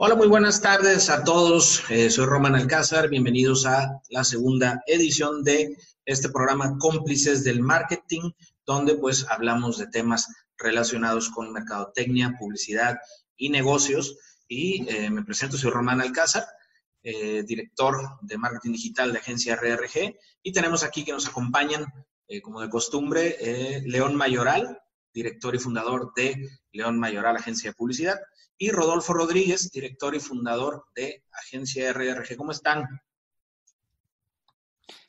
Hola, 0.00 0.14
muy 0.14 0.28
buenas 0.28 0.60
tardes 0.60 1.10
a 1.10 1.24
todos. 1.24 1.82
Eh, 1.90 2.08
soy 2.08 2.26
Román 2.26 2.54
Alcázar. 2.54 3.08
Bienvenidos 3.08 3.66
a 3.66 4.00
la 4.10 4.22
segunda 4.22 4.80
edición 4.86 5.42
de 5.42 5.76
este 6.04 6.28
programa 6.28 6.78
Cómplices 6.78 7.42
del 7.42 7.58
Marketing, 7.58 8.30
donde 8.64 8.94
pues 8.94 9.26
hablamos 9.28 9.76
de 9.76 9.88
temas 9.88 10.28
relacionados 10.56 11.30
con 11.30 11.52
mercadotecnia, 11.52 12.36
publicidad 12.38 13.00
y 13.36 13.48
negocios. 13.48 14.16
Y 14.46 14.88
eh, 14.88 15.10
me 15.10 15.24
presento, 15.24 15.56
soy 15.56 15.72
Román 15.72 16.00
Alcázar, 16.00 16.46
eh, 17.02 17.42
director 17.42 17.96
de 18.22 18.38
marketing 18.38 18.74
digital 18.74 19.12
de 19.12 19.18
agencia 19.18 19.56
RRG. 19.56 20.16
Y 20.44 20.52
tenemos 20.52 20.84
aquí 20.84 21.04
que 21.04 21.10
nos 21.10 21.26
acompañan, 21.26 21.84
como 22.44 22.60
de 22.60 22.68
costumbre, 22.68 23.82
León 23.84 24.14
Mayoral, 24.14 24.78
director 25.12 25.54
y 25.54 25.58
fundador 25.58 26.12
de 26.14 26.48
León 26.72 26.98
Mayoral, 26.98 27.36
agencia 27.36 27.70
de 27.70 27.74
publicidad 27.74 28.18
y 28.58 28.70
Rodolfo 28.70 29.14
Rodríguez, 29.14 29.70
director 29.70 30.14
y 30.16 30.20
fundador 30.20 30.86
de 30.94 31.22
Agencia 31.32 31.92
RRG. 31.92 32.36
¿Cómo 32.36 32.50
están? 32.50 32.84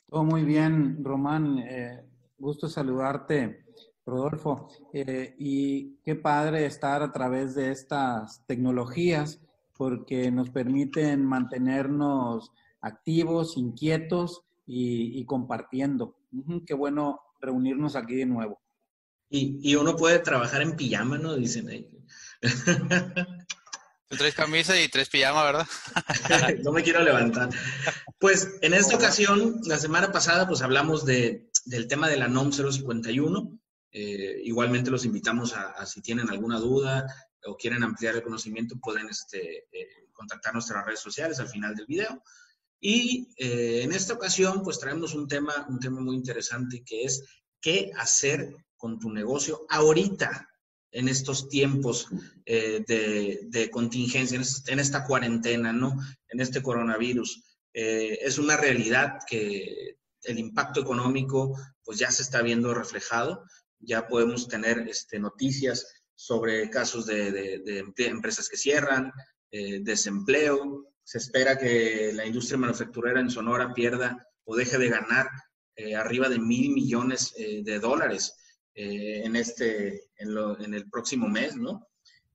Todo 0.06 0.22
muy 0.22 0.44
bien, 0.44 1.04
Román. 1.04 1.58
Eh, 1.58 2.04
gusto 2.38 2.68
saludarte, 2.68 3.64
Rodolfo. 4.06 4.68
Eh, 4.92 5.34
y 5.38 5.96
qué 6.04 6.14
padre 6.14 6.64
estar 6.66 7.02
a 7.02 7.12
través 7.12 7.56
de 7.56 7.72
estas 7.72 8.46
tecnologías 8.46 9.40
porque 9.76 10.30
nos 10.30 10.50
permiten 10.50 11.24
mantenernos 11.24 12.52
activos, 12.80 13.56
inquietos 13.56 14.44
y, 14.66 15.24
compartiendo. 15.24 16.16
qué 16.64 16.74
bueno 16.74 17.20
reunirnos 17.40 17.96
aquí 17.96 18.14
de 18.14 18.26
nuevo. 18.26 18.60
Y, 19.30 19.60
y, 19.62 19.76
uno 19.76 19.96
puede 19.96 20.18
trabajar 20.18 20.60
en 20.60 20.76
pijama, 20.76 21.16
¿no? 21.16 21.36
Dicen 21.36 21.68
ahí. 21.68 21.88
Tres 24.08 24.34
camisas 24.34 24.76
y 24.80 24.88
tres 24.88 25.08
pijamas, 25.08 25.44
¿verdad? 25.44 25.66
no 26.64 26.72
me 26.72 26.82
quiero 26.82 27.00
levantar. 27.00 27.48
Pues 28.18 28.48
en 28.60 28.74
esta 28.74 28.96
ocasión, 28.96 29.60
la 29.64 29.78
semana 29.78 30.10
pasada, 30.10 30.48
pues 30.48 30.62
hablamos 30.62 31.04
de, 31.06 31.48
del 31.64 31.86
tema 31.86 32.08
de 32.08 32.16
la 32.16 32.26
NOM 32.26 32.50
051. 32.50 33.58
Eh, 33.92 34.40
igualmente 34.42 34.90
los 34.90 35.04
invitamos 35.04 35.54
a, 35.54 35.86
si 35.86 36.02
tienen 36.02 36.28
alguna 36.28 36.58
duda 36.58 37.06
o 37.44 37.56
quieren 37.56 37.84
ampliar 37.84 38.16
el 38.16 38.22
conocimiento, 38.22 38.80
pueden 38.80 39.08
este, 39.08 39.68
eh, 39.70 40.08
contactar 40.12 40.54
nuestras 40.54 40.84
redes 40.84 41.00
sociales 41.00 41.38
al 41.38 41.48
final 41.48 41.76
del 41.76 41.86
video. 41.86 42.20
Y 42.80 43.28
eh, 43.36 43.82
en 43.84 43.92
esta 43.92 44.14
ocasión, 44.14 44.64
pues 44.64 44.80
traemos 44.80 45.14
un 45.14 45.28
tema, 45.28 45.66
un 45.68 45.78
tema 45.78 46.00
muy 46.00 46.16
interesante 46.16 46.82
que 46.84 47.04
es 47.04 47.22
qué 47.60 47.92
hacer 47.96 48.56
con 48.80 48.98
tu 48.98 49.10
negocio 49.10 49.66
ahorita, 49.68 50.48
en 50.90 51.08
estos 51.08 51.48
tiempos 51.48 52.08
eh, 52.46 52.82
de, 52.86 53.70
contingencia, 53.70 54.40
en, 54.66 54.78
esta 54.80 55.04
cuarentena, 55.04 55.72
¿no? 55.72 55.96
En 56.28 56.40
este 56.40 56.62
coronavirus. 56.62 57.44
Eh, 57.74 58.18
es 58.22 58.38
una 58.38 58.56
realidad 58.56 59.18
que 59.28 59.98
el 60.22 60.38
impacto 60.38 60.80
económico 60.80 61.56
pues 61.84 61.98
ya 61.98 62.10
se 62.10 62.22
está 62.22 62.42
viendo 62.42 62.74
reflejado, 62.74 63.44
ya 63.78 64.08
podemos 64.08 64.48
tener 64.48 64.78
este, 64.88 65.20
noticias 65.20 65.86
sobre 66.14 66.68
casos 66.70 67.06
de, 67.06 67.84
empresas 67.98 68.48
que 68.48 68.56
cierran, 68.56 69.12
eh, 69.50 69.80
desempleo, 69.82 70.86
se 71.04 71.18
espera 71.18 71.58
que 71.58 72.12
la 72.14 72.26
industria 72.26 72.58
manufacturera 72.58 73.20
en 73.20 73.30
Sonora 73.30 73.72
pierda 73.74 74.26
o 74.44 74.56
deje 74.56 74.78
de 74.78 74.88
ganar 74.88 75.28
arriba 75.96 76.28
de 76.28 76.38
mil 76.38 76.72
millones 76.72 77.32
de 77.36 77.78
dólares. 77.78 78.34
Eh, 78.82 79.26
en, 79.26 79.36
este, 79.36 80.08
en, 80.16 80.72
el 80.72 80.88
próximo 80.88 81.28
mes, 81.28 81.54
¿no? 81.54 81.86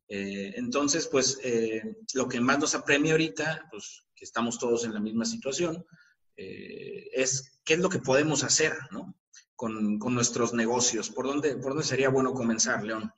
Eh, 0.08 0.54
entonces, 0.58 1.08
pues, 1.08 1.40
eh, 1.44 1.82
lo 2.14 2.30
que 2.30 2.40
más 2.40 2.60
nos 2.60 2.76
apremia 2.76 3.14
ahorita, 3.14 3.68
pues, 3.72 4.06
que 4.16 4.26
estamos 4.26 4.60
todos 4.60 4.86
en 4.86 4.94
la 4.94 5.00
misma 5.00 5.26
situación, 5.26 5.84
es 6.38 7.59
qué 7.64 7.74
es 7.74 7.80
lo 7.80 7.90
que 7.90 7.97
podemos 7.97 8.44
hacer, 8.44 8.74
¿no? 8.92 9.16
Con, 9.56 9.97
nuestros 9.97 10.53
negocios. 10.53 11.09
¿Por 11.09 11.25
dónde, 11.25 11.56
¿Por 11.56 11.69
dónde 11.69 11.84
sería 11.84 12.09
bueno 12.09 12.34
comenzar, 12.36 12.84
León? 12.84 13.12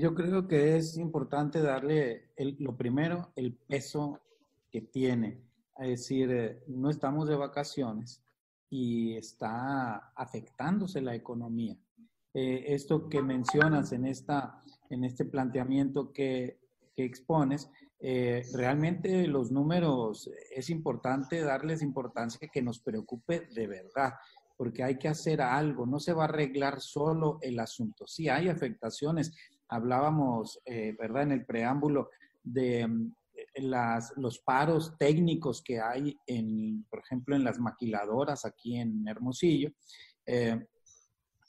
yo 0.00 0.14
creo 0.14 0.48
que 0.48 0.78
es 0.78 0.96
importante 0.96 1.60
darle 1.60 2.30
lo 2.58 2.74
primero, 2.74 3.34
el 3.36 3.52
peso 3.52 4.18
que 4.72 4.80
tiene. 4.80 5.42
Es 5.78 5.88
decir, 5.88 6.62
no 6.68 6.88
estamos 6.88 7.28
de 7.28 7.36
vacaciones, 7.36 8.22
y 8.70 9.16
está 9.16 10.12
afectándose 10.14 11.00
la 11.02 11.14
economía. 11.14 11.76
Eh, 12.32 12.64
esto 12.68 13.08
que 13.08 13.20
mencionas 13.20 13.92
en, 13.92 14.06
esta, 14.06 14.62
en 14.88 15.04
este 15.04 15.24
planteamiento 15.24 16.12
que, 16.12 16.60
que 16.94 17.04
expones, 17.04 17.68
eh, 17.98 18.42
realmente 18.54 19.26
los 19.26 19.50
números 19.50 20.30
es 20.54 20.70
importante 20.70 21.42
darles 21.42 21.82
importancia 21.82 22.48
que 22.50 22.62
nos 22.62 22.80
preocupe 22.80 23.48
de 23.52 23.66
verdad, 23.66 24.14
porque 24.56 24.84
hay 24.84 24.96
que 24.96 25.08
hacer 25.08 25.42
algo, 25.42 25.84
no 25.84 25.98
se 25.98 26.12
va 26.12 26.22
a 26.22 26.28
arreglar 26.28 26.80
solo 26.80 27.38
el 27.42 27.58
asunto. 27.58 28.06
Sí 28.06 28.28
hay 28.28 28.48
afectaciones, 28.48 29.34
hablábamos, 29.68 30.60
eh, 30.64 30.94
¿verdad?, 30.98 31.24
en 31.24 31.32
el 31.32 31.44
preámbulo 31.44 32.10
de, 32.42 32.88
las, 33.60 34.12
los 34.16 34.38
paros 34.38 34.96
técnicos 34.98 35.62
que 35.62 35.80
hay, 35.80 36.16
en, 36.26 36.84
por 36.90 37.00
ejemplo, 37.00 37.36
en 37.36 37.44
las 37.44 37.58
maquiladoras 37.58 38.44
aquí 38.44 38.76
en 38.76 39.06
Hermosillo, 39.06 39.70
eh, 40.26 40.66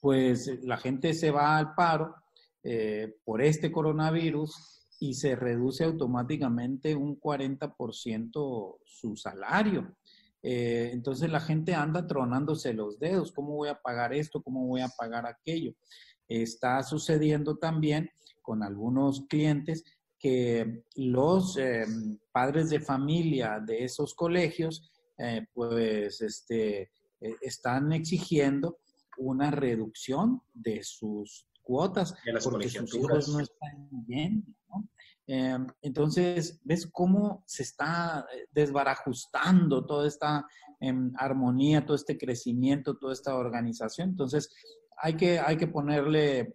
pues 0.01 0.59
la 0.63 0.77
gente 0.77 1.13
se 1.13 1.31
va 1.31 1.57
al 1.57 1.75
paro 1.75 2.15
eh, 2.63 3.15
por 3.23 3.41
este 3.41 3.71
coronavirus 3.71 4.87
y 4.99 5.15
se 5.15 5.35
reduce 5.35 5.83
automáticamente 5.83 6.95
un 6.95 7.19
40% 7.19 8.77
su 8.85 9.15
salario. 9.15 9.95
Eh, 10.43 10.89
entonces 10.93 11.29
la 11.31 11.39
gente 11.39 11.75
anda 11.75 12.07
tronándose 12.07 12.73
los 12.73 12.99
dedos, 12.99 13.31
¿cómo 13.31 13.55
voy 13.55 13.69
a 13.69 13.79
pagar 13.79 14.13
esto? 14.13 14.41
¿Cómo 14.41 14.65
voy 14.65 14.81
a 14.81 14.89
pagar 14.89 15.25
aquello? 15.25 15.73
Está 16.27 16.81
sucediendo 16.83 17.57
también 17.57 18.09
con 18.41 18.63
algunos 18.63 19.25
clientes 19.27 19.83
que 20.21 20.83
los 20.95 21.57
eh, 21.57 21.83
padres 22.31 22.69
de 22.69 22.79
familia 22.79 23.59
de 23.59 23.83
esos 23.83 24.13
colegios, 24.13 24.91
eh, 25.17 25.47
pues, 25.51 26.21
este, 26.21 26.81
eh, 27.19 27.35
están 27.41 27.91
exigiendo 27.91 28.77
una 29.17 29.49
reducción 29.49 30.41
de 30.53 30.83
sus 30.83 31.47
cuotas 31.63 32.15
porque 32.43 32.69
sus 32.69 32.95
hijos 32.95 33.29
no 33.29 33.39
están 33.39 33.89
bien. 33.89 34.45
entonces, 35.81 36.59
¿ves 36.63 36.87
cómo 36.91 37.43
se 37.47 37.63
está 37.63 38.25
desbarajustando 38.51 39.85
toda 39.85 40.07
esta 40.07 40.45
em, 40.79 41.13
armonía, 41.17 41.85
todo 41.85 41.95
este 41.95 42.17
crecimiento, 42.17 42.97
toda 42.97 43.13
esta 43.13 43.35
organización? 43.35 44.09
Entonces, 44.09 44.49
hay 44.97 45.15
que, 45.15 45.39
hay 45.39 45.57
que 45.57 45.67
ponerle 45.67 46.53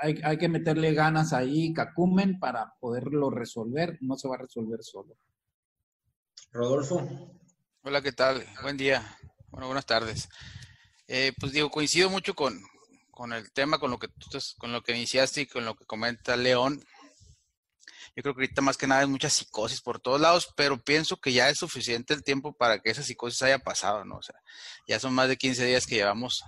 hay, 0.00 0.38
que 0.38 0.48
meterle 0.48 0.94
ganas 0.94 1.32
ahí, 1.32 1.72
cacumen, 1.72 2.38
para 2.38 2.74
poderlo 2.80 3.30
resolver. 3.30 3.98
No 4.00 4.16
se 4.16 4.28
va 4.28 4.36
a 4.36 4.42
resolver 4.42 4.82
solo. 4.82 5.16
Rodolfo. 6.52 7.36
Hola, 7.82 8.00
¿qué 8.02 8.12
tal? 8.12 8.44
Buen 8.62 8.76
día. 8.76 9.02
Bueno, 9.48 9.66
buenas 9.66 9.86
tardes. 9.86 10.28
Eh, 11.06 11.32
pues 11.38 11.52
digo, 11.52 11.70
coincido 11.70 12.10
mucho 12.10 12.34
con, 12.34 12.62
el 13.32 13.52
tema, 13.52 13.78
con 13.78 13.90
lo 13.90 13.98
que 13.98 14.08
tú 14.08 14.38
con 14.58 14.72
lo 14.72 14.82
que 14.82 14.92
iniciaste 14.96 15.42
y 15.42 15.46
con 15.46 15.64
lo 15.64 15.74
que 15.74 15.84
comenta 15.84 16.36
León. 16.36 16.82
Yo 18.14 18.22
creo 18.22 18.34
que 18.34 18.42
ahorita 18.42 18.62
más 18.62 18.76
que 18.76 18.86
nada 18.86 19.02
hay 19.02 19.06
mucha 19.06 19.30
psicosis 19.30 19.80
por 19.80 20.00
todos 20.00 20.20
lados, 20.20 20.52
pero 20.56 20.82
pienso 20.82 21.18
que 21.18 21.32
ya 21.32 21.48
es 21.50 21.58
suficiente 21.58 22.14
el 22.14 22.24
tiempo 22.24 22.52
para 22.52 22.80
que 22.80 22.90
esa 22.90 23.02
psicosis 23.02 23.42
haya 23.42 23.60
pasado, 23.60 24.04
¿no? 24.04 24.16
O 24.16 24.22
sea, 24.22 24.34
ya 24.88 24.98
son 24.98 25.14
más 25.14 25.28
de 25.28 25.36
15 25.36 25.64
días 25.66 25.86
que 25.86 25.96
llevamos 25.96 26.44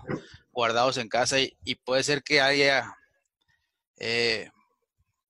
guardados 0.51 0.97
en 0.97 1.09
casa 1.09 1.37
y 1.39 1.75
puede 1.77 2.03
ser 2.03 2.25
que 2.25 2.41
haya 2.41 2.97
eh, 4.01 4.51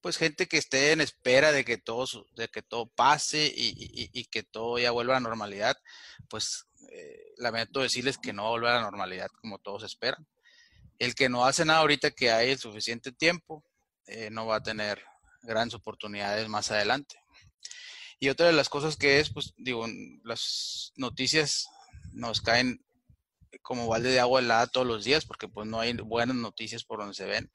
pues 0.00 0.16
gente 0.16 0.46
que 0.46 0.56
esté 0.56 0.92
en 0.92 1.00
espera 1.00 1.52
de 1.52 1.64
que 1.64 1.76
todo, 1.76 2.06
de 2.36 2.48
que 2.48 2.62
todo 2.62 2.86
pase 2.86 3.52
y, 3.54 4.24
que 4.26 4.42
todo 4.42 4.78
ya 4.78 4.92
vuelva 4.92 5.16
a 5.16 5.20
la 5.20 5.28
normalidad, 5.28 5.76
pues 6.28 6.66
eh, 6.90 7.34
lamento 7.36 7.80
decirles 7.80 8.16
que 8.16 8.32
no 8.32 8.50
va 8.50 8.70
a 8.70 8.74
la 8.76 8.82
normalidad 8.82 9.28
como 9.40 9.58
todos 9.58 9.82
esperan. 9.82 10.26
El 10.98 11.14
que 11.14 11.28
no 11.28 11.44
hace 11.44 11.64
nada 11.64 11.80
ahorita 11.80 12.12
que 12.12 12.30
hay 12.30 12.50
el 12.50 12.58
suficiente 12.58 13.12
tiempo, 13.12 13.64
eh, 14.06 14.30
no 14.30 14.46
va 14.46 14.56
a 14.56 14.62
tener 14.62 15.02
grandes 15.42 15.74
oportunidades 15.74 16.48
más 16.48 16.70
adelante. 16.70 17.22
Y 18.18 18.28
otra 18.28 18.46
de 18.46 18.52
las 18.52 18.68
cosas 18.68 18.96
que 18.96 19.18
es, 19.18 19.30
pues 19.30 19.54
digo, 19.56 19.86
las 20.24 20.92
noticias 20.96 21.68
nos 22.12 22.40
caen 22.40 22.84
como 23.62 23.86
balde 23.86 24.10
de 24.10 24.20
agua 24.20 24.40
helada 24.40 24.66
todos 24.66 24.86
los 24.86 25.04
días 25.04 25.24
porque 25.24 25.48
pues 25.48 25.66
no 25.66 25.80
hay 25.80 25.92
buenas 25.94 26.36
noticias 26.36 26.84
por 26.84 27.00
donde 27.00 27.14
se 27.14 27.24
ven. 27.24 27.50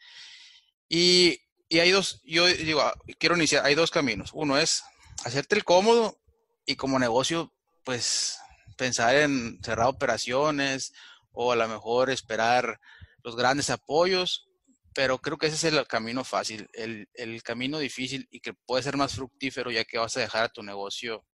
Y, 0.90 1.42
hay 1.72 1.92
dos, 1.92 2.22
yo 2.24 2.48
digo, 2.48 2.82
ah, 2.82 2.94
quiero 3.20 3.36
iniciar, 3.36 3.66
hay 3.66 3.76
dos 3.76 3.92
caminos. 3.92 4.32
Uno 4.34 4.58
es 4.58 4.84
hacerte 5.26 5.56
el 5.56 5.64
cómodo 5.64 6.18
y 6.66 6.76
como 6.76 7.00
negocio, 7.00 7.54
pues 7.84 8.38
pensar 8.78 9.16
en 9.16 9.60
cerrar 9.64 9.88
operaciones 9.88 10.94
o 11.32 11.52
a 11.52 11.56
lo 11.56 11.68
mejor 11.68 12.10
esperar 12.10 12.80
los 13.24 13.36
grandes 13.36 13.70
apoyos 13.70 14.48
pero 14.96 15.18
creo 15.20 15.38
que 15.38 15.48
ese 15.48 15.58
es 15.58 15.74
el 15.74 15.86
camino 15.88 16.24
fácil, 16.24 16.70
el, 16.72 17.10
el, 17.16 17.44
camino 17.44 17.80
difícil 17.80 18.30
y 18.32 18.40
que 18.40 18.54
puede 18.54 18.82
ser 18.82 18.96
más 18.96 19.14
fructífero 19.14 19.70
ya 19.70 19.84
que 19.84 19.98
vas 19.98 20.16
a 20.16 20.22
dejar 20.22 20.46
a 20.46 20.50
tu 20.50 20.64
negocio, 20.64 21.26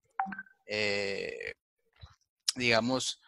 eh, 0.66 1.54
digamos, 2.56 3.22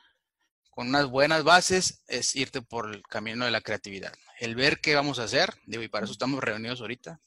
con 0.74 0.88
unas 0.88 1.08
buenas 1.08 1.44
bases, 1.44 2.04
es 2.08 2.36
irte 2.36 2.62
por 2.62 2.94
el 2.94 3.04
camino 3.04 3.46
de 3.46 3.52
la 3.52 3.62
creatividad. 3.62 4.14
El 4.40 4.56
ver 4.56 4.82
qué 4.82 4.96
vamos 4.96 5.20
a 5.20 5.24
hacer, 5.24 5.54
digo, 5.66 5.84
y 5.84 5.88
para 5.88 6.06
eso 6.06 6.14
estamos 6.14 6.44
reunidos 6.44 6.82
ahorita, 6.82 7.20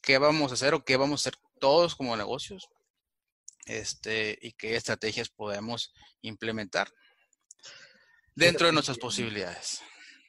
qué 0.00 0.18
vamos 0.18 0.50
a 0.50 0.54
hacer 0.54 0.74
o 0.74 0.84
qué 0.84 0.96
vamos 0.96 1.20
a 1.20 1.30
hacer 1.30 1.40
todos 1.60 1.94
como 1.94 2.16
negocios, 2.16 2.68
este, 3.66 4.36
y 4.42 4.52
qué 4.52 4.74
estrategias 4.74 5.28
podemos 5.28 5.94
implementar 6.22 6.88
dentro 8.34 8.66
de 8.66 8.72
nuestras 8.72 8.98
posibilidades. 8.98 9.80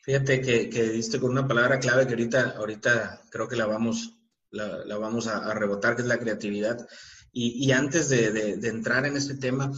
Fíjate 0.03 0.41
que, 0.41 0.69
que, 0.69 0.89
diste 0.89 1.19
con 1.19 1.31
una 1.31 1.47
palabra 1.47 1.79
clave 1.79 2.05
que 2.05 2.13
ahorita, 2.13 2.55
ahorita 2.57 3.21
creo 3.31 3.47
que 3.47 3.55
la 3.55 3.65
vamos, 3.65 4.17
la, 4.51 4.85
la 4.85 4.97
vamos 4.97 5.27
a, 5.27 5.53
rebotar, 5.53 5.95
que 5.95 6.01
es 6.01 6.07
la 6.07 6.19
creatividad. 6.19 6.87
Y, 7.31 7.65
y 7.65 7.71
antes 7.71 8.09
de, 8.09 8.31
de, 8.31 8.67
entrar 8.67 9.05
en 9.05 9.17
este 9.17 9.35
tema, 9.35 9.71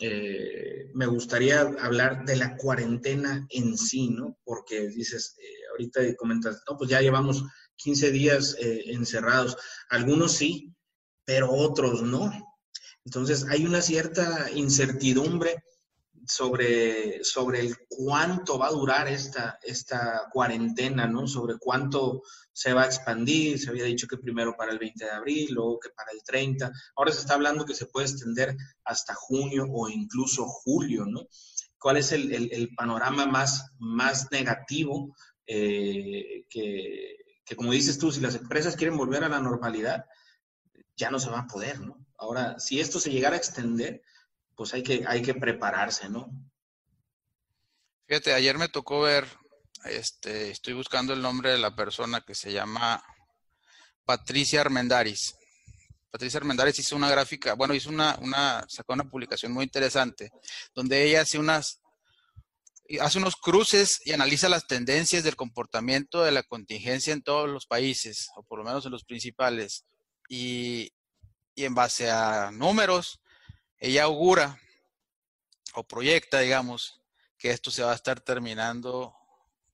eh, 0.00 0.90
me 0.94 1.06
gustaría 1.06 1.60
hablar 1.60 2.24
de 2.24 2.36
la 2.36 2.56
cuarentena 2.56 3.46
en 3.50 3.78
sí, 3.78 4.10
¿no? 4.10 4.38
Porque 4.44 4.88
dices, 4.88 5.36
eh, 5.38 5.66
ahorita 5.70 6.14
comentas, 6.16 6.62
no, 6.68 6.76
pues 6.76 6.90
ya 6.90 7.00
llevamos 7.00 7.44
15 7.76 8.10
días 8.10 8.56
eh, 8.60 8.82
encerrados. 8.86 9.56
Algunos 9.88 10.32
sí, 10.32 10.74
pero 11.24 11.50
otros 11.50 12.02
no. 12.02 12.30
Entonces 13.04 13.46
hay 13.48 13.64
una 13.64 13.80
cierta 13.80 14.50
incertidumbre 14.52 15.62
sobre, 16.26 17.22
sobre 17.24 17.70
cuánto 17.88 18.58
va 18.58 18.68
a 18.68 18.72
durar 18.72 19.08
esta, 19.08 19.58
esta 19.62 20.28
cuarentena, 20.32 21.06
¿no? 21.06 21.26
Sobre 21.26 21.56
cuánto 21.58 22.22
se 22.52 22.72
va 22.72 22.82
a 22.82 22.86
expandir. 22.86 23.58
Se 23.58 23.70
había 23.70 23.84
dicho 23.84 24.06
que 24.06 24.18
primero 24.18 24.56
para 24.56 24.72
el 24.72 24.78
20 24.78 25.04
de 25.04 25.10
abril, 25.10 25.48
luego 25.52 25.78
que 25.78 25.90
para 25.90 26.10
el 26.12 26.22
30. 26.24 26.70
Ahora 26.96 27.12
se 27.12 27.20
está 27.20 27.34
hablando 27.34 27.64
que 27.64 27.74
se 27.74 27.86
puede 27.86 28.06
extender 28.06 28.56
hasta 28.84 29.14
junio 29.14 29.66
o 29.70 29.88
incluso 29.88 30.46
julio, 30.46 31.04
¿no? 31.06 31.26
¿Cuál 31.78 31.98
es 31.98 32.12
el, 32.12 32.32
el, 32.32 32.74
panorama 32.74 33.26
más, 33.26 33.70
más 33.78 34.30
negativo 34.32 35.14
eh, 35.46 36.46
que, 36.48 37.16
que, 37.44 37.56
como 37.56 37.72
dices 37.72 37.98
tú, 37.98 38.10
si 38.10 38.20
las 38.20 38.34
empresas 38.34 38.74
quieren 38.74 38.96
volver 38.96 39.22
a 39.22 39.28
la 39.28 39.40
normalidad, 39.40 40.04
ya 40.96 41.10
no 41.10 41.20
se 41.20 41.30
va 41.30 41.40
a 41.40 41.46
poder, 41.46 41.80
¿no? 41.80 42.06
Ahora, 42.18 42.58
si 42.58 42.80
esto 42.80 42.98
se 42.98 43.10
llegara 43.10 43.36
a 43.36 43.38
extender, 43.38 44.02
pues 44.56 44.72
hay 44.74 44.82
que, 44.82 45.04
hay 45.06 45.22
que 45.22 45.34
prepararse, 45.34 46.08
¿no? 46.08 46.30
Fíjate, 48.08 48.32
ayer 48.32 48.56
me 48.56 48.68
tocó 48.68 49.02
ver, 49.02 49.26
este, 49.84 50.50
estoy 50.50 50.74
buscando 50.74 51.12
el 51.12 51.20
nombre 51.20 51.50
de 51.50 51.58
la 51.58 51.74
persona 51.76 52.22
que 52.22 52.34
se 52.34 52.52
llama 52.52 53.04
Patricia 54.04 54.60
Armendaris. 54.62 55.34
Patricia 56.10 56.38
Armendaris 56.38 56.78
hizo 56.78 56.96
una 56.96 57.10
gráfica, 57.10 57.54
bueno, 57.54 57.74
hizo 57.74 57.90
una, 57.90 58.16
una, 58.22 58.64
sacó 58.68 58.94
una 58.94 59.04
publicación 59.04 59.52
muy 59.52 59.64
interesante, 59.64 60.30
donde 60.74 61.02
ella 61.02 61.22
hace 61.22 61.38
unas, 61.38 61.80
hace 63.00 63.18
unos 63.18 63.36
cruces 63.36 64.00
y 64.04 64.12
analiza 64.12 64.48
las 64.48 64.66
tendencias 64.66 65.24
del 65.24 65.36
comportamiento 65.36 66.22
de 66.22 66.30
la 66.30 66.44
contingencia 66.44 67.12
en 67.12 67.22
todos 67.22 67.48
los 67.48 67.66
países, 67.66 68.28
o 68.36 68.42
por 68.44 68.60
lo 68.60 68.64
menos 68.64 68.86
en 68.86 68.92
los 68.92 69.04
principales. 69.04 69.84
Y, 70.28 70.92
y 71.54 71.64
en 71.64 71.74
base 71.74 72.10
a 72.10 72.50
números, 72.52 73.20
ella 73.78 74.04
augura 74.04 74.58
o 75.74 75.84
proyecta, 75.84 76.40
digamos, 76.40 77.00
que 77.38 77.50
esto 77.50 77.70
se 77.70 77.82
va 77.82 77.92
a 77.92 77.96
estar 77.96 78.20
terminando 78.20 79.14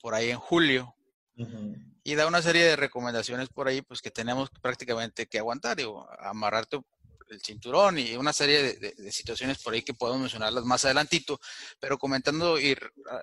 por 0.01 0.15
ahí 0.15 0.31
en 0.31 0.39
julio. 0.39 0.95
Y 2.05 2.15
da 2.15 2.27
una 2.27 2.43
serie 2.43 2.65
de 2.65 2.77
recomendaciones 2.77 3.49
por 3.49 3.67
ahí, 3.67 3.83
pues 3.83 4.03
que 4.03 4.11
tenemos 4.11 4.51
prácticamente 4.61 5.27
que 5.27 5.39
aguantar, 5.39 5.77
digo, 5.77 6.09
amarrarte 6.21 6.81
el 7.31 7.41
cinturón 7.41 7.99
y 7.99 8.15
una 8.17 8.33
serie 8.33 8.75
de, 8.75 9.13
situaciones 9.13 9.63
por 9.63 9.73
ahí 9.73 9.83
que 9.83 9.95
podemos 9.95 10.21
mencionarlas 10.21 10.65
más 10.65 10.85
adelantito, 10.85 11.41
pero 11.81 11.99
comentando 11.99 12.61
y 12.61 12.77
ah, 13.11 13.23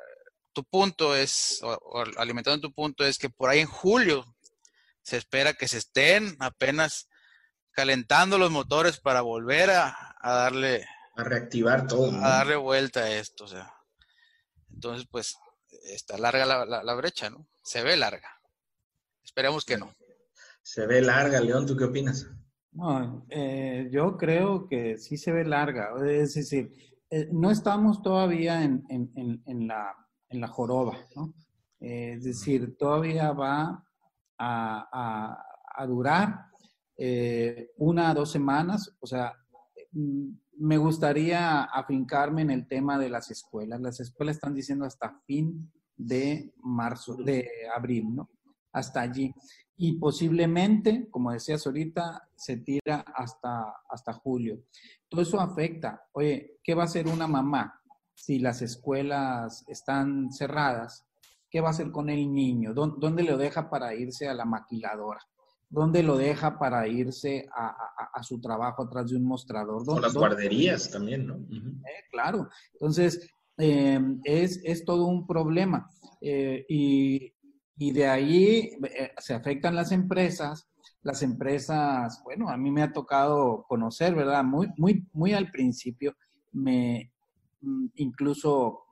tu 0.51 0.63
punto 0.63 1.15
es, 1.15 1.59
o 1.61 2.03
alimentando 2.17 2.67
tu 2.67 2.73
punto 2.73 3.05
es 3.05 3.17
que 3.17 3.29
por 3.29 3.49
ahí 3.49 3.59
en 3.59 3.67
julio 3.67 4.25
se 5.01 5.17
espera 5.17 5.53
que 5.53 5.67
se 5.67 5.77
estén 5.77 6.35
apenas 6.39 7.07
calentando 7.71 8.37
los 8.37 8.51
motores 8.51 8.99
para 8.99 9.21
volver 9.21 9.69
a, 9.69 10.08
darle... 10.21 10.85
A 11.15 11.23
reactivar 11.23 11.87
todo. 11.87 12.11
A 12.11 12.29
darle 12.29 12.55
vuelta 12.55 13.01
a 13.01 13.11
esto, 13.11 13.45
o 13.45 13.47
sea. 13.47 13.73
Entonces, 14.71 15.07
pues, 15.09 15.37
está 15.83 16.17
larga 16.17 16.45
la, 16.45 16.93
brecha, 16.95 17.29
¿no? 17.29 17.47
Se 17.61 17.83
ve 17.83 17.97
larga. 17.97 18.29
Esperemos 19.23 19.65
que 19.65 19.77
no. 19.77 19.93
Se 20.61 20.85
ve 20.85 21.01
larga, 21.01 21.39
León, 21.39 21.65
¿tú 21.65 21.75
qué 21.75 21.85
opinas? 21.85 22.27
No, 22.71 23.25
eh, 23.29 23.89
yo 23.91 24.15
creo 24.17 24.67
que 24.67 24.97
sí 24.97 25.17
se 25.17 25.31
ve 25.31 25.43
larga. 25.43 25.91
Es 26.05 26.35
decir, 26.35 26.71
eh, 27.09 27.27
no 27.31 27.51
estamos 27.51 28.01
todavía 28.01 28.63
en, 28.63 28.83
la, 29.67 29.95
en 30.29 30.41
la 30.41 30.47
joroba, 30.47 30.97
¿no? 31.15 31.33
Eh, 31.79 32.13
es 32.17 32.23
decir, 32.23 32.77
todavía 32.77 33.31
va 33.31 33.83
a, 34.37 35.43
a 35.75 35.85
durar 35.87 36.49
eh, 37.01 37.71
una 37.77 38.09
a 38.09 38.13
dos 38.13 38.29
semanas. 38.29 38.93
O 38.99 39.07
sea, 39.07 39.33
me 39.91 40.77
gustaría 40.77 41.63
afincarme 41.63 42.41
en 42.41 42.51
el 42.51 42.67
tema 42.67 42.97
de 42.97 43.09
las 43.09 43.31
escuelas. 43.31 43.81
Las 43.81 43.99
escuelas 43.99 44.35
están 44.35 44.53
diciendo 44.53 44.85
hasta 44.85 45.19
fin 45.25 45.71
de 45.95 46.53
marzo, 46.61 47.15
de 47.15 47.47
abril, 47.75 48.15
¿no? 48.15 48.29
Hasta 48.71 49.01
allí. 49.01 49.33
Y 49.77 49.93
posiblemente, 49.93 51.09
como 51.09 51.31
decías 51.31 51.65
ahorita, 51.65 52.29
se 52.35 52.57
tira 52.57 53.03
hasta, 53.15 53.73
hasta 53.89 54.13
julio. 54.13 54.63
Todo 55.07 55.21
eso 55.21 55.39
afecta. 55.39 56.03
Oye, 56.11 56.57
¿qué 56.63 56.75
va 56.75 56.83
a 56.83 56.85
hacer 56.85 57.07
una 57.07 57.27
mamá 57.27 57.81
si 58.13 58.39
las 58.39 58.61
escuelas 58.61 59.63
están 59.67 60.31
cerradas? 60.31 61.05
¿Qué 61.49 61.61
va 61.61 61.69
a 61.69 61.71
hacer 61.71 61.91
con 61.91 62.09
el 62.09 62.31
niño? 62.31 62.73
¿Dónde 62.73 63.23
lo 63.23 63.37
deja 63.37 63.69
para 63.69 63.95
irse 63.95 64.27
a 64.27 64.33
la 64.33 64.45
maquiladora? 64.45 65.21
¿Dónde 65.69 66.01
lo 66.01 66.17
deja 66.17 66.57
para 66.57 66.87
irse 66.87 67.47
a, 67.55 68.23
su 68.23 68.41
trabajo 68.41 68.83
atrás 68.83 69.09
de 69.09 69.17
un 69.17 69.23
mostrador? 69.23 69.83
O 69.87 69.99
las 69.99 70.15
guarderías 70.15 70.89
también, 70.89 71.27
¿no? 71.27 71.35
Eh, 71.35 72.05
claro. 72.11 72.49
Entonces, 72.73 73.29
em, 73.57 74.19
es, 74.23 74.83
todo 74.83 75.05
un 75.05 75.27
problema. 75.27 75.87
Eh, 76.21 76.65
y, 76.67 77.33
de 77.77 78.07
ahí 78.07 78.71
eh, 78.83 79.11
se 79.19 79.33
afectan 79.35 79.75
las 79.75 79.91
empresas. 79.91 80.67
Las 81.03 81.21
empresas, 81.21 82.19
bueno, 82.25 82.49
a 82.49 82.57
mí 82.57 82.71
me 82.71 82.81
ha 82.81 82.91
tocado 82.91 83.63
conocer, 83.69 84.15
¿verdad? 84.15 84.43
Muy, 84.43 84.67
muy, 84.75 85.07
muy 85.13 85.33
al 85.33 85.49
principio, 85.49 86.15
me 86.51 87.13
mm, 87.61 87.85
incluso 87.95 88.88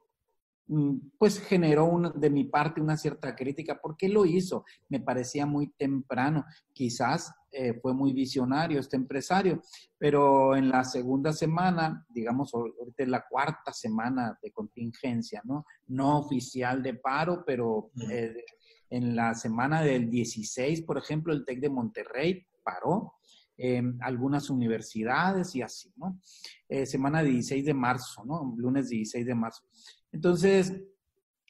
pues 1.17 1.39
generó 1.39 2.11
de 2.13 2.29
mi 2.29 2.43
parte 2.43 2.81
una 2.81 2.97
cierta 2.97 3.35
crítica. 3.35 3.79
¿Por 3.79 3.95
qué 3.95 4.09
lo 4.09 4.25
hizo? 4.25 4.65
Me 4.89 4.99
parecía 4.99 5.45
muy 5.45 5.69
temprano. 5.69 6.45
Quizás 6.73 7.33
eh, 7.51 7.73
fue 7.81 7.93
muy 7.93 8.13
visionario 8.13 8.79
este 8.79 8.97
empresario, 8.97 9.61
pero 9.97 10.55
en 10.55 10.69
la 10.69 10.83
segunda 10.83 11.31
semana, 11.31 12.05
digamos, 12.09 12.53
ahorita 12.53 13.03
es 13.03 13.09
la 13.09 13.25
cuarta 13.27 13.71
semana 13.71 14.37
de 14.41 14.51
contingencia, 14.51 15.41
¿no? 15.45 15.65
No 15.87 16.19
oficial 16.19 16.83
de 16.83 16.95
paro, 16.95 17.43
pero 17.45 17.91
eh, 18.11 18.35
en 18.89 19.15
la 19.15 19.33
semana 19.35 19.81
del 19.81 20.09
16, 20.09 20.81
por 20.81 20.97
ejemplo, 20.97 21.33
el 21.33 21.45
TEC 21.45 21.59
de 21.61 21.69
Monterrey 21.69 22.45
paró. 22.63 23.13
algunas 24.01 24.51
universidades 24.51 25.55
y 25.55 25.63
así, 25.63 25.91
¿no? 25.95 26.19
Eh, 26.69 26.85
semana 26.85 27.23
16 27.23 27.65
de 27.65 27.73
marzo, 27.73 28.23
¿no? 28.23 28.53
Lunes 28.55 28.89
16 28.89 29.25
de 29.25 29.33
marzo. 29.33 29.63
Entonces, 30.11 30.73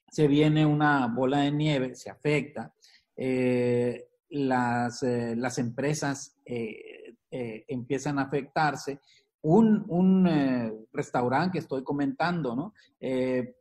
se 0.09 0.27
viene 0.27 0.65
una 0.65 1.07
bola 1.07 1.39
de 1.39 1.51
nieve, 1.51 1.95
se 1.95 2.09
afecta. 2.09 2.73
Eh, 3.15 4.07
las, 4.29 5.03
eh, 5.03 5.35
las, 5.35 5.57
empresas 5.57 6.35
eh, 6.45 7.15
empiezan 7.29 8.19
a 8.19 8.23
afectarse. 8.23 8.99
Un, 9.41 9.85
un 9.87 10.87
restaurante 10.91 11.53
que 11.53 11.59
estoy 11.59 11.83
comentando, 11.83 12.55
¿no? 12.55 12.73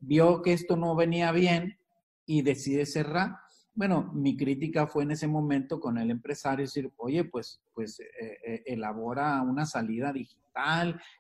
vio 0.00 0.42
que 0.42 0.54
esto 0.54 0.76
no 0.76 0.96
venía 0.96 1.30
bien 1.30 1.78
y 2.24 2.42
decide 2.42 2.86
cerrar. 2.86 3.36
Bueno, 3.76 4.11
mi 4.14 4.37
crítica 4.37 4.88
fue 4.88 5.04
en 5.04 5.12
ese 5.12 5.28
momento 5.28 5.78
con 5.78 5.99
el 5.99 6.11
empresario 6.11 6.64
decir, 6.64 6.90
oye, 6.97 7.25
pues, 7.25 7.61
pues 7.75 8.00
elabora 8.64 9.40
una 9.42 9.66
salida 9.66 10.12
digital 10.12 10.47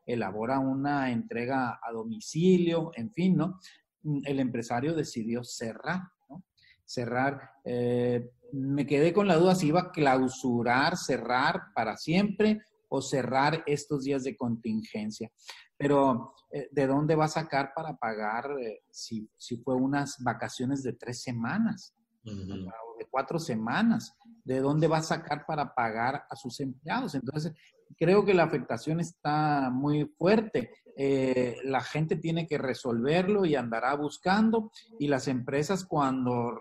elabora 0.04 0.58
una 0.58 1.10
entrega 1.10 1.80
a 1.82 1.92
domicilio, 1.92 2.90
en 2.94 3.10
fin, 3.12 3.36
¿no? 3.36 3.58
Mm, 4.02 4.20
el 4.24 4.40
empresario 4.40 4.94
decidió 4.94 5.44
cerrar, 5.44 6.02
¿no? 6.28 6.44
Cerrar. 6.84 7.50
Eh, 7.64 8.30
me 8.52 8.86
quedé 8.86 9.12
con 9.12 9.26
la 9.26 9.36
duda 9.36 9.54
si 9.54 9.68
iba 9.68 9.80
a 9.80 9.90
clausurar, 9.90 10.96
cerrar 10.96 11.72
para 11.74 11.96
siempre 11.96 12.60
o 12.88 13.02
cerrar 13.02 13.62
estos 13.66 14.04
días 14.04 14.22
de 14.24 14.36
contingencia. 14.36 15.30
Pero, 15.76 16.32
eh, 16.50 16.68
¿de 16.70 16.86
dónde 16.86 17.16
va 17.16 17.26
a 17.26 17.28
sacar 17.28 17.72
para 17.74 17.96
pagar 17.96 18.50
eh, 18.60 18.82
si, 18.90 19.28
fue 19.64 19.74
unas 19.74 20.16
vacaciones 20.22 20.82
de 20.82 20.92
tres 20.92 21.22
semanas? 21.22 21.94
De 22.34 23.06
cuatro 23.10 23.38
semanas. 23.38 24.16
¿De 24.44 24.60
dónde 24.60 24.86
va 24.86 24.98
a 24.98 25.02
sacar 25.02 25.44
para 25.44 25.74
pagar 25.74 26.24
a 26.30 26.36
sus 26.36 26.60
empleados? 26.60 27.14
Entonces, 27.14 27.52
creo 27.98 28.24
que 28.24 28.34
la 28.34 28.44
afectación 28.44 29.00
está 29.00 29.70
muy 29.70 30.04
fuerte. 30.16 30.70
Eh, 30.96 31.58
la 31.64 31.80
gente 31.80 32.16
tiene 32.16 32.46
que 32.46 32.58
resolverlo 32.58 33.44
y 33.44 33.54
andará 33.54 33.94
buscando 33.94 34.70
y 34.98 35.08
las 35.08 35.28
empresas 35.28 35.84
cuando 35.84 36.58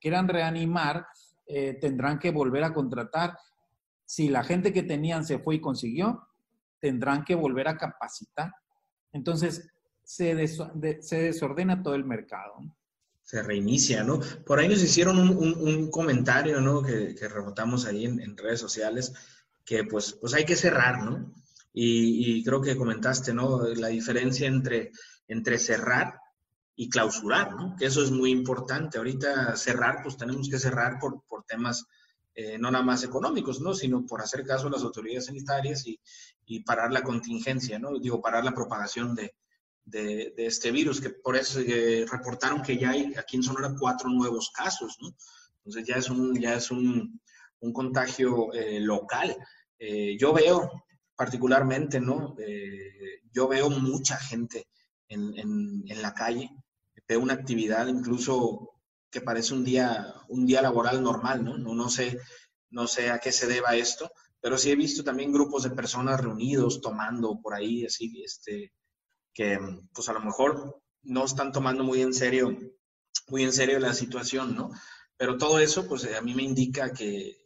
quieran 0.00 0.28
reanimar 0.28 1.06
eh, 1.46 1.78
tendrán 1.80 2.18
que 2.18 2.30
volver 2.30 2.64
a 2.64 2.74
contratar. 2.74 3.36
Si 4.04 4.28
la 4.28 4.44
gente 4.44 4.72
que 4.72 4.82
tenían 4.82 5.24
se 5.24 5.38
fue 5.38 5.56
y 5.56 5.60
consiguió, 5.60 6.28
tendrán 6.80 7.24
que 7.24 7.34
volver 7.34 7.68
a 7.68 7.76
capacitar. 7.76 8.52
Entonces, 9.12 9.68
se, 10.04 10.48
se 10.48 11.22
desordena 11.22 11.82
todo 11.82 11.94
el 11.94 12.04
mercado. 12.04 12.54
Se 13.30 13.44
reinicia, 13.44 14.02
¿no? 14.02 14.18
Por 14.44 14.58
ahí 14.58 14.66
nos 14.66 14.82
hicieron 14.82 15.16
un, 15.16 15.88
comentario, 15.88 16.60
¿no? 16.60 16.82
Que, 16.82 17.14
rebotamos 17.28 17.86
ahí 17.86 18.04
en, 18.04 18.36
redes 18.36 18.58
sociales, 18.58 19.12
que 19.64 19.84
pues, 19.84 20.14
pues 20.20 20.34
hay 20.34 20.44
que 20.44 20.56
cerrar, 20.56 21.04
¿no? 21.04 21.32
Y, 21.72 22.42
creo 22.42 22.60
que 22.60 22.76
comentaste, 22.76 23.32
¿no? 23.32 23.68
La 23.68 23.86
diferencia 23.86 24.48
entre, 24.48 24.90
entre 25.28 25.58
cerrar 25.58 26.18
y 26.74 26.90
clausurar, 26.90 27.54
¿no? 27.54 27.76
Que 27.78 27.86
eso 27.86 28.02
es 28.02 28.10
muy 28.10 28.32
importante. 28.32 28.98
Ahorita 28.98 29.54
cerrar, 29.54 30.02
pues 30.02 30.16
tenemos 30.16 30.48
que 30.50 30.58
cerrar 30.58 30.98
por, 30.98 31.22
por 31.28 31.44
temas 31.44 31.86
eh, 32.34 32.58
no 32.58 32.68
nada 32.72 32.82
más 32.82 33.04
económicos, 33.04 33.60
¿no? 33.60 33.74
Sino 33.74 34.04
por 34.06 34.22
hacer 34.22 34.44
caso 34.44 34.66
a 34.66 34.70
las 34.70 34.82
autoridades 34.82 35.26
sanitarias 35.26 35.86
y, 35.86 36.00
y 36.46 36.64
parar 36.64 36.90
la 36.90 37.04
contingencia, 37.04 37.78
¿no? 37.78 37.96
Digo, 37.96 38.20
parar 38.20 38.44
la 38.44 38.54
propagación 38.54 39.14
de, 39.14 39.36
de, 39.90 40.34
este 40.36 40.70
virus, 40.70 41.00
que 41.00 41.10
por 41.10 41.36
eso 41.36 41.60
reportaron 42.10 42.62
que 42.62 42.78
ya 42.78 42.90
hay 42.90 43.12
aquí 43.16 43.36
en 43.36 43.42
Sonora 43.42 43.74
cuatro 43.78 44.08
nuevos 44.08 44.50
casos, 44.50 44.96
¿no? 45.00 45.14
Entonces 45.58 45.86
ya 45.86 45.96
es 45.96 46.08
un, 46.08 46.38
ya 46.40 46.54
es 46.54 46.70
un, 46.70 47.20
un 47.60 47.72
contagio 47.72 48.52
eh, 48.52 48.80
local. 48.80 49.36
Eh, 49.78 50.16
yo 50.18 50.32
veo 50.32 50.84
particularmente, 51.16 52.00
¿no? 52.00 52.34
yo 53.32 53.46
veo 53.46 53.68
mucha 53.68 54.16
gente 54.16 54.66
en, 55.08 55.38
en, 55.38 55.84
en, 55.86 56.02
la 56.02 56.14
calle, 56.14 56.50
veo 57.06 57.20
una 57.20 57.34
actividad 57.34 57.86
incluso 57.88 58.70
que 59.10 59.20
parece 59.20 59.54
un 59.54 59.64
día, 59.64 60.14
un 60.28 60.46
día 60.46 60.62
laboral 60.62 61.02
normal, 61.02 61.44
¿no? 61.44 61.58
No, 61.58 61.74
no, 61.74 61.88
sé, 61.88 62.18
no 62.70 62.86
sé 62.86 63.10
a 63.10 63.18
qué 63.18 63.32
se 63.32 63.46
deba 63.46 63.74
esto, 63.74 64.10
pero 64.40 64.56
sí 64.56 64.70
he 64.70 64.76
visto 64.76 65.02
también 65.02 65.32
grupos 65.32 65.64
de 65.64 65.70
personas 65.70 66.20
reunidos 66.20 66.80
tomando 66.80 67.40
por 67.42 67.54
ahí, 67.54 67.84
así, 67.84 68.22
este, 68.24 68.72
que 69.32 69.58
pues 69.92 70.08
a 70.08 70.12
lo 70.12 70.20
mejor 70.20 70.82
no 71.02 71.24
están 71.24 71.52
tomando 71.52 71.84
muy 71.84 72.02
en 72.02 72.12
serio, 72.12 72.56
muy 73.28 73.44
en 73.44 73.52
serio 73.52 73.78
la 73.78 73.94
situación, 73.94 74.54
¿no? 74.54 74.70
Pero 75.16 75.38
todo 75.38 75.58
eso, 75.58 75.86
pues 75.86 76.08
a 76.14 76.20
mí 76.22 76.34
me 76.34 76.42
indica 76.42 76.92
que, 76.92 77.36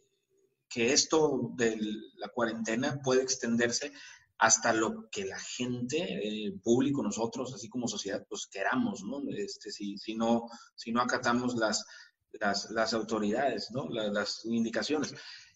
que 0.69 0.93
esto 0.93 1.51
de 1.55 1.77
la 2.17 2.29
cuarentena 2.29 2.99
puede 3.03 3.21
extenderse 3.21 3.91
hasta 4.37 4.73
lo 4.73 5.09
que 5.09 5.25
la 5.25 5.39
gente, 5.39 6.19
el 6.27 6.59
público, 6.59 7.01
nosotros, 7.01 7.53
así 7.53 7.69
como 7.69 7.87
sociedad, 7.87 8.25
pues 8.27 8.47
queramos, 8.47 9.03
¿no? 9.03 9.21
Este, 9.29 9.71
si, 9.71 9.97
si, 9.97 10.15
no, 10.15 10.47
si 10.75 10.91
no 10.91 11.01
acatamos 11.01 11.55
las, 11.55 11.85
las, 12.33 12.69
las 12.71 12.93
autoridades, 12.93 13.69
¿no? 13.71 13.87
las 13.89 14.43
indicaciones. 14.45 15.13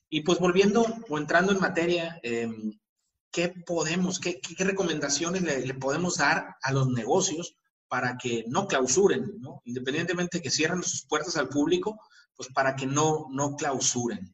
Y 0.09 0.21
pues 0.21 0.39
volviendo 0.39 0.85
o 1.09 1.17
entrando 1.17 1.51
en 1.51 1.59
materia, 1.59 2.19
em, 2.23 2.71
¿qué 3.31 3.49
podemos, 3.65 4.19
qué, 4.19 4.39
qué 4.39 4.63
recomendaciones 4.63 5.41
le, 5.41 5.65
le, 5.65 5.73
podemos 5.73 6.17
dar 6.17 6.57
a 6.61 6.71
los 6.71 6.87
negocios 6.89 7.55
para 7.87 8.17
que 8.17 8.45
no 8.47 8.67
clausuren, 8.67 9.39
¿no? 9.39 9.61
Independientemente 9.65 10.37
de 10.37 10.43
que 10.43 10.51
cierren 10.51 10.83
sus 10.83 11.05
puertas 11.05 11.37
al 11.37 11.49
público, 11.49 11.99
pues 12.35 12.49
para 12.53 12.75
que 12.75 12.85
no, 12.85 13.27
no 13.31 13.55
clausuren. 13.55 14.33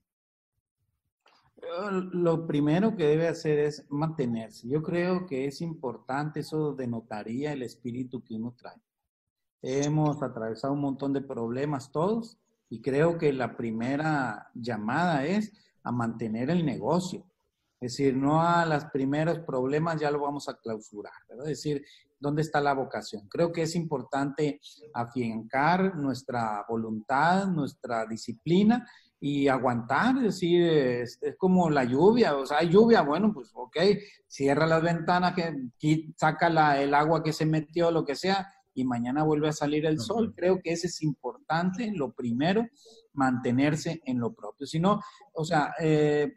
Lo 2.12 2.46
primero 2.46 2.96
que 2.96 3.08
debe 3.08 3.28
hacer 3.28 3.60
es 3.60 3.86
mantenerse. 3.90 4.68
Yo 4.68 4.84
creo 4.84 5.26
que 5.26 5.46
es 5.46 5.62
importante, 5.62 6.42
eso 6.42 6.74
denotaría 6.74 7.54
el 7.54 7.64
espíritu 7.64 8.24
que 8.24 8.36
uno 8.36 8.54
trae. 8.56 8.80
Hemos 9.62 10.22
atravesado 10.22 10.74
un 10.74 10.82
montón 10.82 11.12
de 11.12 11.22
problemas 11.22 11.92
todos 11.92 12.38
y 12.70 12.82
creo 12.82 13.18
que 13.18 13.34
la 13.34 13.58
primera 13.58 14.52
llamada 14.54 15.26
es 15.26 15.52
a 15.84 15.92
mantener 15.92 16.50
el 16.52 16.66
negocio. 16.66 17.26
Es 17.80 17.94
decir, 17.94 18.16
no 18.16 18.42
a 18.42 18.66
los 18.66 18.86
primeros 18.86 19.40
problemas 19.40 20.00
ya 20.00 20.10
lo 20.10 20.22
vamos 20.22 20.48
a 20.50 20.58
clausurar, 20.58 21.14
¿verdad? 21.28 21.50
Es 21.50 21.58
decir, 21.62 21.86
¿dónde 22.20 22.42
está 22.42 22.62
la 22.62 22.74
vocación? 22.74 23.28
Creo 23.28 23.52
que 23.52 23.64
es 23.64 23.76
importante 23.76 24.60
afiancar 24.94 25.96
nuestra 25.96 26.66
voluntad, 26.68 27.48
nuestra 27.48 28.06
disciplina 28.06 28.88
y 29.20 29.48
aguantar, 29.48 30.18
es 30.18 30.24
decir, 30.24 30.62
es, 30.62 31.20
como 31.38 31.70
la 31.70 31.84
lluvia, 31.84 32.36
o 32.36 32.46
sea, 32.46 32.60
hay 32.60 32.70
lluvia, 32.70 33.02
bueno, 33.02 33.34
pues 33.34 33.52
ok, 33.54 33.78
cierra 34.28 34.68
las 34.68 34.82
ventanas, 34.82 35.34
que, 35.80 36.14
saca 36.16 36.50
la, 36.50 36.82
el 36.82 36.94
agua 36.94 37.24
que 37.24 37.34
se 37.34 37.46
metió, 37.46 37.92
lo 37.92 38.06
que 38.06 38.16
sea, 38.16 38.48
y 38.76 38.84
mañana 38.84 39.24
vuelve 39.24 39.48
a 39.48 39.54
salir 39.54 39.86
el 39.86 40.00
sol. 40.00 40.34
Creo 40.36 40.62
que 40.62 40.74
ese 40.74 40.88
es 40.88 41.02
importante, 41.02 41.92
lo 41.96 42.12
primero, 42.12 42.68
mantenerse 43.14 44.02
en 44.06 44.20
lo 44.20 44.34
propio. 44.34 44.68
Si 44.68 44.80
no, 44.80 45.00
o 45.34 45.46
sea, 45.46 45.74
eh, 45.80 46.34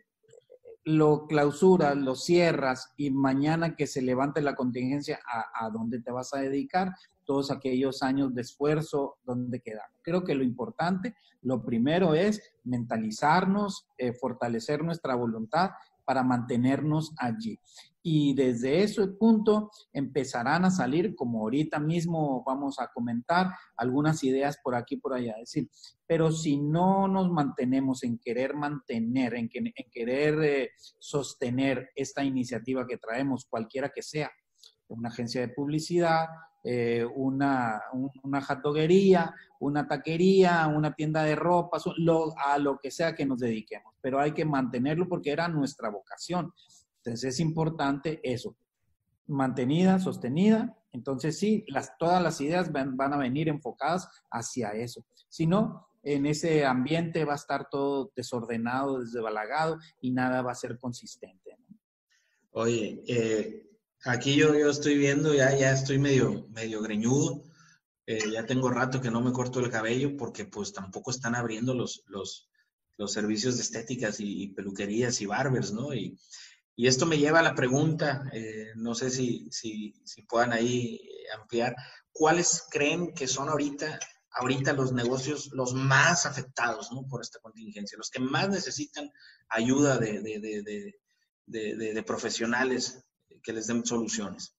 lo 0.84 1.26
clausuras, 1.26 1.96
lo 1.96 2.14
cierras 2.14 2.92
y 2.96 3.10
mañana 3.10 3.76
que 3.76 3.86
se 3.86 4.02
levante 4.02 4.40
la 4.40 4.54
contingencia, 4.54 5.18
¿a, 5.30 5.66
a 5.66 5.70
dónde 5.70 6.00
te 6.00 6.10
vas 6.10 6.32
a 6.34 6.38
dedicar? 6.38 6.94
Todos 7.24 7.50
aquellos 7.50 8.02
años 8.02 8.34
de 8.34 8.42
esfuerzo, 8.42 9.18
¿dónde 9.24 9.60
quedan? 9.60 9.86
Creo 10.02 10.24
que 10.24 10.34
lo 10.34 10.42
importante, 10.42 11.14
lo 11.42 11.62
primero 11.62 12.14
es 12.14 12.40
mentalizarnos, 12.64 13.86
eh, 13.98 14.12
fortalecer 14.12 14.82
nuestra 14.82 15.14
voluntad 15.14 15.70
para 16.08 16.22
mantenernos 16.22 17.12
allí. 17.18 17.60
Y 18.02 18.32
desde 18.32 18.82
ese 18.82 19.06
punto 19.08 19.70
empezarán 19.92 20.64
a 20.64 20.70
salir, 20.70 21.14
como 21.14 21.40
ahorita 21.40 21.78
mismo 21.78 22.42
vamos 22.46 22.78
a 22.80 22.88
comentar, 22.94 23.48
algunas 23.76 24.24
ideas 24.24 24.56
por 24.64 24.74
aquí 24.74 24.96
por 24.96 25.12
allá. 25.12 25.32
Es 25.32 25.52
decir, 25.52 25.68
pero 26.06 26.32
si 26.32 26.56
no 26.56 27.08
nos 27.08 27.30
mantenemos 27.30 28.04
en 28.04 28.18
querer 28.18 28.54
mantener, 28.54 29.34
en, 29.34 29.50
querer 29.92 30.42
eh, 30.42 30.70
sostener 30.98 31.90
esta 31.94 32.24
iniciativa 32.24 32.86
que 32.86 32.96
traemos, 32.96 33.44
cualquiera 33.44 33.90
que 33.94 34.00
sea, 34.00 34.30
una 34.88 35.10
agencia 35.10 35.42
de 35.42 35.52
publicidad, 35.52 36.28
eh, 36.70 37.02
una, 37.02 37.80
una 38.22 38.42
jatoguería, 38.42 39.34
una 39.58 39.88
taquería, 39.88 40.66
una 40.66 40.92
tienda 40.92 41.22
de 41.22 41.34
ropa, 41.34 41.78
a 42.44 42.58
lo 42.58 42.78
que 42.78 42.90
sea 42.90 43.14
que 43.14 43.24
nos 43.24 43.38
dediquemos. 43.38 43.94
Pero 44.02 44.20
hay 44.20 44.32
que 44.32 44.44
mantenerlo 44.44 45.08
porque 45.08 45.30
era 45.30 45.48
nuestra 45.48 45.88
vocación. 45.88 46.52
Entonces 46.98 47.32
es 47.32 47.40
importante 47.40 48.20
eso, 48.22 48.54
mantenida, 49.28 49.98
sostenida. 49.98 50.76
Entonces 50.92 51.38
sí, 51.38 51.64
las, 51.68 51.96
todas 51.96 52.22
las 52.22 52.38
ideas 52.42 52.70
van, 52.70 53.00
a 53.00 53.16
venir 53.16 53.48
enfocadas 53.48 54.06
hacia 54.30 54.72
eso. 54.72 55.06
Si 55.30 55.46
no, 55.46 55.88
en 56.02 56.26
ese 56.26 56.66
ambiente 56.66 57.24
va 57.24 57.32
a 57.32 57.36
estar 57.36 57.70
todo 57.70 58.12
desordenado, 58.14 59.00
desbalagado 59.00 59.78
y 60.02 60.10
nada 60.10 60.42
va 60.42 60.52
a 60.52 60.54
ser 60.54 60.78
consistente. 60.78 61.56
Oye, 62.50 63.02
eh, 63.08 63.68
Aquí 64.08 64.36
yo, 64.36 64.54
yo 64.54 64.70
estoy 64.70 64.96
viendo, 64.96 65.34
ya, 65.34 65.54
ya 65.54 65.70
estoy 65.70 65.98
medio, 65.98 66.48
medio 66.48 66.80
greñudo. 66.80 67.44
Eh, 68.06 68.30
ya 68.32 68.46
tengo 68.46 68.70
rato 68.70 69.02
que 69.02 69.10
no 69.10 69.20
me 69.20 69.34
corto 69.34 69.60
el 69.60 69.70
cabello 69.70 70.16
porque 70.16 70.46
pues 70.46 70.72
tampoco 70.72 71.10
están 71.10 71.34
abriendo 71.34 71.74
los, 71.74 72.04
los, 72.06 72.48
los 72.96 73.12
servicios 73.12 73.56
de 73.56 73.64
estéticas 73.64 74.16
y, 74.20 74.48
peluquerías 74.48 75.20
y 75.20 75.26
barbers, 75.26 75.72
¿no? 75.72 75.92
Y, 75.92 76.18
y, 76.74 76.86
esto 76.86 77.04
me 77.04 77.18
lleva 77.18 77.40
a 77.40 77.42
la 77.42 77.54
pregunta, 77.54 78.24
eh, 78.32 78.68
no 78.76 78.94
sé 78.94 79.10
si, 79.10 79.46
si, 79.50 80.00
si, 80.06 80.22
puedan 80.22 80.54
ahí 80.54 80.98
ampliar, 81.38 81.76
¿cuáles 82.10 82.64
creen 82.70 83.12
que 83.12 83.28
son 83.28 83.50
ahorita, 83.50 83.98
ahorita 84.30 84.72
los 84.72 84.90
negocios 84.90 85.50
los 85.52 85.74
más 85.74 86.24
afectados 86.24 86.90
¿no? 86.92 87.06
por 87.06 87.20
esta 87.20 87.40
contingencia, 87.40 87.98
los 87.98 88.08
que 88.08 88.20
más 88.20 88.48
necesitan 88.48 89.12
ayuda 89.50 89.98
de, 89.98 90.22
de, 90.22 90.94
de, 91.44 91.92
de 91.92 92.02
profesionales 92.04 93.04
que 93.42 93.52
les 93.52 93.66
den 93.66 93.84
soluciones. 93.84 94.54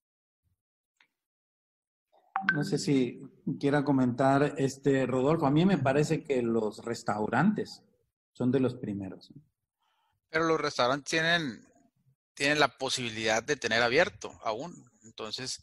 No 2.54 2.64
sé 2.64 2.78
si 2.78 3.20
quiera 3.58 3.84
comentar, 3.84 4.54
este 4.56 5.06
Rodolfo, 5.06 5.46
a 5.46 5.50
mí 5.50 5.66
me 5.66 5.78
parece 5.78 6.24
que 6.24 6.42
los 6.42 6.78
restaurantes 6.84 7.82
son 8.32 8.50
de 8.50 8.60
los 8.60 8.74
primeros. 8.74 9.32
Pero 10.30 10.44
los 10.46 10.60
restaurantes 10.60 11.10
tienen, 11.10 11.66
tienen 12.34 12.58
la 12.58 12.68
posibilidad 12.78 13.42
de 13.42 13.56
tener 13.56 13.82
abierto 13.82 14.32
aún. 14.42 14.90
Entonces, 15.04 15.62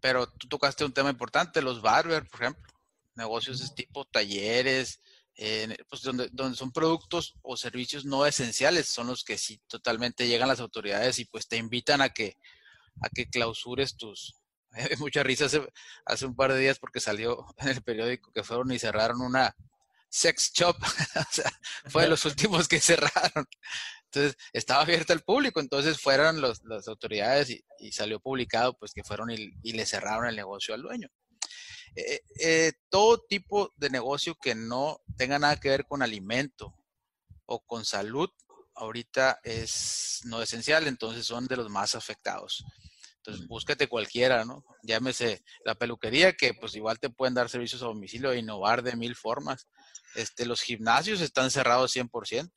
pero 0.00 0.26
tú 0.26 0.48
tocaste 0.48 0.84
un 0.84 0.92
tema 0.92 1.10
importante, 1.10 1.62
los 1.62 1.80
barbers, 1.80 2.28
por 2.28 2.42
ejemplo, 2.42 2.72
negocios 3.14 3.60
de 3.60 3.74
tipo 3.74 4.04
talleres, 4.04 5.00
eh, 5.36 5.76
pues 5.88 6.02
donde, 6.02 6.28
donde 6.32 6.56
son 6.56 6.72
productos 6.72 7.34
o 7.42 7.56
servicios 7.56 8.04
no 8.04 8.26
esenciales, 8.26 8.88
son 8.88 9.06
los 9.06 9.24
que 9.24 9.38
sí 9.38 9.60
totalmente 9.66 10.28
llegan 10.28 10.48
las 10.48 10.60
autoridades 10.60 11.18
y 11.18 11.24
pues 11.24 11.48
te 11.48 11.56
invitan 11.56 12.00
a 12.00 12.10
que, 12.10 12.36
a 13.00 13.08
que 13.08 13.28
clausures 13.28 13.96
tus... 13.96 14.34
Mucha 14.98 15.22
risa 15.22 15.46
hace, 15.46 15.66
hace 16.04 16.26
un 16.26 16.36
par 16.36 16.52
de 16.52 16.60
días 16.60 16.78
porque 16.78 17.00
salió 17.00 17.46
en 17.58 17.68
el 17.68 17.82
periódico 17.82 18.32
que 18.32 18.44
fueron 18.44 18.70
y 18.72 18.78
cerraron 18.78 19.20
una, 19.20 19.54
sex 20.10 20.50
shop, 20.52 20.76
o 21.16 21.32
sea, 21.32 21.50
fue 21.86 22.02
de 22.02 22.08
los 22.08 22.24
últimos 22.24 22.68
que 22.68 22.80
cerraron. 22.80 23.46
Entonces, 24.06 24.36
estaba 24.52 24.82
abierto 24.82 25.12
al 25.12 25.22
público, 25.22 25.60
entonces 25.60 26.00
fueron 26.00 26.40
los, 26.40 26.62
las 26.64 26.88
autoridades 26.88 27.48
y, 27.50 27.92
salió 27.92 28.20
publicado 28.20 28.76
pues 28.76 28.92
que 28.92 29.04
fueron 29.04 29.30
y, 29.30 29.72
le 29.72 29.86
cerraron 29.86 30.26
el 30.26 30.36
negocio 30.36 30.74
al 30.74 30.82
dueño. 30.82 31.08
Eh, 31.96 32.20
eh, 32.40 32.72
todo 32.88 33.18
tipo 33.18 33.72
de 33.76 33.90
negocio 33.90 34.36
que 34.40 34.54
no 34.54 35.00
tenga 35.16 35.38
nada 35.38 35.58
que 35.58 35.70
ver 35.70 35.86
con 35.86 36.02
alimento 36.02 36.74
o 37.46 37.60
con 37.60 37.84
salud, 37.84 38.30
ahorita 38.74 39.40
es 39.42 40.20
no 40.24 40.40
esencial, 40.42 40.86
entonces 40.86 41.26
son 41.26 41.46
de 41.46 41.56
los 41.56 41.68
más 41.68 41.94
afectados. 41.94 42.64
Entonces, 43.16 43.46
búscate 43.46 43.86
cualquiera, 43.86 44.44
¿no? 44.44 44.64
Llámese 44.82 45.42
la 45.64 45.74
peluquería, 45.74 46.32
que 46.32 46.54
pues 46.54 46.74
igual 46.74 46.98
te 46.98 47.10
pueden 47.10 47.34
dar 47.34 47.50
servicios 47.50 47.82
a 47.82 47.86
domicilio 47.86 48.32
e 48.32 48.38
innovar 48.38 48.82
de 48.82 48.96
mil 48.96 49.14
formas. 49.14 49.68
Este, 50.14 50.46
los 50.46 50.62
gimnasios 50.62 51.20
están 51.20 51.50
cerrados 51.50 51.92
100%. 51.94 52.50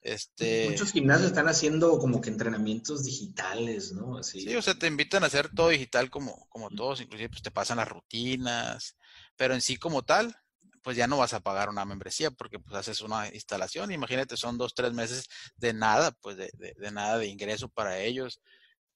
Este... 0.00 0.68
Muchos 0.70 0.92
gimnasios 0.92 1.28
están 1.28 1.48
haciendo 1.48 1.98
como 1.98 2.20
que 2.20 2.30
entrenamientos 2.30 3.04
digitales, 3.04 3.92
¿no? 3.92 4.22
Sí, 4.22 4.54
o 4.54 4.62
sea, 4.62 4.74
te 4.74 4.86
invitan 4.86 5.24
a 5.24 5.26
hacer 5.26 5.50
todo 5.54 5.68
digital 5.68 6.10
como, 6.10 6.46
como 6.48 6.70
todos, 6.70 7.00
inclusive 7.00 7.30
pues 7.30 7.42
te 7.42 7.50
pasan 7.50 7.78
las 7.78 7.88
rutinas, 7.88 8.96
pero 9.36 9.54
en 9.54 9.60
sí 9.60 9.76
como 9.76 10.04
tal, 10.04 10.36
pues 10.82 10.96
ya 10.96 11.06
no 11.06 11.18
vas 11.18 11.34
a 11.34 11.40
pagar 11.40 11.68
una 11.68 11.84
membresía 11.84 12.30
porque 12.30 12.58
pues 12.58 12.76
haces 12.76 13.00
una 13.00 13.28
instalación, 13.34 13.90
imagínate, 13.90 14.36
son 14.36 14.56
dos, 14.56 14.74
tres 14.74 14.92
meses 14.92 15.26
de 15.56 15.72
nada, 15.72 16.12
pues 16.20 16.36
de, 16.36 16.50
de 16.54 16.90
nada 16.92 17.18
de 17.18 17.26
ingreso 17.26 17.68
para 17.68 17.98
ellos 17.98 18.40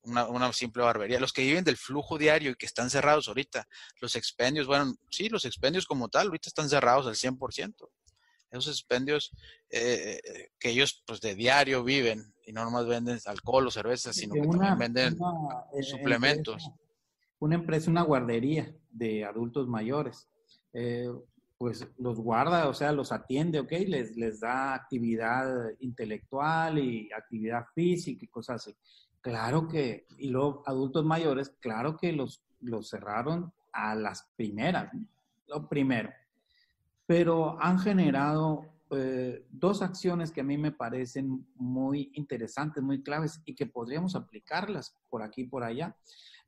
una, 0.04 0.52
simple 0.52 0.82
barbería. 0.82 1.21
Los 1.21 1.32
que 1.32 1.42
viven 1.42 1.64
del 1.64 1.76
flujo 1.76 2.18
diario 2.18 2.52
y 2.52 2.54
que 2.54 2.66
están 2.66 2.90
cerrados 2.90 3.28
ahorita, 3.28 3.66
los 4.00 4.16
expendios, 4.16 4.66
bueno, 4.66 4.94
sí, 5.11 5.28
los 5.28 5.44
expendios 5.44 5.87
como 5.87 6.09
tal, 6.09 6.28
ahorita 6.28 6.49
están 6.49 6.68
cerrados 6.68 7.06
al 7.06 7.14
100%. 7.14 7.88
Esos 8.52 8.78
expendios 8.78 9.32
eh, 9.71 10.21
eh, 10.23 10.50
que 10.59 10.71
ellos 10.71 11.02
pues 11.06 11.21
de 11.21 11.35
diario 11.35 11.82
viven 11.82 12.35
y 12.44 12.52
no 12.52 12.64
nomás 12.64 12.87
venden 12.87 13.18
alcohol 13.26 13.66
o 13.66 13.71
cerveza, 13.71 14.12
sino 14.12 14.35
que 14.35 14.42
también 14.42 14.78
venden 14.78 15.16
eh, 15.73 15.82
suplementos. 15.82 16.71
una 17.38 17.54
empresa, 17.54 17.90
una 17.90 18.02
guardería 18.02 18.75
de 18.90 19.25
adultos 19.25 19.66
mayores. 19.68 20.28
pues 21.56 21.87
los 21.97 22.18
guarda, 22.18 22.68
o 22.68 22.75
sea, 22.75 22.92
los 22.92 23.12
atiende, 23.12 23.61
¿ok? 23.61 23.73
Les, 23.87 24.16
les 24.16 24.40
da 24.40 24.75
actividad 24.75 25.71
intelectual 25.80 26.78
y 26.78 27.09
actividad 27.12 27.66
física 27.75 28.25
y 28.25 28.28
cosas 28.28 28.66
así. 28.66 28.76
Claro 29.21 29.68
que, 29.68 30.06
y 30.18 30.28
los 30.28 30.56
adultos 30.66 31.04
mayores, 31.04 31.54
claro 31.61 31.97
que 31.97 32.12
los, 32.12 32.42
los 32.61 32.90
cerraron 32.90 33.52
a 33.73 33.94
las 33.94 34.28
primeras, 34.37 34.90
lo 35.47 35.68
primero. 35.68 36.12
Pero 37.06 37.61
han 37.61 37.78
generado 37.78 38.73
eh, 38.90 39.47
dos 39.50 39.80
acciones 39.80 40.30
que 40.30 40.42
a 40.42 40.44
mí 40.44 40.59
me 40.59 40.73
parecen 40.73 41.47
muy 41.54 42.11
interesantes, 42.14 42.82
muy 42.82 43.02
claves 43.02 43.40
y 43.47 43.54
que 43.54 43.66
podríamos 43.66 44.14
aplicarlas 44.14 44.97
por 45.09 45.23
aquí 45.23 45.42
y 45.42 45.49
por 45.49 45.64
allá. 45.64 45.97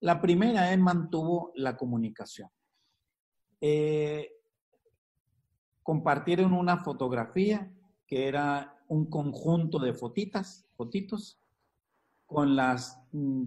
La 0.01 0.21
primera 0.21 0.71
es 0.73 0.79
mantuvo 0.79 1.53
la 1.55 1.77
comunicación. 1.77 2.51
Eh, 3.61 4.31
compartieron 5.83 6.53
una 6.53 6.85
fotografía 6.85 7.73
que 8.07 8.29
era 8.29 8.77
un 8.89 9.07
conjunto 9.07 9.79
de 9.79 9.95
fotitas, 9.95 10.67
fotitos, 10.77 11.41
con 12.27 12.57
las 12.57 13.01
mm, 13.13 13.45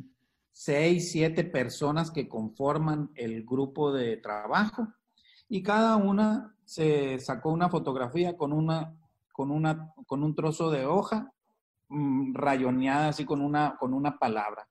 seis, 0.51 1.11
siete 1.11 1.43
personas 1.43 2.09
que 2.09 2.27
conforman 2.27 3.11
el 3.13 3.45
grupo 3.45 3.91
de 3.91 4.17
trabajo 4.17 4.87
y 5.47 5.61
cada 5.61 5.97
una 5.97 6.56
se 6.67 7.19
sacó 7.19 7.49
una 7.49 7.69
fotografía 7.69 8.37
con 8.37 8.53
una 8.53 8.93
con 9.31 9.51
una 9.51 9.93
con 10.05 10.23
un 10.23 10.35
trozo 10.35 10.69
de 10.69 10.85
hoja 10.85 11.31
mm, 11.89 12.35
rayoneada 12.35 13.09
así 13.09 13.25
con 13.25 13.41
una 13.41 13.75
con 13.79 13.93
una 13.93 14.19
palabra. 14.19 14.67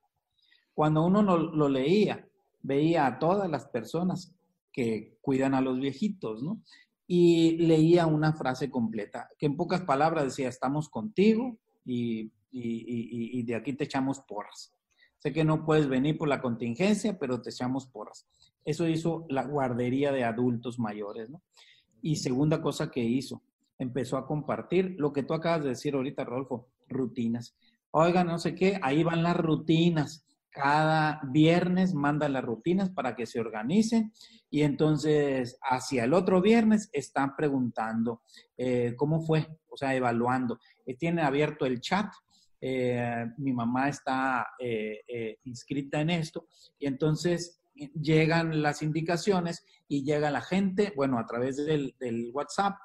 Cuando 0.73 1.03
uno 1.03 1.23
lo, 1.23 1.69
leía, 1.69 2.27
veía 2.61 3.07
a 3.07 3.17
todas 3.17 3.49
las 3.49 3.65
personas 3.65 4.35
que 4.71 5.17
cuidan 5.21 5.55
a 5.55 5.61
los 5.61 5.79
viejitos, 5.79 6.43
¿no? 6.43 6.61
Y 7.07 7.57
leía 7.57 8.05
una 8.05 8.33
frase 8.33 8.69
completa, 8.69 9.27
que 9.39 9.47
en 9.47 9.57
pocas 9.57 9.81
palabras 9.81 10.25
decía, 10.25 10.49
estamos 10.49 10.87
contigo 10.87 11.57
y 11.83 12.31
y, 12.51 13.43
de 13.43 13.55
aquí 13.55 13.73
te 13.73 13.85
echamos 13.85 14.19
porras. 14.21 14.73
Sé 15.19 15.33
que 15.33 15.43
no 15.43 15.65
puedes 15.65 15.87
venir 15.87 16.17
por 16.17 16.27
la 16.27 16.41
contingencia, 16.41 17.17
pero 17.17 17.41
te 17.41 17.49
echamos 17.49 17.87
porras. 17.87 18.27
Eso 18.63 18.87
hizo 18.87 19.25
la 19.29 19.45
guardería 19.45 20.11
de 20.11 20.23
adultos 20.23 20.79
mayores, 20.79 21.29
¿no? 21.29 21.41
Y 22.01 22.17
segunda 22.17 22.61
cosa 22.61 22.89
que 22.91 23.03
hizo, 23.03 23.41
empezó 23.77 24.17
a 24.17 24.27
compartir 24.27 24.95
lo 24.97 25.13
que 25.13 25.23
tú 25.23 25.33
acabas 25.33 25.63
de 25.63 25.69
decir 25.69 25.95
ahorita, 25.95 26.23
Rodolfo, 26.23 26.67
rutinas. 26.87 27.55
Oiga, 27.91 28.23
no 28.23 28.37
sé 28.39 28.55
qué, 28.55 28.79
ahí 28.81 29.03
van 29.03 29.23
las 29.23 29.37
rutinas. 29.37 30.25
Cada 30.49 31.21
viernes 31.31 31.93
manda 31.93 32.27
las 32.29 32.43
rutinas 32.43 32.89
para 32.89 33.15
que 33.15 33.27
se 33.27 33.39
organicen 33.39 34.11
y 34.49 34.63
entonces 34.63 35.59
hacia 35.61 36.05
el 36.05 36.13
otro 36.13 36.41
viernes 36.41 36.89
están 36.93 37.35
preguntando 37.35 38.21
eh, 38.57 38.95
cómo 38.97 39.21
fue, 39.21 39.47
o 39.69 39.77
sea, 39.77 39.93
evaluando. 39.93 40.59
Eh, 40.85 40.95
tienen 40.95 41.23
abierto 41.23 41.65
el 41.65 41.79
chat 41.79 42.11
eh, 42.59 43.25
mi 43.37 43.53
mamá 43.53 43.89
está 43.89 44.47
eh, 44.59 45.37
inscrita 45.43 46.01
en 46.01 46.09
esto, 46.09 46.47
y 46.79 46.87
entonces 46.87 47.59
llegan 47.99 48.61
las 48.61 48.81
indicaciones 48.81 49.65
y 49.87 50.03
llega 50.03 50.31
la 50.31 50.41
gente, 50.41 50.93
bueno, 50.95 51.19
a 51.19 51.25
través 51.25 51.57
del, 51.57 51.93
WhatsApp, 52.33 52.75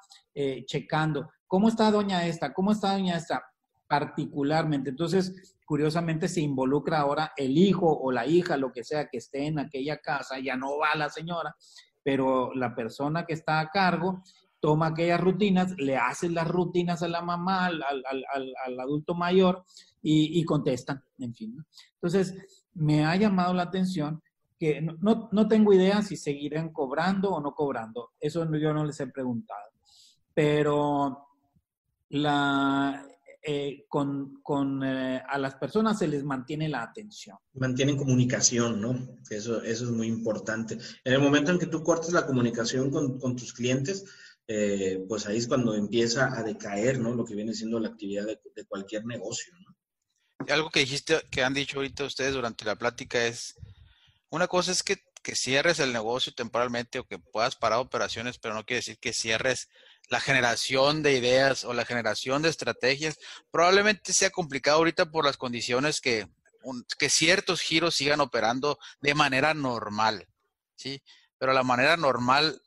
checando, 0.65 1.29
¿cómo 1.47 1.67
está 1.67 1.91
doña 1.91 2.25
esta? 2.25 2.53
¿Cómo 2.53 2.71
está 2.71 2.93
doña 2.93 3.17
esta? 3.17 3.43
Particularmente. 3.87 4.89
Entonces, 4.89 5.55
curiosamente 5.65 6.27
se 6.27 6.41
involucra 6.41 6.99
ahora 6.99 7.33
el 7.37 7.57
hijo 7.57 7.87
o 7.87 8.11
la 8.11 8.25
hija, 8.25 8.57
lo 8.57 8.71
que 8.71 8.83
sea 8.83 9.07
que 9.07 9.17
esté 9.17 9.47
en 9.47 9.59
aquella 9.59 9.97
casa, 9.97 10.39
ya 10.39 10.55
no 10.55 10.77
va 10.77 10.95
la 10.95 11.09
señora, 11.09 11.55
pero 12.03 12.53
la 12.53 12.75
persona 12.75 13.25
que 13.25 13.33
está 13.33 13.59
a 13.59 13.69
cargo 13.69 14.21
toma 14.59 14.87
aquellas 14.87 15.19
rutinas, 15.19 15.75
le 15.77 15.97
hace 15.97 16.29
las 16.29 16.47
rutinas 16.47 17.03
a 17.03 17.07
la 17.09 17.21
mamá, 17.21 17.65
al, 17.65 17.83
adulto 18.79 19.13
mayor 19.13 19.65
y, 20.01 20.43
contestan, 20.45 21.03
en 21.17 21.35
fin. 21.35 21.65
Entonces, 21.95 22.63
me 22.73 23.05
ha 23.05 23.15
llamado 23.15 23.53
la 23.53 23.63
atención 23.63 24.21
que 24.57 24.81
no, 24.81 25.29
no, 25.31 25.47
tengo 25.47 25.73
idea 25.73 26.01
si 26.01 26.17
seguirán 26.17 26.71
cobrando 26.71 27.31
o 27.31 27.41
no 27.41 27.53
cobrando. 27.53 28.11
Eso 28.19 28.47
yo 28.57 28.73
no 28.73 28.85
les 28.85 28.99
he 28.99 29.07
preguntado. 29.07 29.71
Pero 30.33 31.27
la, 32.09 33.05
eh, 33.45 33.85
con, 33.89 34.41
con 34.41 34.81
eh, 34.83 35.21
a 35.27 35.37
las 35.37 35.55
personas 35.55 35.99
se 35.99 36.07
les 36.07 36.23
mantiene 36.23 36.69
la 36.69 36.83
atención. 36.83 37.37
Mantienen 37.55 37.97
comunicación, 37.97 38.79
¿no? 38.79 39.19
Eso, 39.29 39.61
eso 39.61 39.83
es 39.83 39.91
muy 39.91 40.07
importante. 40.07 40.77
En 41.03 41.13
el 41.13 41.19
momento 41.19 41.51
en 41.51 41.59
que 41.59 41.67
tú 41.67 41.83
cortes 41.83 42.13
la 42.13 42.25
comunicación 42.25 42.89
con, 42.89 43.19
con 43.19 43.35
tus 43.35 43.53
clientes, 43.53 44.05
eh, 44.47 45.03
pues 45.07 45.25
ahí 45.25 45.37
es 45.37 45.47
cuando 45.47 45.73
empieza 45.75 46.37
a 46.37 46.43
decaer, 46.43 46.99
¿no? 46.99 47.13
Lo 47.13 47.25
que 47.25 47.35
viene 47.35 47.53
siendo 47.53 47.79
la 47.79 47.89
actividad 47.89 48.25
de, 48.25 48.65
cualquier 48.65 49.05
negocio, 49.05 49.53
¿no? 49.59 49.75
Algo 50.47 50.69
que 50.69 50.81
dijiste, 50.81 51.21
que 51.29 51.43
han 51.43 51.53
dicho 51.53 51.77
ahorita 51.77 52.03
ustedes 52.03 52.33
durante 52.33 52.65
la 52.65 52.75
plática 52.75 53.25
es, 53.25 53.55
una 54.33 54.47
cosa 54.47 54.71
es 54.71 54.81
que, 54.81 54.97
cierres 55.35 55.79
el 55.79 55.93
negocio 55.93 56.33
temporalmente 56.33 56.97
o 56.99 57.05
que 57.05 57.19
puedas 57.19 57.55
parar 57.55 57.79
operaciones, 57.79 58.39
pero 58.39 58.55
no 58.55 58.65
quiere 58.65 58.79
decir 58.79 58.97
que 58.97 59.13
cierres 59.13 59.69
la 60.09 60.19
generación 60.19 61.03
de 61.03 61.13
ideas 61.13 61.63
o 61.63 61.73
la 61.73 61.85
generación 61.85 62.41
de 62.41 62.49
estrategias. 62.49 63.19
Probablemente 63.51 64.11
sea 64.11 64.31
complicado 64.31 64.79
ahorita 64.79 65.11
por 65.11 65.23
las 65.23 65.37
condiciones 65.37 66.01
que, 66.01 66.27
que 66.97 67.09
ciertos 67.09 67.61
giros 67.61 67.95
sigan 67.95 68.21
operando 68.21 68.79
de 69.01 69.13
manera 69.13 69.53
normal, 69.53 70.27
¿sí? 70.75 71.01
Pero 71.37 71.53
la 71.53 71.63
manera 71.63 71.95
normal 71.95 72.59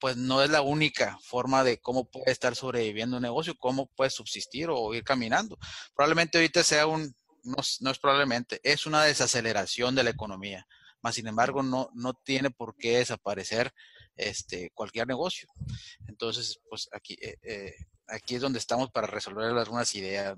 pues 0.00 0.16
no 0.16 0.42
es 0.42 0.48
la 0.48 0.62
única 0.62 1.18
forma 1.22 1.62
de 1.62 1.78
cómo 1.78 2.08
puede 2.10 2.32
estar 2.32 2.56
sobreviviendo 2.56 3.16
un 3.16 3.22
negocio, 3.22 3.58
cómo 3.58 3.86
puede 3.86 4.10
subsistir 4.10 4.68
o 4.70 4.94
ir 4.94 5.04
caminando. 5.04 5.58
Probablemente 5.94 6.38
ahorita 6.38 6.62
sea 6.64 6.86
un, 6.86 7.14
no, 7.48 7.90
es 7.90 7.98
probablemente, 7.98 8.60
es 8.62 8.86
una 8.86 9.04
desaceleración 9.04 9.94
de 9.94 10.04
la 10.04 10.10
economía, 10.10 10.66
más 11.02 11.14
sin 11.14 11.26
embargo 11.26 11.62
no, 11.62 11.90
no 11.94 12.14
tiene 12.14 12.50
por 12.50 12.76
qué 12.76 12.98
desaparecer 12.98 13.72
este, 14.16 14.70
cualquier 14.74 15.06
negocio. 15.06 15.48
Entonces, 16.06 16.60
pues 16.68 16.88
aquí, 16.92 17.16
eh, 17.20 17.38
eh, 17.42 17.74
aquí 18.08 18.34
es 18.34 18.40
donde 18.40 18.58
estamos 18.58 18.90
para 18.90 19.06
resolver 19.06 19.46
algunas 19.46 19.94
ideas. 19.94 20.36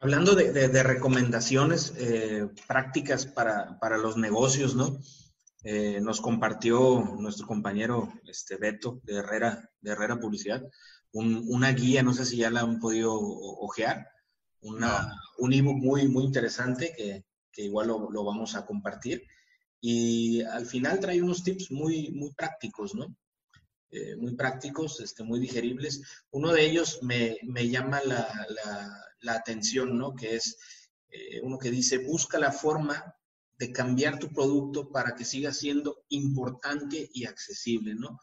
Hablando 0.00 0.34
de, 0.34 0.82
recomendaciones 0.82 1.92
eh, 1.98 2.48
prácticas 2.66 3.26
para, 3.26 3.78
para 3.80 3.98
los 3.98 4.16
negocios, 4.16 4.74
¿no? 4.74 4.98
Nos 6.00 6.22
compartió 6.22 7.00
nuestro 7.18 7.46
compañero 7.46 8.10
este, 8.24 8.56
Beto 8.56 9.00
de 9.02 9.16
Herrera, 9.16 9.68
de 9.82 9.90
Herrera 9.90 10.18
Publicidad, 10.18 10.62
una 11.12 11.72
guía, 11.72 12.02
no 12.02 12.14
sé 12.14 12.24
si 12.24 12.38
ya 12.38 12.50
la 12.50 12.60
han 12.60 12.78
podido 12.78 13.14
ojear, 13.14 14.08
una, 14.62 15.12
un 15.38 15.52
ebook 15.52 15.76
muy, 15.76 16.08
muy 16.08 16.24
interesante 16.24 16.94
que, 16.96 17.24
que 17.52 17.62
igual 17.62 17.88
lo, 17.88 18.10
lo, 18.10 18.24
vamos 18.24 18.54
a 18.54 18.66
compartir. 18.66 19.24
Y 19.80 20.42
al 20.42 20.66
final 20.66 21.00
trae 21.00 21.22
unos 21.22 21.44
tips 21.44 21.70
muy, 21.70 22.10
muy 22.10 22.32
prácticos, 22.34 22.94
¿no? 22.94 23.16
eh, 23.90 24.16
muy 24.16 24.34
prácticos, 24.34 25.00
este, 25.00 25.24
muy 25.24 25.40
digeribles. 25.40 26.02
Uno 26.30 26.52
de 26.52 26.66
ellos 26.66 27.00
me, 27.02 27.38
llama 27.68 28.00
la, 28.02 29.34
atención, 29.34 29.96
¿no? 29.98 30.14
Que 30.14 30.36
es 30.36 30.58
eh, 31.08 31.40
uno 31.42 31.58
que 31.58 31.70
dice, 31.70 31.98
busca 31.98 32.38
la 32.38 32.52
forma 32.52 33.14
de 33.58 33.72
cambiar 33.72 34.18
tu 34.18 34.30
producto 34.30 34.90
para 34.90 35.14
que 35.14 35.24
siga 35.24 35.52
siendo 35.52 36.04
importante 36.08 37.08
y 37.12 37.24
accesible, 37.24 37.94
¿no? 37.94 38.20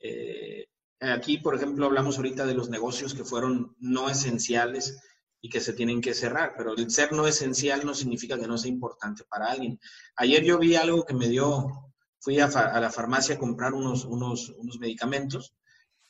Eh, 0.00 0.66
aquí, 1.00 1.38
por 1.38 1.54
ejemplo, 1.54 1.86
hablamos 1.86 2.16
ahorita 2.16 2.44
de 2.44 2.54
los 2.54 2.68
negocios 2.68 3.14
que 3.14 3.24
fueron 3.24 3.76
no 3.78 4.10
esenciales 4.10 5.00
y 5.46 5.48
que 5.48 5.60
se 5.60 5.74
tienen 5.74 6.00
que 6.00 6.12
cerrar, 6.12 6.54
pero 6.56 6.74
el 6.74 6.90
ser 6.90 7.12
no 7.12 7.24
esencial 7.24 7.86
no 7.86 7.94
significa 7.94 8.36
que 8.36 8.48
no 8.48 8.58
sea 8.58 8.68
importante 8.68 9.22
para 9.24 9.46
alguien. 9.46 9.78
Ayer 10.16 10.42
yo 10.42 10.58
vi 10.58 10.74
algo 10.74 11.04
que 11.04 11.14
me 11.14 11.28
dio 11.28 11.92
fui 12.18 12.40
a, 12.40 12.48
la 12.48 12.90
farmacia 12.90 13.36
a 13.36 13.38
comprar 13.38 13.72
unos, 13.72 14.04
unos, 14.04 14.48
unos, 14.48 14.80
medicamentos 14.80 15.54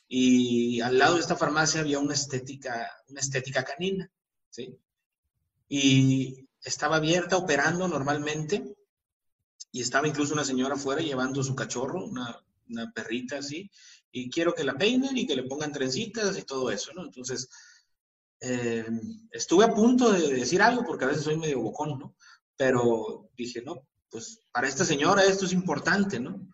y 0.07 0.81
al 0.81 0.97
lado 0.97 1.15
de 1.15 1.21
esta 1.21 1.35
farmacia 1.35 1.81
había 1.81 1.99
una 1.99 2.15
estética, 2.15 2.91
una 3.09 3.19
estética 3.19 3.63
canina, 3.63 4.11
¿sí? 4.49 4.75
Y 5.69 6.47
estaba 6.63 6.95
abierta, 6.95 7.37
operando 7.37 7.87
normalmente, 7.87 8.75
y 9.71 9.81
estaba 9.81 10.07
incluso 10.07 10.33
una 10.33 10.45
señora 10.45 10.73
afuera 10.73 11.01
llevando 11.01 11.43
su 11.43 11.53
cachorro, 11.53 12.03
una, 12.03 12.43
una 12.69 12.91
perrita 12.91 13.37
así, 13.37 13.69
y 14.11 14.31
quiero 14.31 14.55
que 14.55 14.63
la 14.63 14.73
peinen 14.73 15.15
y 15.15 15.27
que 15.27 15.35
le 15.35 15.43
pongan 15.43 15.71
trencitas 15.71 16.35
y 16.39 16.41
todo 16.41 16.71
eso, 16.71 16.91
¿no? 16.93 17.03
Entonces, 17.03 17.47
eh, 18.41 18.85
estuve 19.31 19.65
a 19.65 19.73
punto 19.73 20.11
de 20.11 20.33
decir 20.33 20.61
algo 20.61 20.83
porque 20.85 21.05
a 21.05 21.07
veces 21.07 21.23
soy 21.23 21.37
medio 21.37 21.61
bocón, 21.61 21.97
¿no? 21.97 22.15
Pero 22.55 23.29
dije, 23.35 23.61
no, 23.61 23.87
pues 24.09 24.41
para 24.51 24.67
esta 24.67 24.85
señora 24.85 25.23
esto 25.23 25.45
es 25.45 25.53
importante, 25.53 26.19
¿no? 26.19 26.47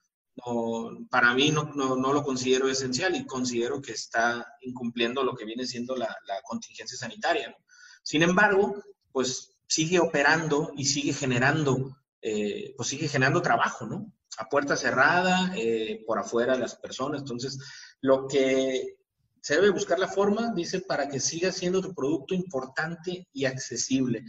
para 1.10 1.34
mí 1.34 1.52
no, 1.52 1.96
lo 1.96 2.24
considero 2.24 2.68
esencial 2.68 3.16
y 3.16 3.26
considero 3.26 3.82
que 3.82 3.92
está 3.92 4.46
incumpliendo 4.62 5.24
lo 5.24 5.36
que 5.36 5.46
viene 5.46 5.66
siendo 5.66 5.96
la, 5.96 6.18
contingencia 6.44 6.98
sanitaria. 6.98 7.56
Sin 8.02 8.24
embargo, 8.24 8.76
pues 9.12 9.56
sigue 9.68 10.00
operando 10.00 10.72
y 10.76 10.86
sigue 10.86 11.14
generando, 11.14 11.98
eh, 12.22 12.74
pues 12.76 12.90
sigue 12.90 13.08
generando 13.08 13.42
trabajo, 13.42 13.86
¿no? 13.86 14.12
A 14.38 14.50
puerta 14.50 14.76
cerrada, 14.76 15.54
eh, 15.56 16.04
por 16.06 16.18
afuera 16.18 16.58
las 16.58 16.76
personas. 16.76 17.22
Entonces, 17.22 17.60
lo 18.02 18.28
que 18.28 18.98
se 19.44 19.56
debe 19.56 19.72
buscar 19.72 20.00
la 20.00 20.08
forma, 20.08 20.54
dice, 20.56 20.80
para 20.80 21.10
que 21.10 21.20
siga 21.20 21.52
siendo 21.52 21.82
tu 21.82 21.94
producto 21.94 22.34
importante 22.34 23.28
y 23.34 23.44
accesible. 23.44 24.24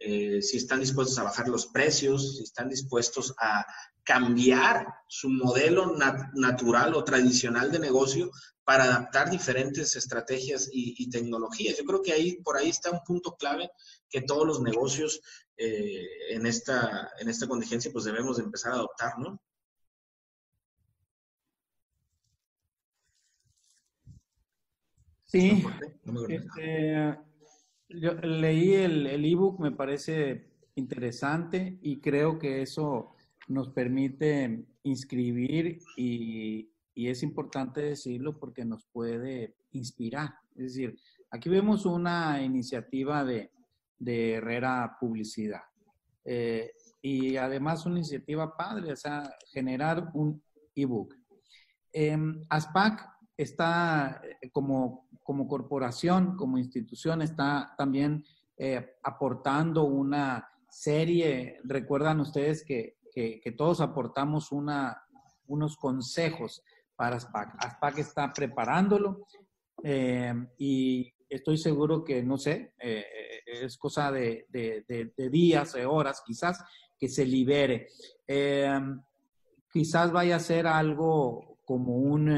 Eh, 0.00 0.42
si 0.42 0.56
están 0.56 0.80
dispuestos 0.80 1.16
a 1.20 1.22
bajar 1.22 1.48
los 1.48 1.68
precios, 1.68 2.36
si 2.36 2.42
están 2.42 2.68
dispuestos 2.68 3.32
a 3.40 3.64
cambiar 4.02 4.88
su 5.06 5.28
modelo 5.28 5.96
natural 6.34 6.96
o 6.96 7.04
tradicional 7.04 7.70
de 7.70 7.78
negocio 7.78 8.32
para 8.64 8.84
adaptar 8.84 9.30
diferentes 9.30 9.94
estrategias 9.94 10.68
y, 10.72 11.08
tecnologías. 11.10 11.78
Yo 11.78 11.84
creo 11.84 12.02
que 12.02 12.12
ahí, 12.12 12.42
por 12.42 12.56
ahí 12.56 12.68
está 12.68 12.90
un 12.90 13.04
punto 13.04 13.36
clave 13.36 13.70
que 14.10 14.22
todos 14.22 14.44
los 14.44 14.60
negocios 14.60 15.20
eh, 15.56 16.08
en, 16.30 16.44
esta, 16.44 17.12
en 17.20 17.28
esta 17.28 17.46
contingencia 17.46 17.92
pues 17.92 18.04
debemos 18.04 18.38
de 18.38 18.42
empezar 18.42 18.72
a 18.72 18.76
adoptar, 18.76 19.16
¿no? 19.20 19.40
Sí, 25.26 25.64
este, 26.28 27.18
yo 27.88 28.14
leí 28.14 28.74
el 28.74 29.24
ebook, 29.24 29.60
me 29.60 29.72
parece 29.72 30.46
interesante 30.76 31.78
y 31.82 32.00
creo 32.00 32.38
que 32.38 32.62
eso 32.62 33.16
nos 33.48 33.70
permite 33.70 34.64
inscribir 34.84 35.80
y, 35.96 36.70
es 36.94 37.22
importante 37.22 37.82
decirlo 37.82 38.38
porque 38.38 38.64
nos 38.64 38.84
puede 38.86 39.54
inspirar. 39.72 40.34
Es 40.54 40.74
decir, 40.74 40.98
aquí 41.30 41.50
vemos 41.50 41.84
una 41.84 42.42
iniciativa 42.42 43.22
de, 43.24 43.50
Herrera 43.98 44.96
Publicidad 45.00 45.62
eh, 46.24 46.72
y 47.02 47.36
además 47.36 47.84
una 47.86 47.96
iniciativa 47.96 48.56
padre, 48.56 48.92
o 48.92 48.96
sea, 48.96 49.30
generar 49.52 50.10
un 50.14 50.42
ebook. 50.74 51.14
Eh, 51.92 52.16
ASPAC 52.48 53.15
está 53.36 54.20
eh, 54.24 54.50
como, 54.50 55.08
como 55.22 55.46
corporación, 55.46 56.36
como 56.36 56.58
institución, 56.58 57.22
está 57.22 57.74
también 57.76 58.24
eh, 58.56 58.96
aportando 59.02 59.84
una 59.84 60.48
serie, 60.68 61.60
recuerdan 61.64 62.20
ustedes 62.20 62.64
que, 62.64 62.96
que, 63.12 63.54
todos 63.56 63.80
aportamos 63.80 64.52
una, 64.52 65.02
unos 65.46 65.76
consejos 65.76 66.62
para 66.94 67.16
ASPAC. 67.16 67.54
ASPAC 67.58 67.98
está 67.98 68.30
preparándolo 68.30 69.26
eh, 69.82 70.34
y 70.58 71.10
estoy 71.26 71.56
seguro 71.56 72.04
que, 72.04 72.22
no 72.22 72.36
sé, 72.36 72.74
es 72.78 73.78
cosa 73.78 74.12
de, 74.12 74.44
de, 74.50 74.84
de, 75.16 75.30
días, 75.30 75.72
de 75.72 75.86
horas 75.86 76.22
quizás, 76.26 76.62
que 76.98 77.08
se 77.08 77.24
libere. 77.24 77.88
quizás 79.72 80.12
vaya 80.12 80.36
a 80.36 80.40
ser 80.40 80.66
algo 80.66 81.58
como 81.64 81.96
un 81.96 82.28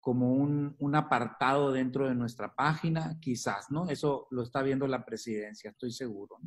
como 0.00 0.32
un, 0.32 0.76
un, 0.78 0.94
apartado 0.94 1.72
dentro 1.72 2.08
de 2.08 2.14
nuestra 2.14 2.54
página, 2.54 3.18
quizás, 3.20 3.70
¿no? 3.70 3.88
Eso 3.88 4.26
lo 4.30 4.42
está 4.42 4.62
viendo 4.62 4.86
la 4.86 5.04
presidencia, 5.04 5.70
estoy 5.70 5.92
seguro. 5.92 6.38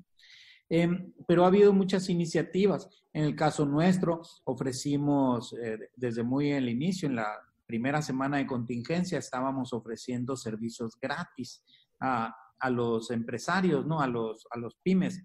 Em, 0.70 1.14
pero 1.28 1.44
ha 1.44 1.48
habido 1.48 1.74
muchas 1.74 2.10
iniciativas. 2.10 2.90
En 3.12 3.26
el 3.26 3.36
caso 3.36 3.66
nuestro, 3.66 4.22
ofrecimos 4.46 5.54
eh, 5.62 5.78
desde 5.96 6.24
muy 6.24 6.52
el 6.52 6.70
inicio, 6.70 7.10
en 7.10 7.18
la 7.18 7.28
primera 7.66 8.02
semana 8.02 8.38
de 8.38 8.48
contingencia, 8.48 9.20
estábamos 9.20 9.74
ofreciendo 9.74 10.38
servicios 10.38 10.98
gratis 11.00 11.64
a, 12.00 12.34
a 12.58 12.70
los 12.70 13.12
empresarios, 13.12 13.86
¿no? 13.86 14.00
A 14.00 14.08
los, 14.08 14.48
a 14.50 14.58
los 14.58 14.76
pymes. 14.78 15.22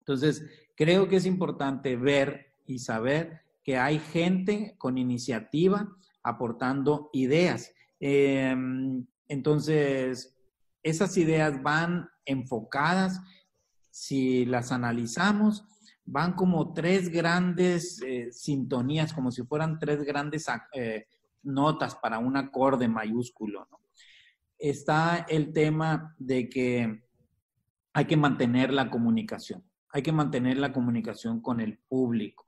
Entonces, 0.00 0.44
creo 0.76 1.08
que 1.08 1.16
es 1.16 1.26
importante 1.26 1.96
ver 1.96 2.54
y 2.66 2.78
saber 2.78 3.40
que 3.64 3.78
hay 3.78 3.98
gente 3.98 4.76
con 4.78 4.96
iniciativa 4.96 5.96
aportando 6.22 7.10
ideas. 7.12 7.72
Em, 7.98 9.06
entonces, 9.28 10.36
esas 10.82 11.16
ideas 11.16 11.62
van 11.62 12.08
enfocadas, 12.24 13.20
si 13.90 14.44
las 14.44 14.72
analizamos, 14.72 15.64
van 16.04 16.32
como 16.34 16.72
tres 16.72 17.08
grandes 17.10 18.02
eh, 18.02 18.32
sintonías, 18.32 19.12
como 19.12 19.30
si 19.30 19.42
fueran 19.44 19.78
tres 19.78 20.02
grandes 20.02 20.46
eh, 20.72 21.06
notas 21.42 21.94
para 21.96 22.18
un 22.18 22.36
acorde 22.36 22.88
mayúsculo. 22.88 23.68
Está 24.58 25.26
el 25.28 25.52
tema 25.52 26.14
de 26.18 26.48
que 26.48 27.04
hay 27.92 28.04
que 28.04 28.16
mantener 28.16 28.72
la 28.72 28.90
comunicación, 28.90 29.64
hay 29.90 30.02
que 30.02 30.12
mantener 30.12 30.58
la 30.58 30.72
comunicación 30.72 31.40
con 31.40 31.60
el 31.60 31.78
público. 31.78 32.46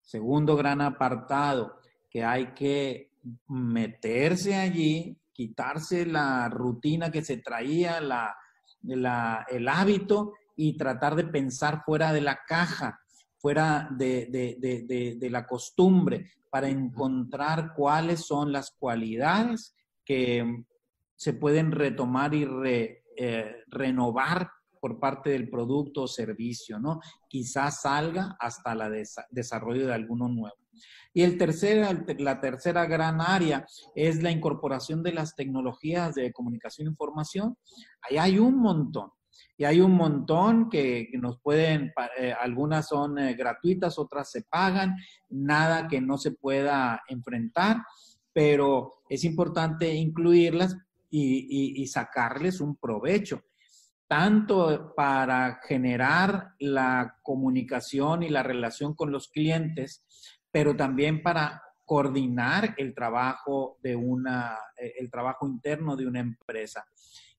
Segundo 0.00 0.56
gran 0.56 0.80
apartado, 0.80 1.79
que 2.10 2.24
hay 2.24 2.52
que 2.54 3.12
meterse 3.48 4.56
allí, 4.56 5.16
quitarse 5.32 6.04
la 6.04 6.48
rutina 6.48 7.10
que 7.10 7.22
se 7.22 7.38
traía, 7.38 8.00
la, 8.00 8.36
el 8.82 9.68
hábito 9.68 10.34
y 10.56 10.76
tratar 10.76 11.14
de 11.14 11.24
pensar 11.24 11.82
fuera 11.84 12.12
de 12.12 12.20
la 12.20 12.40
caja, 12.46 13.00
fuera 13.38 13.88
de, 13.92 15.28
la 15.30 15.46
costumbre, 15.46 16.30
para 16.50 16.68
encontrar 16.68 17.72
cuáles 17.74 18.26
son 18.26 18.52
las 18.52 18.72
cualidades 18.72 19.74
que 20.04 20.64
se 21.14 21.32
pueden 21.34 21.70
retomar 21.70 22.34
y 22.34 22.46
eh, 23.16 23.64
renovar 23.68 24.50
por 24.80 24.98
parte 24.98 25.30
del 25.30 25.48
producto 25.48 26.02
o 26.02 26.08
servicio, 26.08 26.78
¿no? 26.78 27.00
Quizás 27.28 27.82
salga 27.82 28.36
hasta 28.38 28.72
el 28.72 29.06
desarrollo 29.30 29.86
de 29.86 29.94
alguno 29.94 30.28
nuevo. 30.28 30.59
Y 31.12 31.22
el 31.22 31.38
tercer, 31.38 32.04
la 32.18 32.40
tercera 32.40 32.86
gran 32.86 33.20
área 33.20 33.66
es 33.94 34.22
la 34.22 34.30
incorporación 34.30 35.02
de 35.02 35.12
las 35.12 35.34
tecnologías 35.34 36.14
de 36.14 36.32
comunicación 36.32 36.86
e 36.86 36.90
información. 36.90 37.56
Ahí 38.02 38.18
hay 38.18 38.38
un 38.38 38.58
montón. 38.58 39.10
Y 39.56 39.64
hay 39.64 39.80
un 39.80 39.92
montón 39.92 40.70
que, 40.70 41.08
nos 41.14 41.40
pueden, 41.40 41.92
eh, 42.18 42.34
algunas 42.38 42.88
son 42.88 43.18
eh, 43.18 43.34
gratuitas, 43.34 43.98
otras 43.98 44.30
se 44.30 44.42
pagan, 44.42 44.96
nada 45.28 45.88
que 45.88 46.00
no 46.00 46.16
se 46.18 46.32
pueda 46.32 47.02
enfrentar, 47.08 47.78
pero 48.32 49.02
es 49.08 49.24
importante 49.24 49.92
incluirlas 49.94 50.76
y, 51.10 51.82
y 51.82 51.86
sacarles 51.88 52.60
un 52.60 52.76
provecho 52.76 53.42
tanto 54.10 54.92
para 54.96 55.60
generar 55.62 56.54
la 56.58 57.20
comunicación 57.22 58.24
y 58.24 58.28
la 58.28 58.42
relación 58.42 58.92
con 58.92 59.12
los 59.12 59.28
clientes, 59.28 60.04
pero 60.50 60.76
también 60.76 61.22
para 61.22 61.62
coordinar 61.84 62.74
el 62.78 62.94
trabajo 62.94 63.78
de 63.82 63.96
una, 63.96 64.56
eh, 64.76 64.94
el 64.98 65.10
trabajo 65.10 65.46
interno 65.46 65.96
de 65.96 66.06
una 66.06 66.20
empresa. 66.20 66.84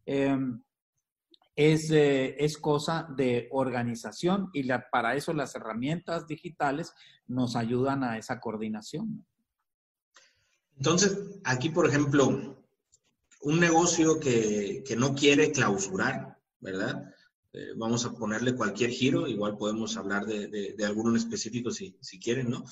Em, 0.06 0.62
es, 1.56 1.92
eh, 1.92 2.36
es, 2.40 2.58
cosa 2.58 3.08
de 3.16 3.48
organización 3.52 4.50
y 4.54 4.68
para 4.92 5.16
eso 5.16 5.34
las 5.34 5.54
herramientas 5.56 6.26
digitales 6.26 6.94
nos 7.28 7.56
ayudan 7.56 8.04
a 8.04 8.18
esa 8.18 8.40
coordinación. 8.40 9.26
Entonces, 10.78 11.18
aquí, 11.44 11.70
por 11.70 11.88
ejemplo, 11.88 12.58
un 13.42 13.60
negocio 13.60 14.20
que, 14.20 14.84
no 14.98 15.14
quiere 15.16 15.52
clausurar, 15.52 16.38
¿verdad? 16.60 17.14
Eh, 17.54 17.74
vamos 17.76 18.06
a 18.06 18.14
ponerle 18.14 18.56
cualquier 18.56 18.92
giro, 18.92 19.28
igual 19.28 19.58
podemos 19.58 19.98
hablar 19.98 20.26
de, 20.26 20.76
alguno 20.86 21.12
en 21.12 21.18
específico 21.18 21.72
si, 21.72 21.96
quieren, 22.20 22.50
¿no? 22.50 22.64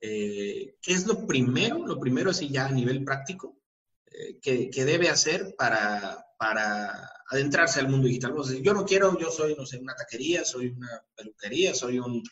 Eh, 0.00 0.76
¿Qué 0.80 0.92
es 0.92 1.06
lo 1.06 1.26
primero, 1.26 1.86
lo 1.86 1.98
primero 2.00 2.30
así 2.30 2.48
ya 2.48 2.66
a 2.66 2.72
nivel 2.72 3.04
práctico, 3.04 3.58
eh, 4.06 4.38
que, 4.40 4.84
debe 4.84 5.08
hacer 5.08 5.54
para, 5.56 6.24
para 6.38 7.08
adentrarse 7.30 7.80
al 7.80 7.88
mundo 7.88 8.08
digital? 8.08 8.34
yo 8.62 8.74
no 8.74 8.84
quiero, 8.84 9.18
yo 9.18 9.30
soy, 9.30 9.54
no 9.54 9.66
sé, 9.66 9.78
una 9.78 9.94
taquería, 9.94 10.44
soy 10.44 10.68
una 10.68 11.04
peluquería, 11.14 11.74
soy 11.74 11.98
un, 11.98 12.22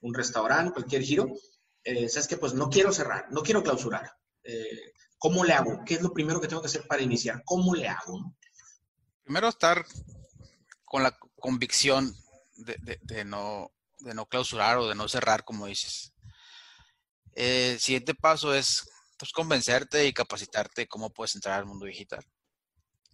un 0.00 0.14
restaurante, 0.14 0.72
cualquier 0.72 1.02
giro. 1.02 1.32
¿Sabes 1.84 2.28
qué? 2.28 2.36
Pues 2.36 2.52
no 2.52 2.68
quiero 2.68 2.92
cerrar, 2.92 3.28
no 3.30 3.42
quiero 3.42 3.62
clausurar. 3.62 4.12
¿Cómo 5.16 5.44
le 5.44 5.52
hago? 5.54 5.82
¿Qué 5.86 5.94
es 5.94 6.02
lo 6.02 6.12
primero 6.12 6.40
que 6.40 6.48
tengo 6.48 6.60
que 6.60 6.68
hacer 6.68 6.86
para 6.86 7.02
iniciar? 7.02 7.42
¿Cómo 7.44 7.74
le 7.74 7.88
hago? 7.88 8.34
Primero 9.24 9.48
estar 9.48 9.84
con 10.84 11.02
la 11.02 11.16
convicción 11.40 12.14
de, 12.56 13.24
no, 13.24 13.72
de 13.98 14.14
no 14.14 14.26
clausurar 14.26 14.78
o 14.78 14.88
de 14.88 14.94
no 14.94 15.08
cerrar, 15.08 15.44
como 15.44 15.66
dices. 15.66 16.12
El 17.38 17.78
siguiente 17.78 18.14
paso 18.14 18.52
es 18.52 18.88
pues, 19.16 19.32
convencerte 19.32 20.06
y 20.06 20.12
capacitarte 20.12 20.82
de 20.82 20.88
cómo 20.88 21.10
puedes 21.10 21.34
entrar 21.36 21.58
al 21.58 21.66
mundo 21.66 21.86
digital. 21.86 22.24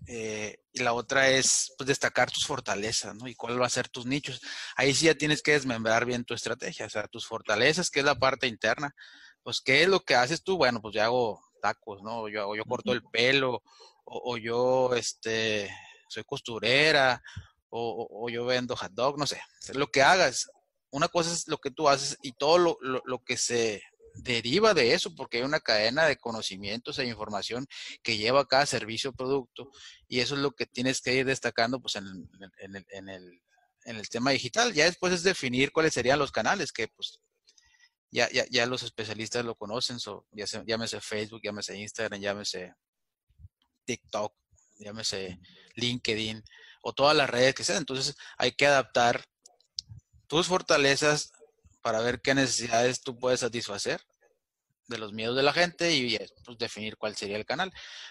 Eh, 0.06 0.56
y 0.72 0.80
la 0.80 0.92
otra 0.92 1.28
es 1.28 1.72
pues, 1.76 1.88
destacar 1.88 2.30
tus 2.30 2.46
fortalezas, 2.46 3.14
¿no? 3.14 3.28
Y 3.28 3.34
cuál 3.34 3.60
va 3.60 3.66
a 3.66 3.70
ser 3.70 3.88
tus 3.88 4.06
nichos. 4.06 4.40
Ahí 4.76 4.94
sí 4.94 5.06
ya 5.06 5.14
tienes 5.14 5.42
que 5.42 5.52
desmembrar 5.52 6.04
bien 6.06 6.24
tu 6.24 6.34
estrategia, 6.34 6.86
o 6.86 6.90
sea, 6.90 7.06
tus 7.06 7.26
fortalezas, 7.26 7.90
que 7.90 8.00
es 8.00 8.06
la 8.06 8.18
parte 8.18 8.46
interna. 8.46 8.94
Pues, 9.42 9.60
¿qué 9.60 9.82
es 9.82 9.88
lo 9.88 10.00
que 10.00 10.14
haces 10.14 10.42
tú? 10.42 10.56
Bueno, 10.56 10.80
pues 10.80 10.94
ya 10.94 11.04
hago 11.04 11.40
tacos, 11.60 12.02
¿no? 12.02 12.28
Yo, 12.28 12.54
yo 12.56 12.64
corto 12.64 12.92
el 12.92 13.02
pelo, 13.02 13.62
o, 14.04 14.36
yo 14.38 14.94
este, 14.94 15.70
soy 16.08 16.24
costurera, 16.24 17.22
o, 17.68 18.28
yo 18.30 18.44
vendo 18.46 18.76
hot 18.76 18.92
dog, 18.92 19.18
no 19.18 19.26
sé. 19.26 19.40
Lo 19.74 19.88
que 19.88 20.02
hagas, 20.02 20.48
una 20.90 21.08
cosa 21.08 21.32
es 21.32 21.48
lo 21.48 21.58
que 21.58 21.70
tú 21.70 21.88
haces 21.88 22.16
y 22.22 22.32
todo 22.32 22.58
lo, 22.58 22.78
lo, 22.80 23.18
que 23.24 23.36
se 23.36 23.82
deriva 24.14 24.74
de 24.74 24.94
eso, 24.94 25.14
porque 25.14 25.38
hay 25.38 25.42
una 25.44 25.60
cadena 25.60 26.06
de 26.06 26.16
conocimientos 26.16 26.98
e 26.98 27.06
información 27.06 27.66
que 28.02 28.16
lleva 28.16 28.46
cada 28.46 28.66
servicio 28.66 29.10
o 29.10 29.12
producto, 29.14 29.70
y 30.08 30.20
eso 30.20 30.34
es 30.34 30.40
lo 30.40 30.52
que 30.52 30.66
tienes 30.66 31.00
que 31.00 31.14
ir 31.14 31.26
destacando 31.26 31.80
pues, 31.80 31.96
en, 31.96 32.06
en, 32.58 32.76
el, 32.76 32.86
en, 32.90 33.08
el, 33.08 33.42
en 33.84 33.96
el 33.96 34.08
tema 34.08 34.30
digital. 34.30 34.72
Ya 34.72 34.84
después 34.84 35.12
es 35.12 35.22
definir 35.22 35.72
cuáles 35.72 35.94
serían 35.94 36.18
los 36.18 36.32
canales, 36.32 36.72
que 36.72 36.88
pues 36.88 37.20
ya, 38.10 38.30
ya, 38.30 38.44
ya 38.48 38.66
los 38.66 38.82
especialistas 38.84 39.44
lo 39.44 39.56
conocen, 39.56 39.98
so, 39.98 40.26
ya 40.30 40.46
se, 40.46 40.62
llámese 40.66 41.00
Facebook, 41.00 41.40
llámese 41.42 41.76
Instagram, 41.76 42.20
llámese 42.20 42.74
TikTok, 43.84 44.32
llámese 44.78 45.40
LinkedIn 45.74 46.42
o 46.82 46.92
todas 46.92 47.16
las 47.16 47.28
redes 47.28 47.54
que 47.54 47.64
sean. 47.64 47.78
Entonces 47.78 48.14
hay 48.38 48.52
que 48.52 48.66
adaptar 48.66 49.24
tus 50.28 50.46
fortalezas 50.46 51.32
para 51.84 52.00
ver 52.00 52.22
qué 52.22 52.34
necesidades 52.34 53.02
tú 53.02 53.18
puedes 53.18 53.40
satisfacer 53.40 54.00
de 54.88 54.96
los 54.96 55.12
miedos 55.12 55.36
de 55.36 55.42
la 55.42 55.52
gente 55.52 55.94
y 55.94 56.16
pues, 56.46 56.56
definir 56.56 56.96
cuál 56.96 57.14
sería 57.14 57.36
el 57.36 57.44
canal. 57.44 57.70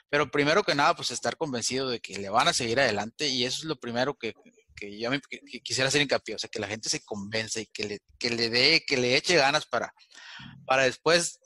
Pero 0.09 0.29
primero 0.29 0.62
que 0.62 0.75
nada, 0.75 0.95
pues 0.95 1.09
estar 1.09 1.38
convencido 1.38 1.89
de 1.89 1.99
que 1.99 2.19
le 2.19 2.29
van 2.29 2.47
a 2.47 2.53
seguir 2.53 2.79
adelante 2.79 3.27
y 3.27 3.45
eso 3.45 3.62
es 3.62 3.63
lo 3.63 3.75
primero 3.75 4.13
que, 4.13 4.36
que 4.75 4.99
yo 4.99 5.09
me, 5.09 5.19
quisiera 5.63 5.88
hacer 5.88 6.03
hincapié, 6.03 6.36
o 6.36 6.38
sea, 6.38 6.51
que 6.51 6.59
la 6.59 6.67
gente 6.67 6.88
se 6.88 7.03
convence 7.03 7.62
y 7.62 7.65
que 7.65 7.83
le, 7.86 7.99
que 8.19 8.29
le 8.29 8.51
dé, 8.51 8.83
que 8.86 8.97
le 8.97 9.15
eche 9.15 9.38
ganas 9.38 9.65
para, 9.65 9.91
para 10.67 10.83
después 10.83 11.39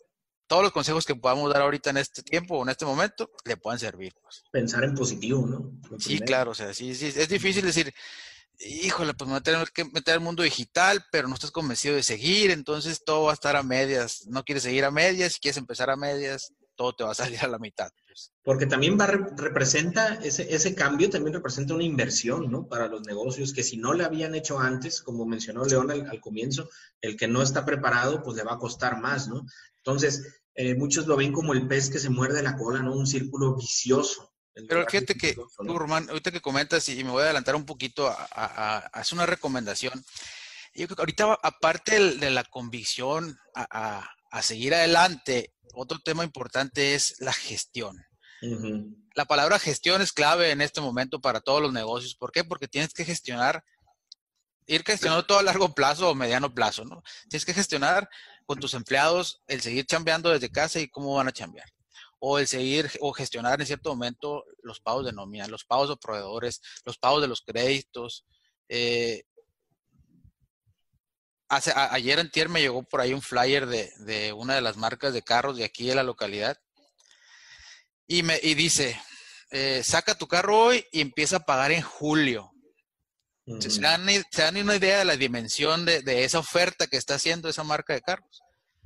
todos 0.47 0.63
los 0.63 0.73
consejos 0.73 1.05
que 1.05 1.15
podamos 1.15 1.51
dar 1.53 1.61
ahorita 1.61 1.91
en 1.91 1.97
este 1.97 2.23
tiempo 2.23 2.57
o 2.57 2.63
en 2.63 2.69
este 2.69 2.85
momento 2.85 3.31
le 3.45 3.55
puedan 3.55 3.79
servir. 3.79 4.13
Pues. 4.21 4.43
Pensar 4.51 4.83
en 4.83 4.95
positivo, 4.95 5.47
¿no? 5.47 5.97
sí, 5.97 6.19
claro, 6.19 6.51
o 6.51 6.55
sea, 6.55 6.73
sí, 6.73 6.93
sí, 6.93 7.07
es 7.07 7.29
difícil 7.29 7.63
decir, 7.65 7.93
híjole, 8.59 9.13
pues 9.13 9.27
me 9.27 9.33
voy 9.33 9.39
a 9.39 9.43
tener 9.43 9.71
que 9.71 9.85
meter 9.85 10.15
al 10.15 10.19
mundo 10.19 10.43
digital, 10.43 11.05
pero 11.11 11.27
no 11.27 11.35
estás 11.35 11.51
convencido 11.51 11.95
de 11.95 12.03
seguir, 12.03 12.51
entonces 12.51 13.03
todo 13.03 13.25
va 13.25 13.31
a 13.31 13.33
estar 13.33 13.55
a 13.55 13.63
medias. 13.63 14.25
No 14.27 14.43
quieres 14.43 14.63
seguir 14.63 14.85
a 14.85 14.91
medias, 14.91 15.33
si 15.33 15.39
quieres 15.39 15.57
empezar 15.57 15.89
a 15.89 15.95
medias, 15.95 16.53
todo 16.75 16.93
te 16.93 17.03
va 17.03 17.11
a 17.11 17.15
salir 17.15 17.39
a 17.43 17.47
la 17.47 17.59
mitad. 17.59 17.91
Pues. 18.05 18.31
Porque 18.43 18.65
también 18.65 18.97
va, 18.97 19.07
representa, 19.07 20.15
ese, 20.23 20.53
ese 20.53 20.73
cambio 20.73 21.09
también 21.09 21.33
representa 21.33 21.73
una 21.73 21.83
inversión, 21.83 22.49
¿no? 22.49 22.67
Para 22.67 22.87
los 22.87 23.05
negocios 23.05 23.53
que 23.53 23.63
si 23.63 23.77
no 23.77 23.93
le 23.93 24.05
habían 24.05 24.35
hecho 24.35 24.59
antes, 24.59 25.01
como 25.01 25.25
mencionó 25.25 25.65
León 25.65 25.91
al, 25.91 26.21
comienzo, 26.21 26.69
el 27.01 27.17
que 27.17 27.27
no 27.27 27.41
está 27.41 27.65
preparado, 27.65 28.23
pues 28.23 28.37
le 28.37 28.43
va 28.43 28.53
a 28.53 28.59
costar 28.59 29.01
más, 29.01 29.27
¿no? 29.27 29.45
Entonces, 29.77 30.41
eh, 30.55 30.75
muchos 30.75 31.07
lo 31.07 31.17
ven 31.17 31.33
como 31.33 31.53
el 31.53 31.67
pez 31.67 31.89
que 31.89 31.99
se 31.99 32.09
muerde 32.09 32.41
la 32.41 32.55
cola, 32.55 32.81
¿no? 32.81 32.95
Un 32.95 33.07
círculo 33.07 33.55
vicioso. 33.55 34.31
Pero 34.67 34.85
fíjate 34.87 35.15
que, 35.15 35.33
tú, 35.35 35.77
Román, 35.77 36.09
ahorita 36.09 36.31
que 36.31 36.41
comentas, 36.41 36.87
y 36.89 37.03
me 37.03 37.11
voy 37.11 37.21
a 37.21 37.25
adelantar 37.25 37.55
un 37.55 37.65
poquito 37.65 38.07
a, 38.07 38.77
hacer 38.93 39.15
una 39.15 39.25
recomendación. 39.25 40.03
Yo 40.73 40.87
creo 40.87 40.95
que 40.95 41.01
ahorita, 41.01 41.39
aparte 41.43 41.99
de 42.15 42.29
la 42.29 42.43
convicción 42.43 43.39
a, 43.55 44.09
a 44.31 44.41
seguir 44.41 44.73
adelante, 44.73 45.53
otro 45.73 45.99
tema 45.99 46.23
importante 46.23 46.95
es 46.95 47.15
la 47.19 47.33
gestión. 47.33 48.05
La 49.15 49.25
palabra 49.25 49.57
gestión 49.57 50.01
es 50.01 50.13
clave 50.13 50.51
en 50.51 50.61
este 50.61 50.81
momento 50.81 51.19
para 51.19 51.41
todos 51.41 51.61
los 51.61 51.73
negocios. 51.73 52.15
¿Por 52.15 52.31
qué? 52.31 52.43
Porque 52.43 52.67
tienes 52.67 52.93
que 52.93 53.05
gestionar, 53.05 53.63
ir 54.67 54.83
gestionando 54.85 55.25
todo 55.25 55.39
a 55.39 55.43
largo 55.43 55.73
plazo 55.73 56.09
o 56.09 56.15
mediano 56.15 56.53
plazo, 56.53 56.85
¿no? 56.85 57.01
Tienes 57.29 57.45
que 57.45 57.53
gestionar 57.53 58.07
con 58.45 58.59
tus 58.59 58.73
empleados 58.73 59.41
el 59.47 59.61
seguir 59.61 59.85
chambeando 59.85 60.29
desde 60.29 60.51
casa 60.51 60.79
y 60.79 60.87
cómo 60.87 61.15
van 61.15 61.27
a 61.27 61.31
chambear. 61.31 61.67
O 62.19 62.39
el 62.39 62.47
seguir 62.47 62.89
o 62.99 63.13
gestionar 63.13 63.59
en 63.59 63.67
cierto 63.67 63.89
momento 63.89 64.43
los 64.63 64.79
pagos 64.79 65.05
de 65.05 65.13
nómina, 65.13 65.47
los 65.47 65.65
pagos 65.65 65.89
de 65.89 65.97
proveedores, 65.97 66.61
los 66.83 66.97
pagos 66.97 67.21
de 67.21 67.27
los 67.27 67.41
créditos, 67.41 68.25
eh, 68.69 69.23
hace, 71.49 71.71
ayer 71.75 72.19
en 72.19 72.29
Tier 72.31 72.49
me 72.49 72.61
llegó 72.61 72.83
por 72.83 73.01
ahí 73.01 73.13
un 73.13 73.21
flyer 73.21 73.67
de, 73.67 74.33
una 74.33 74.55
de 74.55 74.61
las 74.61 74.77
marcas 74.77 75.13
de 75.13 75.21
carros 75.21 75.57
de 75.57 75.63
aquí 75.63 75.87
de 75.87 75.95
la 75.95 76.03
localidad. 76.03 76.57
Y, 78.07 78.23
me, 78.23 78.39
y 78.41 78.53
dice, 78.53 78.99
eh, 79.51 79.81
saca 79.83 80.15
tu 80.15 80.27
carro 80.27 80.57
hoy 80.57 80.85
y 80.91 81.01
empieza 81.01 81.37
a 81.37 81.45
pagar 81.45 81.71
en 81.71 81.81
julio. 81.81 82.51
¿Se, 83.59 83.79
dan, 83.79 84.01
una 84.57 84.75
idea 84.75 84.99
de 84.99 85.05
la 85.05 85.15
dimensión 85.15 85.85
de, 85.85 86.01
de, 86.01 86.25
esa 86.25 86.39
oferta 86.39 86.87
que 86.87 86.97
está 86.97 87.15
haciendo 87.15 87.47
esa 87.47 87.63
marca 87.63 87.93
de 87.93 88.01
carros? 88.01 88.41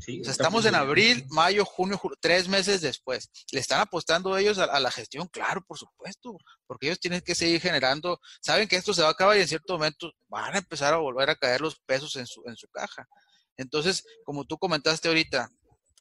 Estamos 0.07 0.65
en 0.65 0.75
abril, 0.75 1.25
mayo, 1.29 1.65
junio, 1.65 1.99
tres 2.19 2.47
meses 2.47 2.81
después. 2.81 3.29
¿Le 3.51 3.59
están 3.59 3.81
apostando 3.81 4.37
ellos 4.37 4.57
a, 4.57 4.79
la 4.79 4.91
gestión? 4.91 5.27
Claro, 5.27 5.63
por 5.65 5.77
supuesto, 5.77 6.37
porque 6.67 6.87
ellos 6.87 6.99
tienen 6.99 7.21
que 7.21 7.35
seguir 7.35 7.61
generando, 7.61 8.19
saben 8.41 8.67
que 8.67 8.75
esto 8.75 8.93
se 8.93 9.01
va 9.01 9.09
a 9.09 9.11
acabar 9.11 9.37
y 9.37 9.41
en 9.41 9.47
cierto 9.47 9.73
momento 9.73 10.11
van 10.27 10.55
a 10.55 10.59
empezar 10.59 10.93
a 10.93 10.97
volver 10.97 11.29
a 11.29 11.35
caer 11.35 11.61
los 11.61 11.79
pesos 11.79 12.15
en 12.15 12.27
su, 12.27 12.41
en 12.45 12.55
su 12.55 12.67
caja. 12.69 13.07
Entonces, 13.57 14.03
como 14.23 14.45
tú 14.45 14.57
comentaste 14.57 15.07
ahorita, 15.07 15.49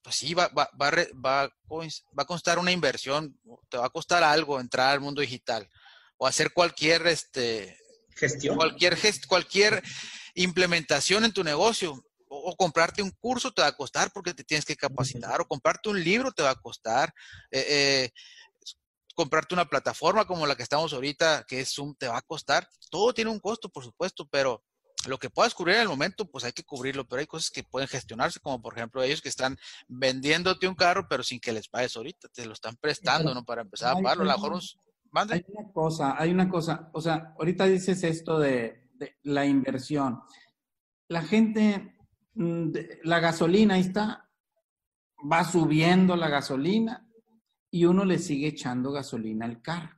pues 0.02 0.16
sí, 0.16 0.34
va, 0.34 0.48
va, 0.48 0.68
va, 0.80 0.90
va, 1.24 1.50
va 1.70 2.22
a 2.22 2.24
costar 2.24 2.58
una 2.58 2.72
inversión, 2.72 3.38
te 3.68 3.76
va 3.76 3.86
a 3.86 3.90
costar 3.90 4.22
algo 4.22 4.58
entrar 4.58 4.90
al 4.90 5.00
mundo 5.00 5.20
digital 5.20 5.68
o 6.16 6.26
hacer 6.26 6.52
cualquier 6.52 7.06
este, 7.06 7.76
gestión. 8.16 8.56
Cualquier, 8.56 8.96
gest, 8.96 9.26
cualquier 9.26 9.82
implementación 10.34 11.24
en 11.24 11.32
tu 11.32 11.44
negocio 11.44 12.02
o, 12.32 12.56
comprarte 12.56 13.02
un 13.02 13.10
curso 13.10 13.52
te 13.52 13.60
va 13.60 13.68
a 13.68 13.76
costar 13.76 14.10
porque 14.12 14.32
te 14.32 14.44
tienes 14.44 14.64
que 14.64 14.76
capacitar, 14.76 15.40
o 15.40 15.46
comprarte 15.46 15.88
un 15.88 16.02
libro 16.02 16.30
te 16.30 16.42
va 16.42 16.50
a 16.50 16.54
costar, 16.54 17.12
eh, 17.50 17.66
eh, 17.68 18.10
comprarte 19.16 19.54
una 19.54 19.68
plataforma 19.68 20.24
como 20.24 20.46
la 20.46 20.54
que 20.54 20.62
estamos 20.62 20.92
ahorita, 20.92 21.44
que 21.46 21.60
es 21.60 21.74
Zoom, 21.74 21.94
te 21.96 22.06
va 22.08 22.18
a 22.18 22.22
costar. 22.22 22.68
Todo 22.88 23.12
tiene 23.12 23.30
un 23.30 23.40
costo, 23.40 23.68
por 23.68 23.84
supuesto, 23.84 24.26
pero 24.30 24.62
lo 25.08 25.18
que 25.18 25.28
puedas 25.28 25.54
cubrir 25.54 25.76
en 25.76 25.82
el 25.82 25.88
momento, 25.88 26.24
pues 26.30 26.44
hay 26.44 26.52
que 26.52 26.62
cubrirlo, 26.62 27.06
pero 27.06 27.20
hay 27.20 27.26
cosas 27.26 27.50
que 27.50 27.64
pueden 27.64 27.88
gestionarse, 27.88 28.38
como 28.38 28.62
por 28.62 28.76
ejemplo 28.76 29.02
ellos 29.02 29.20
que 29.20 29.28
están 29.28 29.58
vendiéndote 29.88 30.68
un 30.68 30.76
carro, 30.76 31.06
pero 31.08 31.24
sin 31.24 31.40
que 31.40 31.52
les 31.52 31.68
pagues 31.68 31.96
ahorita, 31.96 32.28
te 32.28 32.46
lo 32.46 32.52
están 32.52 32.76
prestando, 32.76 33.34
¿no? 33.34 33.44
Para 33.44 33.62
empezar 33.62 33.90
a 33.90 33.94
pagarlo, 33.94 34.22
a 34.22 34.26
lo 34.26 34.32
mejor 34.32 34.52
un... 34.52 34.60
Hay 35.12 35.44
una 35.48 35.72
cosa, 35.72 36.14
hay 36.16 36.30
una 36.30 36.48
cosa, 36.48 36.88
o 36.92 37.00
sea, 37.00 37.34
ahorita 37.36 37.64
dices 37.64 38.04
esto 38.04 38.38
de 38.38 38.88
la 39.24 39.44
inversión. 39.44 40.20
La 41.08 41.22
gente 41.22 41.99
la 42.34 43.20
gasolina, 43.20 43.74
ahí 43.74 43.80
está, 43.80 44.28
va 45.30 45.44
subiendo 45.44 46.16
la 46.16 46.28
gasolina 46.28 47.06
y 47.70 47.84
uno 47.84 48.04
le 48.04 48.18
sigue 48.18 48.48
echando 48.48 48.92
gasolina 48.92 49.46
al 49.46 49.60
carro. 49.60 49.96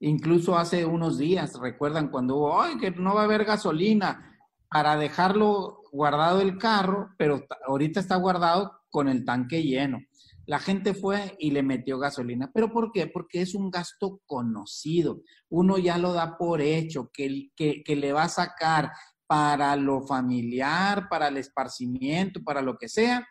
Incluso 0.00 0.58
hace 0.58 0.84
unos 0.84 1.18
días, 1.18 1.58
recuerdan 1.58 2.08
cuando 2.08 2.36
hubo, 2.36 2.60
ay, 2.60 2.76
que 2.78 2.90
no 2.90 3.14
va 3.14 3.22
a 3.22 3.24
haber 3.24 3.44
gasolina 3.44 4.38
para 4.68 4.96
dejarlo 4.96 5.82
guardado 5.92 6.40
el 6.40 6.58
carro, 6.58 7.10
pero 7.16 7.46
ahorita 7.66 8.00
está 8.00 8.16
guardado 8.16 8.72
con 8.90 9.08
el 9.08 9.24
tanque 9.24 9.62
lleno. 9.62 10.00
La 10.46 10.58
gente 10.58 10.92
fue 10.92 11.36
y 11.38 11.52
le 11.52 11.62
metió 11.62 11.98
gasolina. 11.98 12.50
¿Pero 12.52 12.70
por 12.70 12.92
qué? 12.92 13.06
Porque 13.06 13.40
es 13.40 13.54
un 13.54 13.70
gasto 13.70 14.20
conocido. 14.26 15.22
Uno 15.48 15.78
ya 15.78 15.96
lo 15.96 16.12
da 16.12 16.36
por 16.36 16.60
hecho, 16.60 17.10
que, 17.12 17.50
que, 17.56 17.82
que 17.82 17.96
le 17.96 18.12
va 18.12 18.24
a 18.24 18.28
sacar 18.28 18.90
para 19.34 19.74
lo 19.74 20.00
familiar, 20.00 21.08
para 21.08 21.26
el 21.26 21.38
esparcimiento, 21.38 22.40
para 22.44 22.62
lo 22.62 22.78
que 22.78 22.88
sea, 22.88 23.26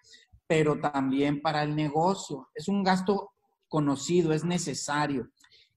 pero 0.45 0.77
también 0.77 1.41
para 1.41 1.63
el 1.63 1.73
negocio. 1.73 2.49
Es 2.53 2.67
un 2.67 2.83
gasto 2.83 3.31
conocido, 3.69 4.33
es 4.33 4.43
necesario. 4.43 5.29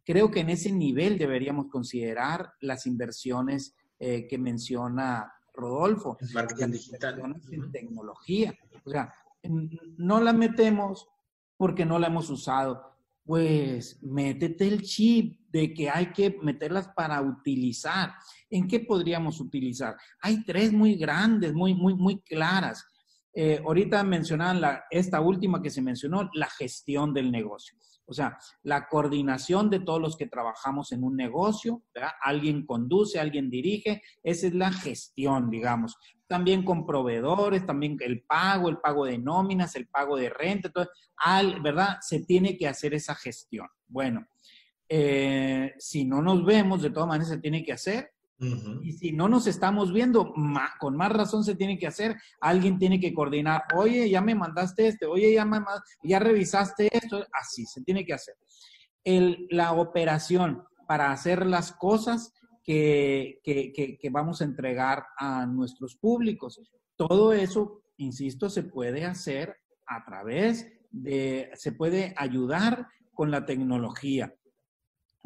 Creo 0.04 0.28
que 0.28 0.40
en 0.40 0.50
ese 0.50 0.72
nivel 0.72 1.16
deberíamos 1.16 1.68
considerar 1.68 2.54
las 2.60 2.86
inversiones 2.86 3.76
eh, 4.00 4.26
que 4.26 4.36
menciona 4.36 5.32
Rodolfo. 5.54 6.18
Marketing 6.34 6.72
digital. 6.72 7.38
En 7.52 7.70
tecnología. 7.70 8.52
O 8.84 8.90
sea, 8.90 9.14
no 9.44 10.20
la 10.20 10.32
metemos 10.32 11.08
porque 11.56 11.86
no 11.86 12.00
la 12.00 12.08
hemos 12.08 12.30
usado. 12.30 12.96
Pues 13.24 14.02
métete 14.02 14.66
el 14.66 14.82
chip 14.82 15.38
de 15.56 15.72
que 15.72 15.88
hay 15.90 16.12
que 16.12 16.36
meterlas 16.42 16.88
para 16.88 17.20
utilizar. 17.22 18.12
¿En 18.50 18.68
qué 18.68 18.80
podríamos 18.80 19.40
utilizar? 19.40 19.96
Hay 20.20 20.44
tres 20.44 20.72
muy 20.72 20.96
grandes, 20.96 21.54
muy, 21.54 21.74
muy, 21.74 21.94
muy 21.94 22.20
claras. 22.20 22.84
Eh, 23.32 23.60
ahorita 23.64 24.02
mencionaban 24.04 24.60
la, 24.60 24.84
esta 24.90 25.20
última 25.20 25.60
que 25.62 25.70
se 25.70 25.82
mencionó, 25.82 26.30
la 26.34 26.48
gestión 26.48 27.12
del 27.12 27.30
negocio. 27.30 27.76
O 28.08 28.14
sea, 28.14 28.38
la 28.62 28.86
coordinación 28.86 29.68
de 29.68 29.80
todos 29.80 30.00
los 30.00 30.16
que 30.16 30.28
trabajamos 30.28 30.92
en 30.92 31.02
un 31.02 31.16
negocio, 31.16 31.82
alguien 32.22 32.64
conduce, 32.64 33.18
alguien 33.18 33.50
dirige, 33.50 34.00
esa 34.22 34.46
es 34.46 34.54
la 34.54 34.70
gestión, 34.70 35.50
digamos. 35.50 35.96
También 36.28 36.64
con 36.64 36.86
proveedores, 36.86 37.66
también 37.66 37.96
el 38.00 38.22
pago, 38.22 38.68
el 38.68 38.78
pago 38.78 39.06
de 39.06 39.18
nóminas, 39.18 39.74
el 39.74 39.88
pago 39.88 40.16
de 40.16 40.30
renta, 40.30 40.70
todo, 40.70 40.88
al, 41.16 41.60
¿verdad? 41.60 41.96
Se 42.00 42.24
tiene 42.24 42.56
que 42.56 42.68
hacer 42.68 42.94
esa 42.94 43.16
gestión. 43.16 43.66
Bueno, 43.88 44.24
eh, 44.88 45.75
si 45.79 46.05
no 46.05 46.22
nos 46.22 46.44
vemos, 46.44 46.83
de 46.83 46.90
todas 46.90 47.09
maneras 47.09 47.29
se 47.29 47.38
tiene 47.38 47.64
que 47.64 47.72
hacer. 47.72 48.11
Y 48.83 48.92
si 48.92 49.12
no 49.12 49.31
nos 49.31 49.46
estamos 49.46 49.90
viendo, 49.94 50.35
con 50.79 50.94
más 50.94 51.11
razón 51.11 51.42
se 51.42 51.55
tiene 51.55 51.79
que 51.79 51.87
hacer. 51.87 52.16
Alguien 52.40 52.79
tiene 52.79 53.01
que 53.01 53.14
coordinar. 53.14 53.64
Oye, 53.75 54.11
ya 54.11 54.20
me 54.20 54.35
mandaste 54.35 54.88
este. 54.88 55.07
Oye, 55.07 55.33
ya, 55.33 55.46
me, 55.46 55.61
ya 56.03 56.18
revisaste 56.18 56.90
esto. 56.92 57.25
Así 57.33 57.64
se 57.64 57.81
tiene 57.81 58.05
que 58.05 58.12
hacer. 58.12 58.35
El, 59.03 59.46
la 59.51 59.72
operación 59.72 60.62
para 60.87 61.12
hacer 61.12 61.46
las 61.46 61.72
cosas 61.72 62.35
que, 62.62 63.40
que, 63.42 63.72
que 63.72 64.11
vamos 64.11 64.42
a 64.42 64.44
entregar 64.44 65.07
a 65.16 65.46
nuestros 65.46 65.96
públicos. 65.96 66.61
Todo 66.94 67.33
eso, 67.33 67.85
insisto, 67.96 68.51
se 68.51 68.64
puede 68.64 69.07
hacer 69.07 69.57
a 69.87 70.05
través 70.05 70.70
de, 70.90 71.51
se 71.55 71.72
puede 71.72 72.12
ayudar 72.18 72.88
con 73.14 73.31
la 73.31 73.46
tecnología. 73.46 74.35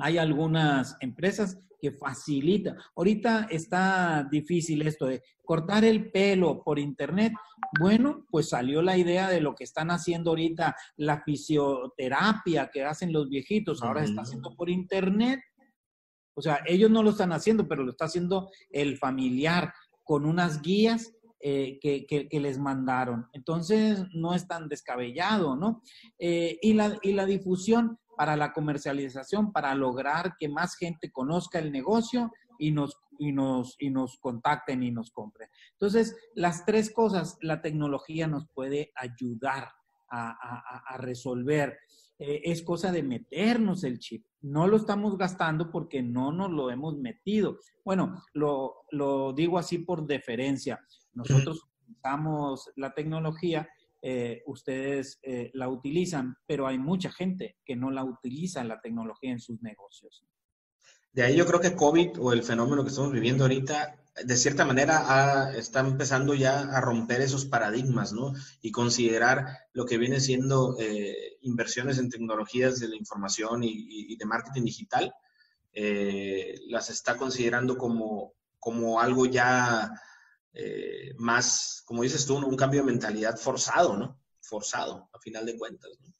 Hay 0.02 0.18
algunas 0.18 0.96
empresas 1.00 1.58
que 1.80 1.92
facilitan. 1.92 2.76
Ahorita 2.94 3.48
está 3.50 4.28
difícil 4.30 4.82
esto 4.82 5.06
de 5.06 5.22
cortar 5.44 5.84
el 5.84 6.10
pelo 6.10 6.62
por 6.62 6.78
internet. 6.78 7.32
Bueno, 7.80 8.26
pues 8.30 8.50
salió 8.50 8.82
la 8.82 8.98
idea 8.98 9.28
de 9.28 9.40
lo 9.40 9.54
que 9.54 9.64
están 9.64 9.90
haciendo 9.90 10.30
ahorita, 10.30 10.76
la 10.96 11.22
fisioterapia 11.22 12.70
que 12.72 12.84
hacen 12.84 13.12
los 13.12 13.28
viejitos, 13.28 13.82
ahora 13.82 14.04
está 14.04 14.22
haciendo 14.22 14.54
por 14.54 14.68
internet. 14.68 15.40
O 16.34 16.42
sea, 16.42 16.60
ellos 16.66 16.90
no 16.90 17.02
lo 17.02 17.10
están 17.10 17.32
haciendo, 17.32 17.66
pero 17.66 17.82
lo 17.82 17.92
está 17.92 18.04
haciendo 18.04 18.50
el 18.70 18.96
familiar 18.98 19.72
con 20.04 20.26
unas 20.26 20.60
guías 20.62 21.12
eh, 21.42 21.78
que, 21.80 22.40
les 22.40 22.58
mandaron. 22.58 23.26
Entonces, 23.32 24.04
no 24.12 24.34
es 24.34 24.46
tan 24.46 24.68
descabellado, 24.68 25.56
¿no? 25.56 25.82
Eh, 26.18 26.58
y, 26.60 26.74
la, 26.74 26.98
y 27.02 27.12
la 27.12 27.24
difusión, 27.24 27.98
para 28.20 28.36
la 28.36 28.52
comercialización, 28.52 29.50
para 29.50 29.74
lograr 29.74 30.36
que 30.38 30.46
más 30.46 30.76
gente 30.76 31.10
conozca 31.10 31.58
el 31.58 31.72
negocio 31.72 32.30
y 32.58 32.70
nos, 32.70 32.98
y 33.18 33.32
nos, 33.32 33.76
y 33.78 33.88
nos 33.88 34.18
contacten 34.18 34.82
y 34.82 34.90
nos 34.90 35.10
compren. 35.10 35.48
Entonces, 35.72 36.14
las 36.34 36.66
tres 36.66 36.92
cosas 36.92 37.38
la 37.40 37.62
tecnología 37.62 38.26
nos 38.26 38.46
puede 38.54 38.92
ayudar 38.94 39.70
a, 40.10 40.98
resolver. 40.98 41.78
Eh, 42.18 42.42
es 42.44 42.62
cosa 42.62 42.92
de 42.92 43.02
meternos 43.02 43.84
el 43.84 43.98
chip. 43.98 44.26
No 44.42 44.66
lo 44.66 44.76
estamos 44.76 45.16
gastando 45.16 45.70
porque 45.70 46.02
no 46.02 46.30
nos 46.30 46.50
lo 46.50 46.70
hemos 46.70 46.98
metido. 46.98 47.58
Bueno, 47.82 48.22
lo, 48.34 48.84
lo 48.90 49.32
digo 49.32 49.58
así 49.58 49.78
por 49.78 50.06
deferencia. 50.06 50.78
Nosotros 51.14 51.66
utilizamos 51.78 52.70
la 52.76 52.92
tecnología 52.92 53.66
eh, 54.02 54.42
ustedes 54.46 55.18
eh, 55.22 55.50
la 55.52 55.68
utilizan, 55.68 56.36
pero 56.46 56.66
hay 56.66 56.78
mucha 56.78 57.10
gente 57.10 57.58
que 57.64 57.76
no 57.76 57.90
la 57.90 58.02
utiliza 58.02 58.64
la 58.64 58.80
tecnología 58.80 59.30
en 59.30 59.40
sus 59.40 59.60
negocios. 59.62 60.24
De 61.12 61.22
ahí 61.22 61.36
yo 61.36 61.44
creo 61.46 61.60
que 61.60 61.74
COVID 61.74 62.18
o 62.18 62.32
el 62.32 62.42
fenómeno 62.42 62.82
que 62.82 62.88
estamos 62.90 63.12
viviendo 63.12 63.44
ahorita, 63.44 63.96
de 64.24 64.36
cierta 64.36 64.64
manera 64.64 65.52
está 65.56 65.80
empezando 65.80 66.34
ya 66.34 66.60
a 66.60 66.80
romper 66.80 67.20
esos 67.20 67.44
paradigmas, 67.44 68.12
¿no? 68.12 68.32
Y 68.62 68.70
considerar 68.70 69.46
lo 69.72 69.84
que 69.84 69.98
viene 69.98 70.20
siendo 70.20 70.76
eh, 70.78 71.36
inversiones 71.42 71.98
en 71.98 72.10
tecnologías 72.10 72.78
de 72.78 72.88
la 72.88 72.96
información 72.96 73.64
y, 73.64 74.16
de 74.16 74.24
marketing 74.24 74.64
digital, 74.64 75.12
las 76.68 76.90
está 76.90 77.16
considerando 77.16 77.76
como, 77.76 78.34
como 78.58 79.00
algo 79.00 79.26
ya 79.26 79.90
eh, 80.52 81.14
más, 81.18 81.82
como 81.86 82.02
dices 82.02 82.26
tú, 82.26 82.36
un 82.36 82.56
cambio 82.56 82.80
de 82.80 82.86
mentalidad 82.86 83.36
forzado, 83.36 83.96
¿no? 83.96 84.20
Forzado, 84.40 85.08
a 85.12 85.18
final 85.18 85.46
de 85.46 85.56
cuentas. 85.56 85.90
¿no? 86.00 86.12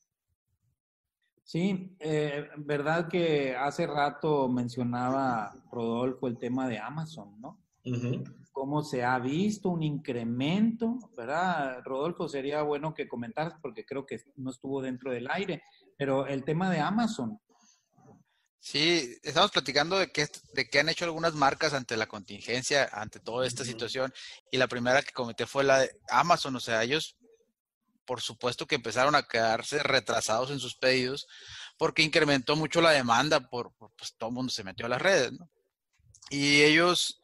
Sí, 1.51 1.97
eh, 1.99 2.49
verdad 2.59 3.09
que 3.09 3.57
hace 3.57 3.85
rato 3.85 4.49
mencionaba 4.49 5.53
Rodolfo 5.73 6.29
el 6.29 6.39
tema 6.39 6.69
de 6.69 6.79
Amazon, 6.79 7.41
¿no? 7.41 7.61
Cómo 8.53 8.83
se 8.83 9.03
ha 9.03 9.19
visto 9.19 9.71
un 9.71 9.83
incremento, 9.83 10.99
¿verdad? 11.17 11.81
Rodolfo, 11.83 12.29
sería 12.29 12.63
bueno 12.63 12.95
que 12.95 13.09
comentaras 13.09 13.55
porque 13.61 13.85
creo 13.85 14.07
que 14.07 14.21
no 14.37 14.51
estuvo 14.51 14.81
dentro 14.81 15.11
del 15.11 15.29
aire, 15.29 15.63
pero 15.97 16.27
el 16.27 16.45
tema 16.45 16.71
de 16.71 16.79
Amazon, 16.79 17.41
Sí, 18.63 19.19
estamos 19.23 19.51
platicando 19.51 19.99
de 19.99 20.13
que, 20.13 20.29
de 20.53 20.69
que 20.69 20.79
han 20.79 20.91
hecho 20.91 21.07
algunas 21.07 21.35
marcas 21.35 21.73
ante 21.73 21.97
la 21.97 22.07
contingencia, 22.07 22.91
ante 22.93 23.19
toda 23.19 23.47
esta 23.47 23.65
situación, 23.65 24.13
y 24.53 24.59
la 24.59 24.69
primera 24.69 25.03
que 25.03 25.13
comenté 25.13 25.47
fue 25.47 25.65
la 25.65 25.79
de 25.81 25.99
Amazon, 26.11 26.55
o 26.57 26.61
sea, 26.61 26.83
ellos, 26.83 27.17
por 28.05 28.21
supuesto 28.21 28.67
que 28.67 28.75
empezaron 28.75 29.15
a 29.15 29.23
quedarse 29.23 29.83
retrasados 29.83 30.51
en 30.51 30.61
sus 30.61 30.77
pedidos, 30.77 31.27
porque 31.79 32.03
incrementó 32.03 32.55
mucho 32.55 32.83
la 32.83 32.91
demanda, 32.91 33.49
por, 33.49 33.73
pues 33.97 34.15
todo 34.19 34.29
el 34.29 34.35
mundo 34.35 34.53
se 34.53 34.63
metió 34.63 34.85
a 34.85 34.91
las 34.91 35.01
redes, 35.01 35.33
¿no? 35.33 35.49
Y 36.29 36.61
ellos 36.61 37.23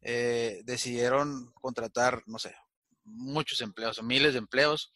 eh, 0.00 0.62
decidieron 0.64 1.52
contratar, 1.52 2.22
no 2.26 2.38
sé, 2.38 2.56
muchos 3.04 3.60
empleos, 3.60 4.02
miles 4.02 4.32
de 4.32 4.38
empleos, 4.38 4.94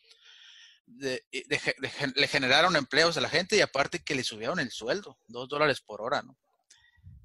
le 0.87 2.29
generaron 2.29 2.77
empleos 2.77 3.17
a 3.17 3.21
la 3.21 3.29
gente 3.29 3.57
y 3.57 3.61
aparte 3.61 4.03
que 4.03 4.15
le 4.15 4.25
subieron 4.25 4.59
el 4.61 4.71
sueldo, 4.71 5.19
dos 5.27 5.49
dólares 5.49 5.81
por 5.81 6.03
hora, 6.03 6.23
¿no? 6.23 6.37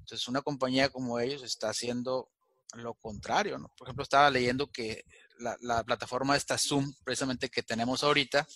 Entonces 0.00 0.26
una 0.28 0.40
compañía 0.40 0.88
como 0.88 1.20
ellos 1.20 1.42
está 1.42 1.68
haciendo 1.68 2.30
lo 2.74 2.94
contrario, 2.94 3.58
¿no? 3.58 3.72
Por 3.76 3.88
ejemplo, 3.88 4.02
estaba 4.02 4.30
leyendo 4.30 4.70
que 4.70 5.04
la, 5.38 5.84
plataforma 5.84 6.36
esta 6.36 6.58
Zoom, 6.58 6.92
precisamente 7.04 7.48
que 7.48 7.62
tenemos 7.62 8.02
ahorita, 8.02 8.46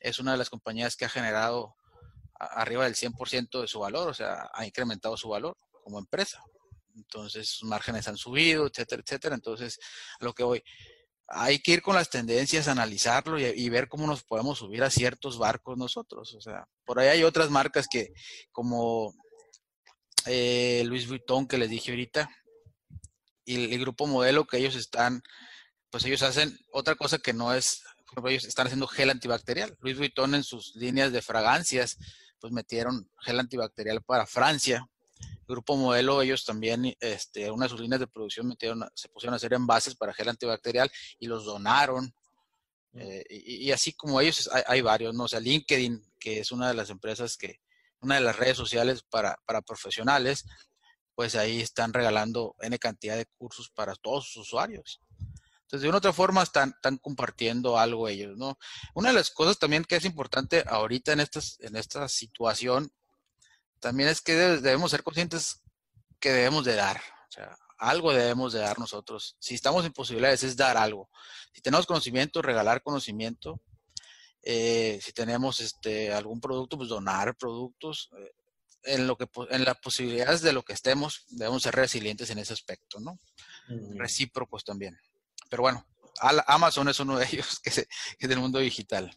es 0.00 0.18
una 0.18 0.32
de 0.32 0.38
las 0.38 0.50
compañías 0.50 0.96
que 0.96 1.04
ha 1.04 1.08
generado 1.08 1.76
arriba 2.38 2.84
del 2.84 2.94
100% 2.94 3.60
de 3.60 3.68
su 3.68 3.80
valor, 3.80 4.08
o 4.08 4.14
sea, 4.14 4.50
ha 4.52 4.66
incrementado 4.66 5.16
su 5.16 5.28
valor 5.28 5.56
como 5.82 5.98
empresa. 5.98 6.42
Entonces, 6.94 7.48
sus 7.48 7.68
márgenes 7.68 8.08
han 8.08 8.16
subido, 8.16 8.66
etcétera, 8.66 9.02
etcétera. 9.04 9.34
Entonces, 9.34 9.78
a 10.18 10.24
lo 10.24 10.32
que 10.32 10.44
voy, 10.44 10.62
hay 11.28 11.58
que 11.58 11.72
ir 11.72 11.82
con 11.82 11.96
las 11.96 12.08
tendencias, 12.08 12.68
analizarlo 12.68 13.38
y, 13.38 13.68
ver 13.68 13.88
cómo 13.88 14.06
nos 14.06 14.22
podemos 14.22 14.58
subir 14.58 14.82
a 14.82 14.90
ciertos 14.90 15.38
barcos 15.38 15.76
nosotros. 15.76 16.34
O 16.34 16.40
sea, 16.40 16.68
por 16.84 16.98
ahí 16.98 17.08
hay 17.08 17.24
otras 17.24 17.50
marcas 17.50 17.86
que, 17.90 18.12
como 18.52 19.12
eh, 20.26 20.84
Luis 20.86 21.08
Vuitton, 21.08 21.48
que 21.48 21.58
les 21.58 21.68
dije 21.68 21.90
ahorita, 21.90 22.30
y 23.44 23.72
el, 23.72 23.80
grupo 23.80 24.06
modelo 24.06 24.46
que 24.46 24.58
ellos 24.58 24.76
están, 24.76 25.22
pues 25.90 26.04
ellos 26.04 26.22
hacen 26.22 26.56
otra 26.72 26.94
cosa 26.94 27.18
que 27.18 27.32
no 27.32 27.52
es, 27.54 27.82
ellos 28.24 28.44
están 28.44 28.66
haciendo 28.66 28.86
gel 28.86 29.10
antibacterial. 29.10 29.76
Luis 29.80 29.98
Vuitton 29.98 30.34
en 30.34 30.44
sus 30.44 30.76
líneas 30.76 31.12
de 31.12 31.22
fragancias, 31.22 31.96
pues 32.40 32.52
metieron 32.52 33.10
gel 33.20 33.40
antibacterial 33.40 34.02
para 34.02 34.26
Francia, 34.26 34.86
Grupo 35.46 35.76
Modelo, 35.76 36.22
ellos 36.22 36.44
también, 36.44 36.96
este, 37.00 37.50
una 37.50 37.66
de 37.66 37.70
sus 37.70 37.80
líneas 37.80 38.00
de 38.00 38.06
producción 38.06 38.48
metieron, 38.48 38.84
se 38.94 39.08
pusieron 39.08 39.34
a 39.34 39.36
hacer 39.36 39.52
envases 39.54 39.94
para 39.94 40.14
gel 40.14 40.28
antibacterial 40.28 40.90
y 41.18 41.26
los 41.26 41.44
donaron. 41.44 42.14
Eh, 42.94 43.24
y, 43.28 43.70
así 43.72 43.92
como 43.92 44.20
ellos, 44.20 44.48
hay, 44.66 44.80
varios, 44.80 45.14
¿no? 45.14 45.24
O 45.24 45.28
sea, 45.28 45.40
LinkedIn, 45.40 46.02
que 46.18 46.40
es 46.40 46.50
una 46.50 46.68
de 46.68 46.74
las 46.74 46.90
empresas 46.90 47.36
que, 47.36 47.60
una 48.00 48.16
de 48.16 48.22
las 48.22 48.36
redes 48.36 48.56
sociales 48.56 49.02
para, 49.02 49.36
para 49.46 49.62
profesionales, 49.62 50.44
pues 51.14 51.34
ahí 51.34 51.60
están 51.60 51.92
regalando 51.92 52.54
N 52.60 52.78
cantidad 52.78 53.16
de 53.16 53.26
cursos 53.26 53.70
para 53.70 53.94
todos 53.94 54.26
sus 54.26 54.48
usuarios. 54.48 55.00
Entonces, 55.62 55.82
de 55.82 55.88
una 55.88 55.98
otra 55.98 56.12
forma 56.12 56.42
están, 56.42 56.70
están 56.70 56.96
compartiendo 56.98 57.76
algo 57.76 58.06
ellos, 58.06 58.36
¿no? 58.36 58.56
Una 58.94 59.08
de 59.08 59.16
las 59.16 59.30
cosas 59.30 59.58
también 59.58 59.84
que 59.84 59.96
es 59.96 60.04
importante 60.04 60.62
ahorita 60.66 61.12
en, 61.12 61.20
estas, 61.20 61.58
en 61.60 61.74
esta 61.74 62.08
situación 62.08 62.92
también 63.86 64.08
es 64.08 64.20
que 64.20 64.34
debemos 64.34 64.90
ser 64.90 65.04
conscientes 65.04 65.62
que 66.18 66.32
debemos 66.32 66.64
de 66.64 66.74
dar. 66.74 66.96
O 66.96 67.30
sea, 67.30 67.56
algo 67.78 68.12
debemos 68.12 68.52
de 68.52 68.58
dar 68.58 68.80
nosotros. 68.80 69.36
Si 69.38 69.54
estamos 69.54 69.86
en 69.86 69.92
posibilidades, 69.92 70.42
es 70.42 70.56
dar 70.56 70.76
algo. 70.76 71.08
Si 71.54 71.60
tenemos 71.60 71.86
conocimiento, 71.86 72.42
regalar 72.42 72.82
conocimiento. 72.82 73.62
Eh, 74.42 74.98
si 75.00 75.12
tenemos 75.12 75.60
este, 75.60 76.12
algún 76.12 76.40
producto, 76.40 76.76
pues 76.76 76.88
donar 76.88 77.36
productos. 77.36 78.10
Eh, 78.18 78.32
en, 78.86 79.06
lo 79.06 79.16
que, 79.16 79.28
en 79.50 79.64
las 79.64 79.78
posibilidades 79.78 80.42
de 80.42 80.52
lo 80.52 80.64
que 80.64 80.72
estemos, 80.72 81.24
debemos 81.28 81.62
ser 81.62 81.76
resilientes 81.76 82.28
en 82.30 82.38
ese 82.38 82.54
aspecto, 82.54 82.98
¿no? 82.98 83.20
Recíprocos 83.94 84.64
también. 84.64 84.98
Pero 85.48 85.62
bueno, 85.62 85.86
Amazon 86.48 86.88
es 86.88 86.98
uno 86.98 87.18
de 87.18 87.26
ellos 87.26 87.60
que, 87.62 87.70
es 87.70 88.28
del 88.28 88.40
mundo 88.40 88.58
digital. 88.58 89.16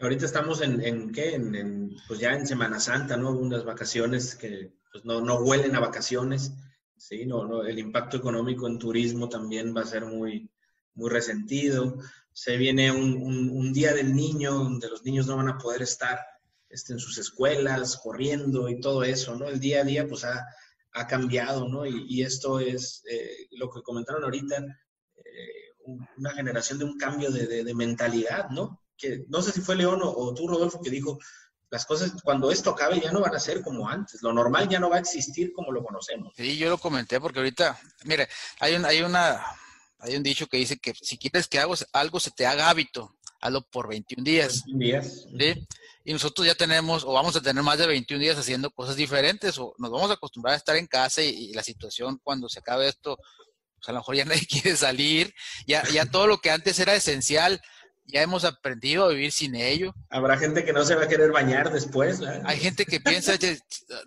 Ahorita 0.00 0.26
estamos 0.26 0.60
en, 0.60 0.80
en 0.80 1.12
¿qué? 1.12 1.34
En, 1.34 1.96
pues 2.08 2.20
ya 2.20 2.32
en 2.34 2.46
Semana 2.46 2.80
Santa, 2.80 3.16
¿no? 3.16 3.30
Unas 3.30 3.64
vacaciones 3.64 4.34
que 4.34 4.72
pues 4.92 5.04
no, 5.04 5.20
no 5.20 5.38
huelen 5.38 5.74
a 5.76 5.80
vacaciones, 5.80 6.52
¿sí? 6.96 7.26
No, 7.26 7.62
el 7.64 7.78
impacto 7.78 8.16
económico 8.16 8.66
en 8.66 8.78
turismo 8.78 9.28
también 9.28 9.74
va 9.76 9.82
a 9.82 9.86
ser 9.86 10.04
muy, 10.04 10.50
muy 10.94 11.10
resentido. 11.10 11.98
Se 12.32 12.56
viene 12.56 12.90
un, 12.90 13.50
un, 13.50 13.72
día 13.72 13.94
del 13.94 14.14
niño 14.14 14.52
donde 14.52 14.88
los 14.88 15.04
niños 15.04 15.26
no 15.26 15.36
van 15.36 15.48
a 15.48 15.58
poder 15.58 15.82
estar 15.82 16.18
este, 16.68 16.92
en 16.92 16.98
sus 16.98 17.18
escuelas, 17.18 17.96
corriendo 17.96 18.68
y 18.68 18.80
todo 18.80 19.04
eso, 19.04 19.36
¿no? 19.36 19.48
El 19.48 19.60
día 19.60 19.82
a 19.82 19.84
día, 19.84 20.08
pues 20.08 20.24
ha, 20.24 20.44
ha 20.92 21.06
cambiado, 21.06 21.68
¿no? 21.68 21.86
Y, 21.86 22.06
y 22.08 22.22
esto 22.22 22.58
es 22.58 23.04
eh, 23.08 23.48
lo 23.52 23.70
que 23.70 23.82
comentaron 23.82 24.24
ahorita, 24.24 24.56
eh, 25.16 25.94
una 26.16 26.32
generación 26.32 26.80
de 26.80 26.84
un 26.84 26.98
cambio 26.98 27.30
de, 27.30 27.62
de 27.62 27.74
mentalidad, 27.74 28.50
¿no? 28.50 28.83
Que 28.96 29.24
no 29.28 29.42
sé 29.42 29.52
si 29.52 29.60
fue 29.60 29.76
León 29.76 30.00
o, 30.02 30.34
tú, 30.34 30.48
Rodolfo, 30.48 30.80
que 30.80 30.90
dijo, 30.90 31.18
las 31.70 31.86
cosas 31.86 32.12
cuando 32.22 32.50
esto 32.50 32.70
acabe 32.70 33.00
ya 33.00 33.10
no 33.10 33.20
van 33.20 33.34
a 33.34 33.40
ser 33.40 33.62
como 33.62 33.88
antes, 33.88 34.22
lo 34.22 34.32
normal 34.32 34.68
ya 34.68 34.78
no 34.78 34.90
va 34.90 34.96
a 34.96 35.00
existir 35.00 35.52
como 35.52 35.72
lo 35.72 35.82
conocemos. 35.82 36.32
Sí, 36.36 36.56
yo 36.56 36.68
lo 36.70 36.78
comenté 36.78 37.20
porque 37.20 37.40
ahorita, 37.40 37.78
mire, 38.04 38.28
hay 38.60 38.74
un, 38.74 38.84
hay 38.84 39.02
una, 39.02 39.44
hay 39.98 40.16
un 40.16 40.22
dicho 40.22 40.46
que 40.46 40.58
dice 40.58 40.78
que 40.78 40.94
si 40.94 41.18
quieres 41.18 41.48
que 41.48 41.58
algo, 41.58 41.74
algo 41.92 42.20
se 42.20 42.30
te 42.30 42.46
haga 42.46 42.70
hábito, 42.70 43.16
hazlo 43.40 43.62
por 43.62 43.88
21 43.88 44.24
días. 44.24 44.62
21 44.66 44.78
días. 44.78 45.26
¿sí? 45.38 45.66
Y 46.04 46.12
nosotros 46.12 46.46
ya 46.46 46.54
tenemos, 46.54 47.02
o 47.04 47.12
vamos 47.12 47.34
a 47.34 47.40
tener 47.40 47.62
más 47.62 47.78
de 47.78 47.86
21 47.86 48.20
días 48.20 48.38
haciendo 48.38 48.70
cosas 48.70 48.94
diferentes, 48.94 49.58
o 49.58 49.74
nos 49.78 49.90
vamos 49.90 50.10
a 50.10 50.14
acostumbrar 50.14 50.54
a 50.54 50.58
estar 50.58 50.76
en 50.76 50.86
casa 50.86 51.22
y, 51.22 51.52
la 51.54 51.62
situación 51.62 52.20
cuando 52.22 52.48
se 52.48 52.58
acabe 52.58 52.88
esto, 52.88 53.16
pues 53.76 53.88
a 53.88 53.92
lo 53.92 53.98
mejor 54.00 54.16
ya 54.16 54.24
nadie 54.26 54.46
quiere 54.50 54.76
salir, 54.76 55.34
ya, 55.66 55.82
ya 55.88 56.04
todo 56.04 56.26
lo 56.26 56.38
que 56.38 56.50
antes 56.50 56.78
era 56.78 56.94
esencial, 56.94 57.60
ya 58.04 58.22
hemos 58.22 58.44
aprendido 58.44 59.04
a 59.04 59.08
vivir 59.08 59.32
sin 59.32 59.54
ello. 59.54 59.94
Habrá 60.10 60.36
gente 60.36 60.64
que 60.64 60.72
no 60.72 60.84
se 60.84 60.94
va 60.94 61.04
a 61.04 61.08
querer 61.08 61.32
bañar 61.32 61.72
después. 61.72 62.20
Hay 62.44 62.58
gente 62.58 62.84
que 62.84 63.00
piensa, 63.00 63.34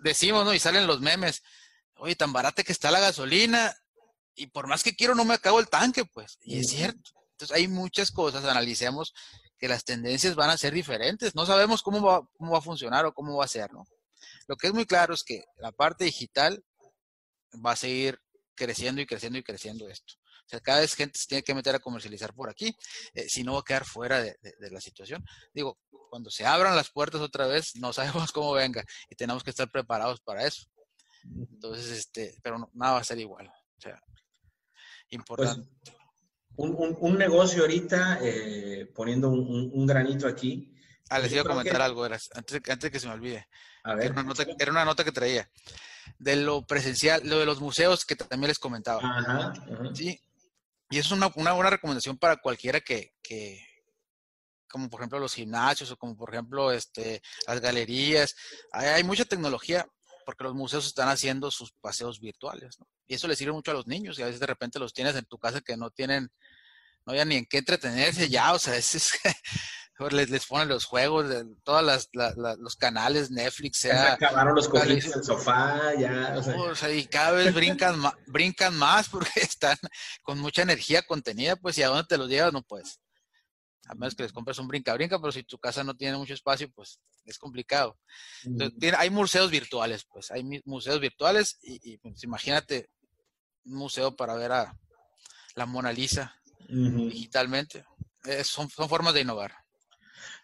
decimos, 0.02 0.44
¿no? 0.44 0.54
Y 0.54 0.58
salen 0.58 0.86
los 0.86 1.00
memes, 1.00 1.42
oye, 1.96 2.14
tan 2.14 2.32
barata 2.32 2.62
que 2.62 2.72
está 2.72 2.90
la 2.90 3.00
gasolina 3.00 3.74
y 4.34 4.46
por 4.46 4.68
más 4.68 4.82
que 4.82 4.94
quiero 4.94 5.14
no 5.14 5.24
me 5.24 5.34
acabo 5.34 5.58
el 5.60 5.68
tanque, 5.68 6.04
pues. 6.04 6.38
Y 6.42 6.60
es 6.60 6.70
cierto. 6.70 7.10
Entonces 7.32 7.56
hay 7.56 7.68
muchas 7.68 8.10
cosas, 8.10 8.44
analicemos 8.44 9.14
que 9.58 9.68
las 9.68 9.84
tendencias 9.84 10.36
van 10.36 10.50
a 10.50 10.56
ser 10.56 10.72
diferentes. 10.72 11.34
No 11.34 11.44
sabemos 11.44 11.82
cómo 11.82 12.00
va, 12.00 12.22
cómo 12.36 12.52
va 12.52 12.58
a 12.58 12.62
funcionar 12.62 13.04
o 13.04 13.12
cómo 13.12 13.36
va 13.36 13.44
a 13.44 13.48
ser, 13.48 13.72
¿no? 13.72 13.84
Lo 14.46 14.56
que 14.56 14.68
es 14.68 14.74
muy 14.74 14.86
claro 14.86 15.14
es 15.14 15.22
que 15.24 15.44
la 15.56 15.72
parte 15.72 16.04
digital 16.04 16.64
va 17.64 17.72
a 17.72 17.76
seguir 17.76 18.20
creciendo 18.54 19.00
y 19.00 19.06
creciendo 19.06 19.38
y 19.38 19.42
creciendo 19.42 19.88
esto. 19.88 20.14
Sea, 20.48 20.60
cada 20.60 20.80
vez 20.80 20.94
gente 20.94 21.18
se 21.18 21.26
tiene 21.26 21.42
que 21.42 21.54
meter 21.54 21.74
a 21.74 21.78
comercializar 21.78 22.32
por 22.32 22.48
aquí, 22.48 22.74
eh, 23.12 23.28
si 23.28 23.44
no 23.44 23.52
va 23.52 23.60
a 23.60 23.64
quedar 23.64 23.84
fuera 23.84 24.22
de, 24.22 24.36
la 24.70 24.80
situación. 24.80 25.22
Digo, 25.52 25.78
cuando 26.08 26.30
se 26.30 26.46
abran 26.46 26.74
las 26.74 26.90
puertas 26.90 27.20
otra 27.20 27.46
vez, 27.46 27.76
no 27.76 27.92
sabemos 28.28 28.32
cómo 28.32 28.52
venga 28.52 28.82
y 29.10 29.14
tenemos 29.14 29.44
que 29.44 29.50
estar 29.50 29.70
preparados 29.70 30.20
para 30.20 30.46
eso. 30.46 30.66
Entonces, 31.24 31.90
este, 31.90 32.34
pero 32.42 32.70
nada 32.72 32.94
va 32.94 33.00
a 33.00 33.04
ser 33.04 33.18
igual. 33.18 33.46
O 33.48 33.80
sea, 33.80 34.00
importante. 35.10 35.68
Pues, 36.56 36.72
un, 37.00 37.18
negocio 37.18 37.62
ahorita, 37.62 38.18
eh, 38.22 38.90
poniendo 38.94 39.28
un, 39.28 39.86
granito 39.86 40.26
aquí. 40.26 40.74
Ah, 41.10 41.18
les 41.18 41.32
iba 41.32 41.42
a 41.42 41.44
comentar 41.44 41.80
algo, 41.82 42.04
antes, 42.04 42.60
antes 42.68 42.90
que 42.90 42.98
se 42.98 43.06
me 43.06 43.12
olvide. 43.12 43.46
A 43.84 43.94
ver. 43.94 44.06
Era 44.06 44.14
una, 44.14 44.22
nota, 44.24 44.46
era 44.58 44.72
una 44.72 44.84
nota 44.84 45.04
que 45.04 45.12
traía 45.12 45.48
de 46.18 46.36
lo 46.36 46.66
presencial, 46.66 47.20
lo 47.24 47.38
de 47.38 47.46
los 47.46 47.60
museos 47.60 48.04
que 48.04 48.16
también 48.16 48.48
les 48.48 48.58
comentaba. 48.58 49.00
Ajá, 49.02 49.52
Sí, 49.94 50.20
y 50.90 50.98
es 50.98 51.10
una, 51.10 51.28
buena 51.28 51.70
recomendación 51.70 52.16
para 52.16 52.36
cualquiera 52.36 52.80
que, 52.80 53.12
que, 53.22 53.62
como 54.68 54.88
por 54.88 55.00
ejemplo 55.00 55.18
los 55.18 55.34
gimnasios 55.34 55.90
o 55.90 55.96
como 55.96 56.16
por 56.16 56.32
ejemplo 56.32 56.72
este, 56.72 57.20
las 57.46 57.60
galerías. 57.60 58.34
Hay, 58.72 59.04
mucha 59.04 59.24
tecnología 59.24 59.86
porque 60.24 60.44
los 60.44 60.54
museos 60.54 60.86
están 60.86 61.08
haciendo 61.08 61.50
sus 61.50 61.72
paseos 61.72 62.20
virtuales. 62.20 62.78
Y 63.06 63.14
eso 63.14 63.28
le 63.28 63.36
sirve 63.36 63.52
mucho 63.52 63.70
a 63.70 63.74
los 63.74 63.86
niños 63.86 64.18
y 64.18 64.22
a 64.22 64.26
veces 64.26 64.40
de 64.40 64.46
repente 64.46 64.78
los 64.78 64.92
tienes 64.92 65.14
en 65.16 65.24
tu 65.26 65.38
casa 65.38 65.60
que 65.60 65.76
no 65.76 65.90
tienen, 65.90 66.30
no 67.06 67.12
hay 67.12 67.24
ni 67.24 67.36
en 67.36 67.46
qué 67.46 67.58
entretenerse 67.58 68.28
ya, 68.28 68.52
o 68.54 68.58
sea, 68.58 68.76
es, 68.76 69.10
les, 70.10 70.30
les 70.30 70.46
ponen 70.46 70.68
los 70.68 70.84
juegos, 70.84 71.28
de, 71.28 71.44
todas 71.64 72.08
las, 72.12 72.36
los 72.58 72.76
canales, 72.76 73.30
Netflix, 73.30 73.78
sea... 73.78 74.12
acabaron 74.12 74.54
los 74.54 74.68
cojines 74.68 75.10
del 75.10 75.24
sofá, 75.24 75.92
ya... 75.98 76.36
O 76.36 76.74
sea. 76.74 76.92
y 76.92 77.04
cada 77.06 77.32
vez 77.32 77.52
brincan, 77.52 77.98
más, 77.98 78.14
brincan 78.26 78.76
más 78.76 79.08
porque 79.08 79.30
están 79.36 79.76
con 80.22 80.38
mucha 80.38 80.62
energía 80.62 81.02
contenida, 81.02 81.56
pues, 81.56 81.76
y 81.78 81.82
a 81.82 81.88
dónde 81.88 82.04
te 82.04 82.16
los 82.16 82.28
llevas, 82.28 82.52
no 82.52 82.62
puedes. 82.62 83.00
A 83.88 83.94
menos 83.94 84.14
que 84.14 84.22
les 84.22 84.32
compres 84.32 84.58
un 84.58 84.68
brinca-brinca, 84.68 85.18
pero 85.18 85.32
si 85.32 85.42
tu 85.42 85.58
casa 85.58 85.82
no 85.82 85.96
tiene 85.96 86.16
mucho 86.16 86.34
espacio, 86.34 86.70
pues 86.70 87.00
es 87.24 87.38
complicado. 87.38 87.98
Entonces, 88.44 88.94
hay 88.96 89.10
museos 89.10 89.50
virtuales, 89.50 90.04
pues, 90.04 90.30
hay 90.30 90.44
museos 90.64 91.00
virtuales 91.00 91.58
y, 91.60 91.96
pues, 91.98 92.22
imagínate 92.22 92.90
un 93.64 93.74
museo 93.74 94.14
para 94.14 94.34
ver 94.34 94.52
a 94.52 94.78
la 95.54 95.66
Mona 95.66 95.92
Lisa 95.92 96.40
digitalmente. 96.68 97.84
son, 98.44 98.68
son 98.68 98.88
formas 98.88 99.14
de 99.14 99.22
innovar. 99.22 99.54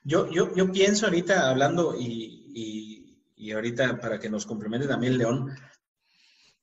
Yo, 0.02 0.30
yo, 0.30 0.54
yo 0.54 0.70
pienso 0.70 1.06
ahorita, 1.06 1.50
hablando 1.50 1.94
y, 1.98 3.16
y, 3.36 3.50
ahorita 3.52 4.00
para 4.00 4.18
que 4.18 4.30
nos 4.30 4.46
complemente 4.46 4.88
también 4.88 5.18
León, 5.18 5.54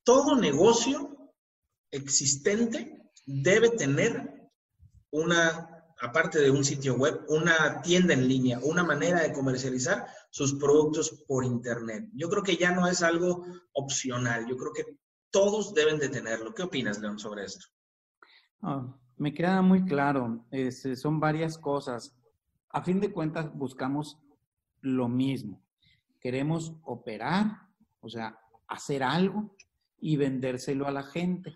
todo 0.04 0.36
negocio 0.36 1.32
existente 1.92 3.00
debe 3.26 3.70
tener 3.70 4.50
una, 5.12 5.86
aparte 6.02 6.40
de 6.40 6.50
un 6.50 6.64
sitio 6.64 6.96
web, 6.96 7.24
una 7.28 7.82
tienda 7.82 8.14
en 8.14 8.28
línea, 8.28 8.60
una 8.64 8.84
manera 8.84 9.22
de 9.22 9.32
comercializar 9.32 10.08
sus 10.32 10.56
productos 10.56 11.24
por 11.28 11.46
Internet. 11.46 12.10
Yo 12.14 12.30
creo 12.30 12.44
que 12.44 12.58
ya 12.58 12.72
no 12.72 12.88
es 12.88 13.04
algo 13.04 13.46
opcional, 13.74 14.48
yo 14.48 14.58
creo 14.58 14.74
que 14.74 14.98
todos 15.30 15.74
deben 15.74 16.00
de 16.00 16.10
tenerlo. 16.10 16.54
¿Qué 16.54 16.64
opinas, 16.64 17.00
León, 17.00 17.20
sobre 17.20 17.46
esto? 17.46 17.68
Ah, 18.62 18.96
me 19.18 19.34
queda 19.34 19.62
muy 19.62 19.86
claro, 19.86 20.46
son 20.96 21.20
varias 21.20 21.58
cosas 21.58 22.16
a 22.74 22.82
fin 22.82 23.00
de 23.00 23.12
cuentas 23.12 23.54
buscamos 23.54 24.20
lo 24.82 25.08
mismo. 25.08 25.62
Queremos 26.20 26.74
operar, 26.84 27.68
o 28.00 28.10
sea, 28.10 28.38
hacer 28.68 29.04
algo 29.04 29.56
y 30.00 30.18
vendérselo 30.18 30.88
a 30.88 30.92
la 30.92 31.04
gente. 31.04 31.56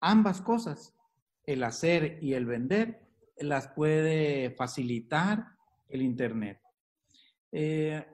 Ambas 0.00 0.40
cosas, 0.40 0.94
el 1.44 1.62
hacer 1.62 2.18
y 2.22 2.34
el 2.34 2.46
vender, 2.46 3.00
las 3.38 3.68
puede 3.68 4.50
facilitar 4.52 5.48
el 5.88 6.02
Internet. 6.02 6.60
Eh, 7.52 8.04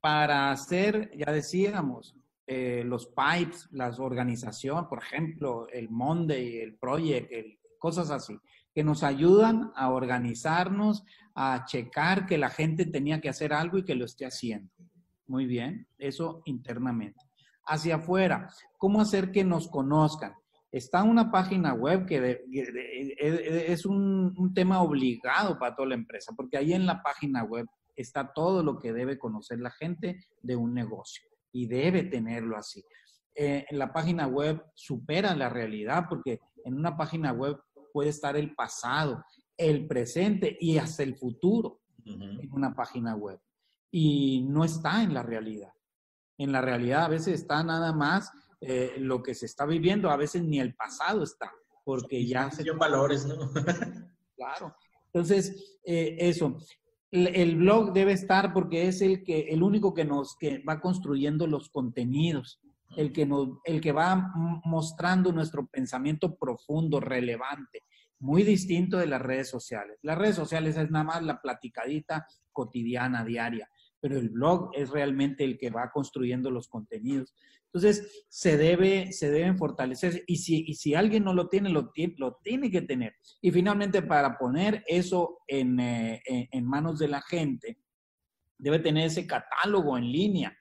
para 0.00 0.50
hacer, 0.50 1.10
ya 1.16 1.32
decíamos, 1.32 2.16
eh, 2.46 2.82
los 2.84 3.06
pipes, 3.06 3.68
las 3.70 3.98
organizaciones, 3.98 4.86
por 4.88 5.02
ejemplo, 5.02 5.66
el 5.68 5.88
Monday, 5.88 6.58
el 6.58 6.74
Project, 6.74 7.32
cosas 7.78 8.10
así 8.10 8.38
que 8.74 8.82
nos 8.82 9.04
ayudan 9.04 9.72
a 9.76 9.90
organizarnos, 9.90 11.04
a 11.34 11.64
checar 11.64 12.26
que 12.26 12.38
la 12.38 12.50
gente 12.50 12.84
tenía 12.86 13.20
que 13.20 13.28
hacer 13.28 13.52
algo 13.52 13.78
y 13.78 13.84
que 13.84 13.94
lo 13.94 14.04
esté 14.04 14.26
haciendo. 14.26 14.70
Muy 15.26 15.46
bien, 15.46 15.86
eso 15.96 16.42
internamente. 16.44 17.20
Hacia 17.66 17.96
afuera, 17.96 18.50
¿cómo 18.76 19.00
hacer 19.00 19.30
que 19.30 19.44
nos 19.44 19.68
conozcan? 19.68 20.34
Está 20.70 21.04
una 21.04 21.30
página 21.30 21.72
web 21.72 22.04
que 22.04 22.42
es 23.68 23.86
un, 23.86 24.52
tema 24.54 24.82
obligado 24.82 25.56
para 25.58 25.74
toda 25.76 25.90
la 25.90 25.94
empresa, 25.94 26.32
porque 26.36 26.58
ahí 26.58 26.72
en 26.72 26.84
la 26.84 27.00
página 27.00 27.44
web 27.44 27.66
está 27.94 28.32
todo 28.32 28.62
lo 28.62 28.78
que 28.80 28.92
debe 28.92 29.18
conocer 29.18 29.60
la 29.60 29.70
gente 29.70 30.26
de 30.42 30.56
un 30.56 30.74
negocio 30.74 31.28
y 31.52 31.68
debe 31.68 32.02
tenerlo 32.02 32.56
así. 32.56 32.84
Eh, 33.36 33.66
la 33.70 33.92
página 33.92 34.26
web 34.26 34.62
supera 34.74 35.34
la 35.34 35.48
realidad 35.48 36.06
porque 36.08 36.40
en 36.64 36.74
una 36.74 36.96
página 36.96 37.32
web 37.32 37.56
puede 37.94 38.10
estar 38.10 38.36
el 38.36 38.56
pasado, 38.56 39.24
el 39.56 39.86
presente 39.86 40.56
y 40.60 40.78
hasta 40.78 41.04
el 41.04 41.14
futuro 41.14 41.80
en 42.04 42.52
una 42.52 42.74
página 42.74 43.14
web. 43.14 43.38
Y 43.92 44.42
no 44.48 44.64
está 44.64 45.04
en 45.04 45.14
la 45.14 45.22
realidad. 45.22 45.72
En 46.36 46.50
la 46.50 46.60
realidad 46.60 47.04
a 47.04 47.08
veces 47.08 47.40
está 47.40 47.62
nada 47.62 47.92
más 47.92 48.32
eh, 48.60 48.94
lo 48.98 49.22
que 49.22 49.32
se 49.32 49.46
está 49.46 49.64
viviendo, 49.64 50.10
a 50.10 50.16
veces 50.16 50.42
ni 50.42 50.58
el 50.58 50.74
pasado 50.74 51.22
está, 51.22 51.52
porque 51.84 52.26
ya 52.26 52.50
se... 52.50 52.68
valores, 52.72 53.26
¿no? 53.26 53.52
claro. 54.36 54.74
Entonces, 55.06 55.78
eh, 55.84 56.16
eso. 56.18 56.58
El, 57.12 57.54
blog 57.54 57.92
debe 57.92 58.10
estar 58.10 58.52
porque 58.52 58.88
es 58.88 59.00
el 59.02 59.22
que 59.22 59.42
el 59.50 59.62
único 59.62 59.94
que 59.94 60.04
nos 60.04 60.36
que 60.36 60.58
va 60.68 60.80
construyendo 60.80 61.46
los 61.46 61.70
contenidos 61.70 62.60
el 62.96 63.12
que, 63.12 63.28
el 63.64 63.80
que 63.80 63.92
va 63.92 64.32
mostrando 64.64 65.32
nuestro 65.32 65.66
pensamiento 65.66 66.36
profundo, 66.36 67.00
relevante, 67.00 67.80
muy 68.20 68.42
distinto 68.42 68.98
de 68.98 69.06
las 69.06 69.20
redes 69.20 69.50
sociales. 69.50 69.98
Las 70.02 70.16
redes 70.16 70.36
sociales 70.36 70.76
es 70.76 70.90
nada 70.90 71.04
más 71.04 71.22
la 71.22 71.40
platicadita 71.40 72.26
cotidiana, 72.52 73.24
diaria, 73.24 73.68
pero 74.00 74.18
el 74.18 74.30
blog 74.30 74.70
es 74.74 74.90
realmente 74.90 75.44
el 75.44 75.58
que 75.58 75.70
va 75.70 75.90
construyendo 75.90 76.50
los 76.50 76.68
contenidos. 76.68 77.34
Entonces, 77.66 78.24
se, 78.28 78.56
debe, 78.56 79.12
se 79.12 79.30
deben 79.30 79.58
fortalecer 79.58 80.22
y 80.28 80.36
si, 80.36 80.72
si 80.74 80.94
alguien 80.94 81.24
no 81.24 81.34
lo 81.34 81.48
tiene 81.48 81.70
lo, 81.70 81.92
lo, 82.18 82.38
tiene 82.42 82.70
que 82.70 82.82
tener. 82.82 83.16
Y 83.40 83.50
finalmente, 83.50 84.00
para 84.02 84.38
poner 84.38 84.84
eso 84.86 85.40
en, 85.48 85.80
eh, 85.80 86.22
en 86.24 86.64
manos 86.64 87.00
de 87.00 87.08
la 87.08 87.20
gente, 87.20 87.78
debe 88.58 88.78
tener 88.78 89.06
ese 89.06 89.26
catálogo 89.26 89.98
en 89.98 90.10
línea, 90.10 90.56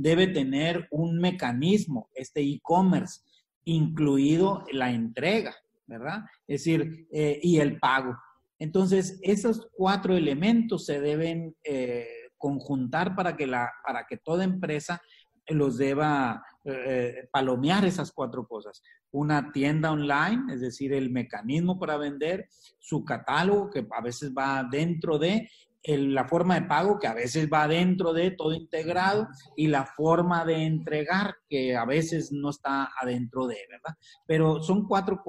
debe 0.00 0.26
tener 0.28 0.88
un 0.90 1.18
mecanismo, 1.18 2.08
este 2.14 2.40
e-commerce, 2.40 3.20
incluido 3.64 4.64
la 4.72 4.90
entrega, 4.90 5.54
¿verdad? 5.86 6.24
Es 6.46 6.64
decir, 6.64 7.06
eh, 7.12 7.38
y 7.42 7.58
el 7.58 7.78
pago. 7.78 8.16
Entonces, 8.58 9.18
esos 9.22 9.68
cuatro 9.72 10.16
elementos 10.16 10.86
se 10.86 11.00
deben 11.00 11.54
eh, 11.64 12.08
conjuntar 12.38 13.14
para 13.14 13.36
que, 13.36 13.46
la, 13.46 13.70
para 13.86 14.06
que 14.08 14.16
toda 14.16 14.44
empresa 14.44 15.02
los 15.48 15.76
deba 15.76 16.42
eh, 16.64 17.28
palomear 17.30 17.84
esas 17.84 18.10
cuatro 18.10 18.46
cosas. 18.46 18.82
Una 19.10 19.52
tienda 19.52 19.92
online, 19.92 20.54
es 20.54 20.62
decir, 20.62 20.94
el 20.94 21.10
mecanismo 21.10 21.78
para 21.78 21.98
vender, 21.98 22.48
su 22.78 23.04
catálogo, 23.04 23.68
que 23.68 23.86
a 23.90 24.00
veces 24.00 24.32
va 24.32 24.66
dentro 24.70 25.18
de, 25.18 25.50
la 25.82 26.26
forma 26.26 26.60
de 26.60 26.66
pago 26.66 26.98
que 26.98 27.06
a 27.06 27.14
veces 27.14 27.48
va 27.50 27.66
dentro 27.66 28.12
de 28.12 28.32
todo 28.32 28.52
integrado 28.52 29.28
y 29.56 29.68
la 29.68 29.86
forma 29.86 30.44
de 30.44 30.66
entregar 30.66 31.36
que 31.48 31.74
a 31.74 31.86
veces 31.86 32.32
no 32.32 32.50
está 32.50 32.90
adentro 33.00 33.46
de, 33.46 33.58
¿verdad? 33.68 33.96
Pero 34.26 34.62
son 34.62 34.86
cuatro 34.86 35.22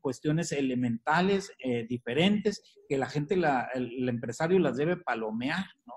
cuestiones 0.00 0.52
elementales 0.52 1.52
eh, 1.58 1.86
diferentes 1.86 2.62
que 2.88 2.96
la 2.96 3.06
gente, 3.06 3.38
el, 3.74 4.08
empresario 4.08 4.58
las 4.58 4.76
debe 4.76 4.96
palomear, 4.96 5.66
¿no? 5.86 5.94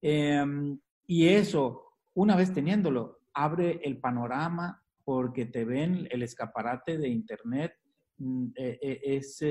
Em, 0.00 0.78
y 1.06 1.28
eso, 1.28 1.82
una 2.14 2.36
vez 2.36 2.52
teniéndolo, 2.54 3.20
abre 3.34 3.80
el 3.84 3.98
panorama 3.98 4.82
porque 5.04 5.44
te 5.46 5.64
ven 5.64 6.08
el 6.10 6.22
escaparate 6.22 6.96
de 6.96 7.08
Internet, 7.08 7.74
mm, 8.16 8.46
eh, 8.56 8.78
eh, 8.80 9.00
es 9.04 9.42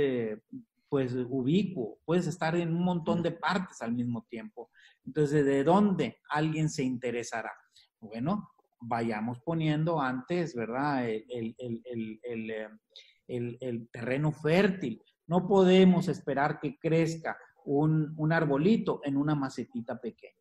pues 0.91 1.15
ubicuo, 1.15 1.99
puedes 2.03 2.27
estar 2.27 2.53
en 2.53 2.75
un 2.75 2.83
montón 2.83 3.23
de 3.23 3.31
partes 3.31 3.81
al 3.81 3.93
mismo 3.93 4.25
tiempo. 4.29 4.71
Entonces, 5.05 5.45
¿de 5.45 5.63
dónde 5.63 6.17
alguien 6.29 6.69
se 6.69 6.83
interesará? 6.83 7.53
Bueno, 8.01 8.51
vayamos 8.81 9.39
poniendo 9.39 10.01
antes, 10.01 10.53
¿verdad? 10.53 11.07
El, 11.07 11.55
el, 13.25 13.89
terreno 13.89 14.33
fértil. 14.33 15.01
No 15.27 15.47
podemos 15.47 16.09
esperar 16.09 16.59
que 16.59 16.77
crezca 16.77 17.37
un, 17.63 18.13
un 18.17 18.33
arbolito 18.33 18.99
en 19.05 19.15
una 19.15 19.33
macetita 19.33 19.97
pequeña. 19.97 20.35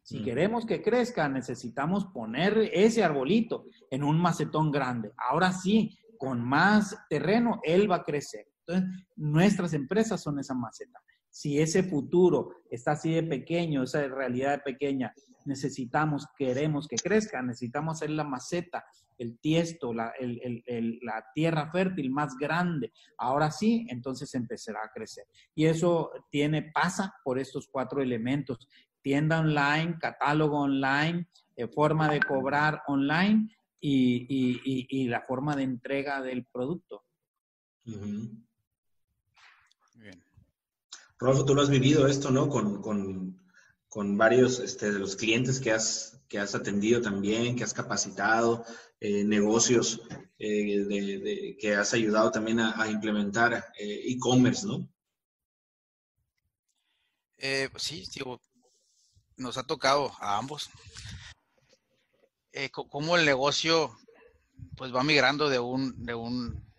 Si 0.00 0.22
queremos 0.22 0.64
que 0.64 0.80
crezca, 0.80 1.28
necesitamos 1.28 2.06
poner 2.06 2.70
ese 2.72 3.04
arbolito 3.04 3.66
en 3.90 4.04
un 4.04 4.18
macetón 4.18 4.70
grande. 4.70 5.12
Ahora 5.18 5.52
sí, 5.52 5.98
con 6.16 6.40
más 6.40 6.96
terreno, 7.10 7.60
él 7.62 7.90
va 7.90 7.96
a 7.96 8.04
crecer. 8.04 8.46
Entonces, 8.66 9.06
nuestras 9.16 9.74
empresas 9.74 10.22
son 10.22 10.38
esa 10.38 10.54
maceta. 10.54 11.00
Si 11.30 11.60
ese 11.60 11.82
futuro 11.82 12.50
está 12.70 12.92
así 12.92 13.12
de 13.12 13.22
pequeño, 13.22 13.82
esa 13.82 14.06
realidad 14.06 14.52
de 14.52 14.72
pequeña, 14.72 15.12
necesitamos, 15.46 16.26
queremos 16.36 16.86
que 16.86 16.96
crezca, 16.96 17.42
necesitamos 17.42 17.96
hacer 17.96 18.10
la 18.10 18.24
maceta, 18.24 18.84
el 19.18 19.38
tiesto, 19.38 19.92
la, 19.92 20.12
la 20.20 21.24
tierra 21.34 21.70
fértil 21.70 22.10
más 22.10 22.36
grande. 22.36 22.92
Ahora 23.18 23.50
sí, 23.50 23.86
entonces 23.88 24.34
empezará 24.34 24.80
a 24.84 24.90
crecer. 24.92 25.24
Y 25.54 25.66
eso 25.66 26.10
tiene, 26.30 26.70
pasa 26.72 27.14
por 27.24 27.38
estos 27.38 27.68
cuatro 27.68 28.02
elementos. 28.02 28.68
Tienda 29.00 29.40
online, 29.40 29.96
catálogo 30.00 30.60
online, 30.60 31.28
eh, 31.56 31.68
forma 31.68 32.08
de 32.08 32.20
cobrar 32.20 32.82
online 32.86 33.48
y, 33.80 35.08
la 35.08 35.22
forma 35.22 35.56
de 35.56 35.64
entrega 35.64 36.20
del 36.22 36.46
producto. 36.46 37.04
Rodolfo, 41.22 41.44
tú 41.44 41.54
lo 41.54 41.62
has 41.62 41.70
vivido 41.70 42.08
esto, 42.08 42.30
¿no? 42.32 42.48
Con, 42.48 43.38
varios 44.16 44.58
este, 44.58 44.90
de 44.90 44.98
los 44.98 45.14
clientes 45.14 45.60
que 45.60 45.70
has, 45.70 46.20
que 46.28 46.38
has 46.38 46.54
atendido 46.54 47.00
también, 47.00 47.54
que 47.54 47.62
has 47.62 47.72
capacitado, 47.72 48.64
eh, 48.98 49.22
negocios 49.22 50.00
eh, 50.38 51.56
que 51.60 51.74
has 51.76 51.92
ayudado 51.94 52.32
también 52.32 52.58
a, 52.58 52.88
implementar 52.90 53.72
eh, 53.78 54.02
e-commerce, 54.06 54.66
¿no? 54.66 54.88
sí, 57.76 58.04
digo, 58.14 58.40
nos 59.36 59.58
ha 59.58 59.64
tocado 59.64 60.12
a 60.20 60.38
ambos. 60.38 60.70
cómo 62.72 63.16
el 63.16 63.24
negocio 63.24 63.96
pues 64.76 64.94
va 64.94 65.02
migrando 65.04 65.48
de 65.48 65.58
un, 65.58 66.04
de 66.04 66.14
un 66.14 66.71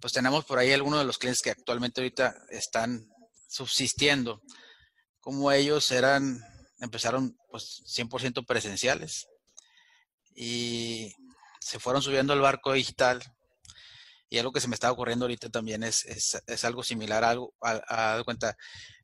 pues 0.00 0.12
tenemos 0.12 0.44
por 0.44 0.58
ahí 0.58 0.72
algunos 0.72 1.00
de 1.00 1.04
los 1.04 1.18
clientes 1.18 1.42
que 1.42 1.50
actualmente 1.50 2.00
ahorita 2.00 2.34
están 2.50 3.08
subsistiendo, 3.48 4.42
como 5.20 5.50
ellos 5.50 5.90
eran, 5.90 6.42
empezaron 6.80 7.36
pues 7.50 7.82
100% 7.86 8.46
presenciales 8.46 9.26
y 10.34 11.12
se 11.60 11.80
fueron 11.80 12.02
subiendo 12.02 12.32
al 12.32 12.40
barco 12.40 12.72
digital. 12.72 13.22
Y 14.30 14.38
algo 14.38 14.52
que 14.52 14.60
se 14.60 14.68
me 14.68 14.74
está 14.74 14.92
ocurriendo 14.92 15.24
ahorita 15.24 15.48
también 15.48 15.82
es, 15.82 16.04
es, 16.04 16.64
algo 16.64 16.82
similar 16.82 17.24
a 17.24 17.30
algo, 17.30 17.54
a, 17.62 18.20
cuenta. 18.26 18.56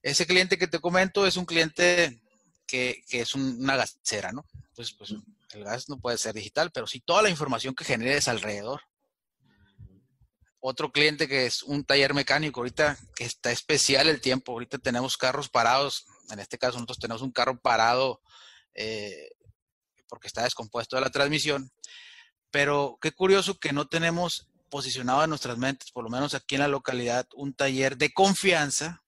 Ese 0.03 0.27
cliente 0.27 0.59
que 0.59 0.69
te 0.69 0.81
comento 0.81 1.27
es 1.27 1.39
un 1.39 1.47
cliente 1.47 2.21
que, 2.67 3.03
que 3.09 3.23
es 3.23 3.35
una 3.35 3.75
gasera, 3.75 4.33
¿no? 4.33 4.45
Entonces, 4.69 4.95
pues 4.99 5.15
el 5.55 5.65
gas 5.65 5.89
no 5.89 5.99
puede 5.99 6.19
ser 6.19 6.35
digital, 6.35 6.71
pero 6.73 6.87
sí 6.87 7.01
toda 7.01 7.23
la 7.23 7.31
información 7.31 7.75
que 7.75 7.87
generes 7.87 8.29
alrededor 8.29 8.83
otro 10.67 10.91
cliente 10.93 11.29
que 11.29 11.45
es 11.45 11.63
un 11.63 11.85
taller 11.85 12.15
mecánico, 12.15 12.61
ahorita 12.61 12.97
que 13.15 13.25
está 13.25 13.51
especial 13.51 14.09
el 14.09 14.23
tiempo, 14.23 14.53
ahorita 14.53 14.79
tenemos 14.79 15.19
carros 15.19 15.51
parados, 15.51 16.07
en 16.31 16.39
este 16.39 16.57
caso 16.57 16.79
nosotros 16.79 16.99
tenemos 16.99 17.21
un 17.21 17.33
carro 17.33 17.61
parado 17.61 18.23
eh, 18.73 19.29
porque 20.09 20.27
está 20.27 20.43
descompuesto 20.43 20.97
de 20.97 21.03
la 21.03 21.11
transmisión, 21.11 21.71
pero 22.51 22.97
qué 23.03 23.13
curioso 23.13 23.59
que 23.59 23.75
no 23.75 23.89
tenemos 23.89 24.49
posicionado 24.71 25.23
en 25.23 25.29
nuestras 25.29 25.59
mentes, 25.59 25.91
por 25.91 26.03
lo 26.03 26.09
menos 26.09 26.33
aquí 26.33 26.55
en 26.55 26.63
la 26.63 26.69
localidad, 26.69 27.27
un 27.35 27.53
taller 27.53 27.99
de 27.99 28.15
confianza, 28.15 29.03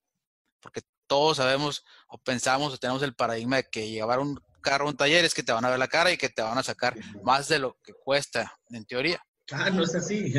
porque 0.60 0.82
todos 1.06 1.38
sabemos 1.38 1.86
o 2.08 2.18
pensamos 2.18 2.74
o 2.74 2.78
tenemos 2.78 3.02
el 3.02 3.14
paradigma 3.14 3.56
de 3.56 3.70
que 3.70 3.88
llevar 3.88 4.18
un 4.18 4.38
carro 4.60 4.88
a 4.88 4.90
un 4.90 4.96
taller 4.98 5.24
es 5.24 5.32
que 5.32 5.42
te 5.42 5.52
van 5.52 5.64
a 5.64 5.70
ver 5.70 5.78
la 5.78 5.88
cara 5.88 6.12
y 6.12 6.18
que 6.18 6.28
te 6.28 6.42
van 6.42 6.58
a 6.58 6.62
sacar 6.62 6.94
más 7.22 7.48
de 7.48 7.60
lo 7.60 7.78
que 7.82 7.94
cuesta, 7.94 8.60
en 8.68 8.84
teoría. 8.84 9.25
Ah, 9.52 9.70
no 9.70 9.84
es 9.84 9.94
así. 9.94 10.32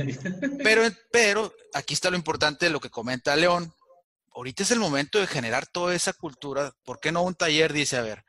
Pero, 0.63 0.83
pero 1.11 1.53
aquí 1.73 1.93
está 1.93 2.09
lo 2.09 2.17
importante 2.17 2.65
de 2.65 2.71
lo 2.71 2.79
que 2.79 2.89
comenta 2.89 3.35
León. 3.35 3.73
Ahorita 4.31 4.63
es 4.63 4.71
el 4.71 4.79
momento 4.79 5.19
de 5.19 5.27
generar 5.27 5.65
toda 5.65 5.95
esa 5.95 6.13
cultura. 6.13 6.73
¿Por 6.83 6.99
qué 6.99 7.11
no 7.11 7.23
un 7.23 7.35
taller 7.35 7.73
dice, 7.73 7.97
a 7.97 8.01
ver, 8.01 8.23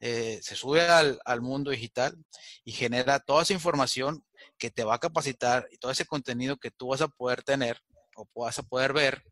eh, 0.00 0.40
se 0.42 0.56
sube 0.56 0.82
al, 0.82 1.20
al, 1.24 1.40
mundo 1.40 1.70
digital 1.70 2.16
y 2.64 2.72
genera 2.72 3.20
toda 3.20 3.42
esa 3.42 3.54
información 3.54 4.24
que 4.58 4.70
te 4.70 4.84
va 4.84 4.96
a 4.96 5.00
capacitar 5.00 5.66
y 5.70 5.78
todo 5.78 5.92
ese 5.92 6.04
contenido 6.04 6.58
que 6.58 6.70
tú 6.70 6.88
vas 6.88 7.00
a 7.00 7.08
poder 7.08 7.42
tener 7.42 7.80
o 8.16 8.28
vas 8.34 8.58
a 8.58 8.62
poder 8.62 8.92
ver 8.92 9.24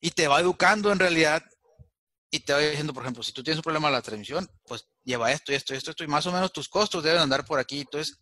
y 0.00 0.10
te 0.10 0.28
va 0.28 0.40
educando 0.40 0.92
en 0.92 0.98
realidad 0.98 1.42
y 2.30 2.40
te 2.40 2.52
va 2.52 2.58
diciendo, 2.58 2.92
por 2.92 3.04
ejemplo, 3.04 3.22
si 3.22 3.32
tú 3.32 3.42
tienes 3.42 3.58
un 3.58 3.62
problema 3.62 3.88
de 3.88 3.94
la 3.94 4.02
transmisión, 4.02 4.48
pues 4.66 4.88
lleva 5.04 5.32
esto 5.32 5.52
esto 5.52 5.72
esto, 5.72 5.90
esto 5.90 6.04
y 6.04 6.08
más 6.08 6.26
o 6.26 6.32
menos 6.32 6.52
tus 6.52 6.68
costos 6.68 7.02
deben 7.02 7.20
andar 7.22 7.44
por 7.44 7.58
aquí. 7.58 7.80
Entonces, 7.80 8.20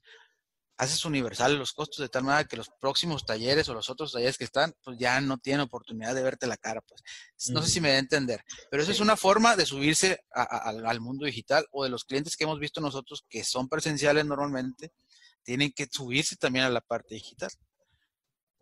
haces 0.83 1.05
universal 1.05 1.57
los 1.57 1.73
costos 1.73 1.99
de 1.99 2.09
tal 2.09 2.25
manera 2.25 2.49
que 2.49 2.57
los 2.57 2.69
próximos 2.81 3.25
talleres 3.25 3.69
o 3.69 3.75
los 3.75 3.89
otros 3.89 4.13
talleres 4.13 4.37
que 4.37 4.45
están, 4.45 4.75
pues 4.83 4.99
ya 4.99 5.21
no 5.21 5.39
tienen 5.39 5.61
oportunidad 5.61 6.15
de 6.15 6.23
verte 6.23 6.47
la 6.47 6.57
cara, 6.57 6.81
pues. 6.81 7.03
No 7.51 7.63
sé 7.63 7.71
si 7.71 7.81
me 7.81 7.91
da 7.91 7.97
a 7.97 7.99
entender, 7.99 8.45
pero 8.71 8.83
eso 8.83 8.93
es 8.93 9.01
una 9.01 9.17
forma 9.17 9.57
de 9.57 9.67
subirse 9.67 10.25
al 10.33 11.01
mundo 11.01 11.27
digital 11.27 11.67
o 11.71 11.85
de 11.85 11.91
los 11.91 12.05
clientes 12.05 12.37
que 12.37 12.45
hemos 12.45 12.59
visto 12.59 12.81
nosotros 12.81 13.25
que 13.29 13.45
son 13.45 13.69
presenciales 13.69 14.27
normalmente, 14.27 14.93
tienen 15.45 15.73
que 15.73 15.87
subirse 15.91 16.37
también 16.37 16.65
a 16.65 16.71
la 16.71 16.81
parte 16.81 17.15
digital. 17.15 17.51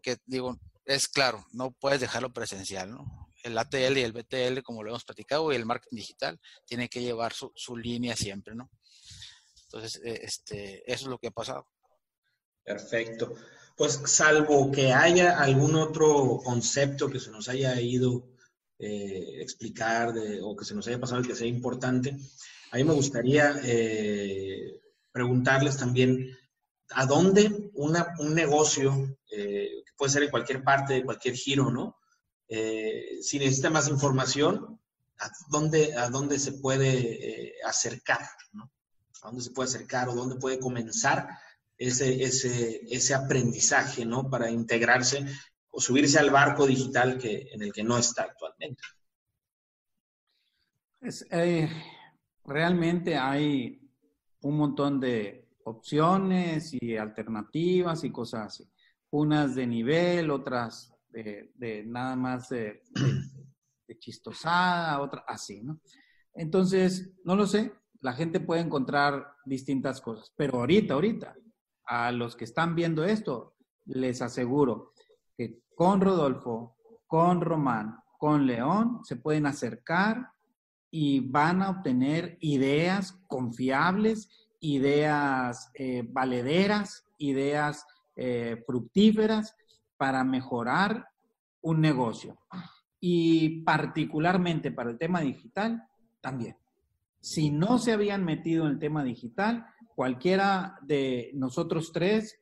Que 0.03 0.17
digo, 0.27 0.59
es 0.85 1.09
claro, 1.09 1.47
no 1.53 1.73
puedes 1.73 2.01
dejarlo 2.01 2.33
presencial, 2.33 2.91
¿no? 2.91 3.29
El 3.43 3.57
ATL 3.57 3.97
y 3.97 4.03
el 4.03 4.13
BTL, 4.13 4.63
como 4.63 4.83
lo 4.83 4.91
hemos 4.91 5.05
platicado, 5.05 5.53
y 5.53 5.57
el 5.57 5.65
marketing 5.65 5.97
digital, 5.97 6.41
tiene 6.67 6.89
que 6.89 7.03
llevar 7.03 7.33
su, 7.33 7.53
su 7.55 7.77
línea 7.77 8.17
siempre, 8.17 8.55
¿no? 8.55 8.71
Entonces, 9.65 10.01
e, 10.05 10.25
este, 10.25 10.93
eso 10.93 11.05
es 11.05 11.11
lo 11.11 11.19
que 11.19 11.29
ha 11.29 11.33
pasado. 11.33 11.67
Perfecto. 12.71 13.35
Pues 13.77 14.01
salvo 14.05 14.71
que 14.71 14.93
haya 14.93 15.41
algún 15.41 15.75
otro 15.75 16.41
concepto 16.45 17.11
que 17.11 17.19
se 17.19 17.33
nos 17.33 17.49
haya 17.49 17.81
ido 17.81 18.29
eh, 18.79 19.39
explicar 19.41 20.15
o 20.43 20.55
que 20.55 20.65
se 20.65 20.75
nos 20.77 20.87
haya 20.87 21.01
pasado 21.01 21.21
y 21.21 21.27
que 21.27 21.35
sea 21.35 21.49
importante, 21.49 22.17
a 22.71 22.77
mí 22.77 22.85
me 22.85 22.95
gustaría 22.95 23.61
eh, 23.65 24.81
preguntarles 25.11 25.77
también 25.79 26.37
a 26.91 27.07
dónde 27.07 27.71
un 27.75 28.35
negocio, 28.35 29.19
eh, 29.33 29.83
puede 29.97 30.13
ser 30.13 30.23
en 30.23 30.31
cualquier 30.31 30.63
parte, 30.63 30.95
de 30.95 31.05
cualquier 31.05 31.35
giro, 31.35 31.73
¿no? 31.73 31.97
Eh, 32.47 33.19
si 33.21 33.41
necesita 33.41 33.71
más 33.71 33.89
información, 33.89 34.81
¿a 35.19 35.29
dónde, 35.49 35.97
a 35.97 36.09
dónde 36.09 36.39
se 36.39 36.53
puede 36.53 37.55
acercar, 37.65 38.29
¿no? 38.53 38.71
¿A 39.23 39.29
dónde 39.29 39.43
se 39.43 39.51
puede 39.51 39.69
acercar 39.69 40.09
o 40.09 40.15
dónde 40.15 40.37
puede 40.37 40.61
comenzar 40.61 41.29
ese, 41.81 42.23
ese, 42.23 42.83
ese 42.91 43.15
aprendizaje, 43.15 44.05
¿no? 44.05 44.29
Para 44.29 44.51
integrarse 44.51 45.25
o 45.71 45.81
subirse 45.81 46.19
al 46.19 46.29
barco 46.29 46.67
digital 46.67 47.17
que, 47.17 47.49
en 47.53 47.63
el 47.63 47.73
que 47.73 47.83
no 47.83 47.97
está 47.97 48.25
actualmente. 48.25 48.83
Eh, 51.31 51.71
realmente 52.45 53.17
hay 53.17 53.81
un 54.43 54.59
montón 54.59 55.01
de 55.01 55.49
opciones 55.65 56.75
y 56.79 56.99
alternativas 56.99 58.05
y 58.05 58.13
cosas 58.13 58.47
así. 58.49 58.71
Unas 59.09 59.55
de 59.55 59.67
nivel, 59.67 60.31
otras 60.31 60.93
de, 61.09 61.51
nada 61.87 62.15
más 62.15 62.51
de, 62.51 62.83
de, 63.89 63.99
chistosada, 63.99 65.01
otras 65.01 65.25
así, 65.27 65.63
¿no? 65.63 65.81
Entonces, 66.35 67.11
no 67.25 67.35
lo 67.37 67.47
sé, 67.47 67.73
la 68.03 68.13
gente 68.13 68.39
puede 68.39 68.61
encontrar 68.61 69.35
distintas 69.47 70.01
cosas, 70.01 70.31
pero 70.37 70.59
ahorita, 70.59 70.95
ahorita, 70.95 71.35
a 71.91 72.13
los 72.13 72.37
que 72.37 72.45
están 72.45 72.77
viendo 72.77 73.03
esto, 73.05 73.57
les 73.87 74.23
aseguro 74.23 74.93
que 75.37 75.59
con 75.75 76.01
Rodolfo, 76.01 76.77
con 77.09 77.41
Román, 77.41 77.97
con 78.17 78.47
León, 78.47 79.01
se 79.03 79.17
pueden 79.17 79.47
acercar 79.47 80.31
y 80.89 81.19
van 81.19 81.63
a 81.63 81.71
obtener 81.71 82.39
ideas 82.41 83.19
confiables, 83.27 84.29
ideas 84.61 85.73
eh, 85.75 86.07
valederas, 86.09 87.05
ideas 87.19 87.85
eh, 88.15 88.63
fructíferas 88.65 89.57
para 89.97 90.23
mejorar 90.23 91.09
un 91.61 91.81
negocio. 91.81 92.39
Y 93.01 93.63
particularmente 93.65 94.71
para 94.71 94.91
el 94.91 94.99
tema 94.99 95.23
digital, 95.23 95.83
también. 96.21 96.57
Si 97.19 97.51
no 97.51 97.79
se 97.79 97.93
habían 97.93 98.25
metido 98.25 98.67
en 98.67 98.73
el 98.73 98.79
tema 98.79 99.03
digital, 99.03 99.67
cualquiera 100.01 100.79
de 100.81 101.31
nosotros 101.35 101.93
tres 101.93 102.41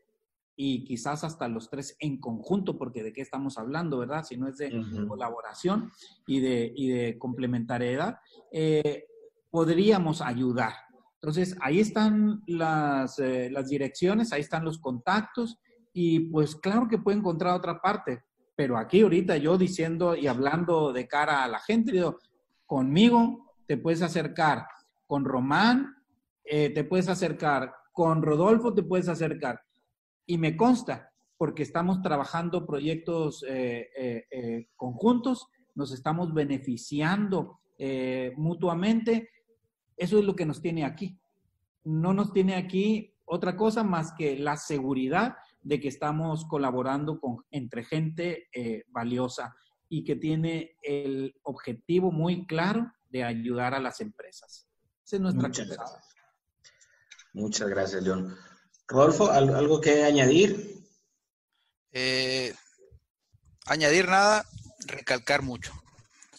y 0.54 0.84
quizás 0.84 1.24
hasta 1.24 1.48
los 1.48 1.68
tres 1.68 1.96
en 1.98 2.20
conjunto, 2.20 2.78
porque 2.78 3.02
de 3.02 3.12
qué 3.12 3.20
estamos 3.20 3.58
hablando, 3.58 3.98
¿verdad? 3.98 4.22
Si 4.22 4.36
no 4.36 4.46
es 4.46 4.58
de 4.58 4.70
colaboración 5.08 5.90
y 6.24 6.38
de, 6.38 6.72
y 6.72 6.86
de 6.86 7.18
complementariedad, 7.18 8.20
eh, 8.52 9.06
podríamos 9.50 10.22
ayudar. 10.22 10.72
Entonces, 11.14 11.56
ahí 11.60 11.80
están 11.80 12.44
las, 12.46 13.18
eh, 13.18 13.50
las 13.50 13.68
direcciones, 13.68 14.32
ahí 14.32 14.42
están 14.42 14.64
los 14.64 14.78
contactos 14.78 15.58
y 15.92 16.30
pues 16.30 16.54
claro 16.54 16.86
que 16.86 16.98
puede 16.98 17.18
encontrar 17.18 17.56
otra 17.56 17.80
parte, 17.80 18.22
pero 18.54 18.78
aquí 18.78 19.00
ahorita 19.00 19.36
yo 19.36 19.58
diciendo 19.58 20.14
y 20.14 20.28
hablando 20.28 20.92
de 20.92 21.08
cara 21.08 21.42
a 21.42 21.48
la 21.48 21.58
gente, 21.58 21.90
digo, 21.90 22.20
conmigo 22.66 23.52
te 23.66 23.78
puedes 23.78 24.02
acercar, 24.02 24.64
con 25.08 25.24
Román 25.24 25.97
eh, 26.50 26.70
te 26.70 26.84
puedes 26.84 27.08
acercar, 27.08 27.72
con 27.92 28.22
Rodolfo 28.22 28.74
te 28.74 28.82
puedes 28.82 29.08
acercar 29.08 29.60
y 30.28 30.36
me 30.36 30.56
consta, 30.56 31.10
porque 31.38 31.62
estamos 31.62 32.02
trabajando 32.02 32.66
proyectos 32.66 33.44
eh, 33.48 33.88
eh, 33.96 34.26
eh, 34.30 34.68
conjuntos, 34.76 35.48
nos 35.74 35.92
estamos 35.92 36.34
beneficiando 36.34 37.60
mutuamente. 38.36 39.30
Eso 39.96 40.18
es 40.18 40.24
lo 40.24 40.34
que 40.34 40.44
nos 40.44 40.60
tiene 40.60 40.84
aquí. 40.84 41.16
No 41.84 42.12
nos 42.12 42.32
tiene 42.32 42.56
aquí 42.56 43.14
otra 43.24 43.56
cosa 43.56 43.84
más 43.84 44.12
que 44.18 44.36
la 44.36 44.56
seguridad 44.56 45.36
de 45.62 45.78
que 45.78 45.86
estamos 45.86 46.44
colaborando 46.46 47.20
con, 47.20 47.44
entre 47.52 47.84
gente 47.84 48.48
valiosa 48.88 49.54
y 49.88 50.02
que 50.02 50.16
tiene 50.16 50.76
el 50.82 51.36
objetivo 51.44 52.10
muy 52.10 52.46
claro 52.46 52.90
de 53.08 53.22
ayudar 53.22 53.74
a 53.74 53.80
las 53.80 54.00
empresas. 54.00 54.68
Esa 55.04 55.16
es 55.16 55.22
nuestra 55.22 55.46
Muchas. 55.46 56.17
Muchas 57.32 57.68
gracias, 57.68 58.02
León. 58.02 58.36
Rodolfo, 58.86 59.30
¿algo 59.30 59.80
que 59.80 60.04
añadir? 60.04 60.86
Eh, 61.92 62.54
añadir 63.66 64.08
nada, 64.08 64.46
recalcar 64.86 65.42
mucho. 65.42 65.72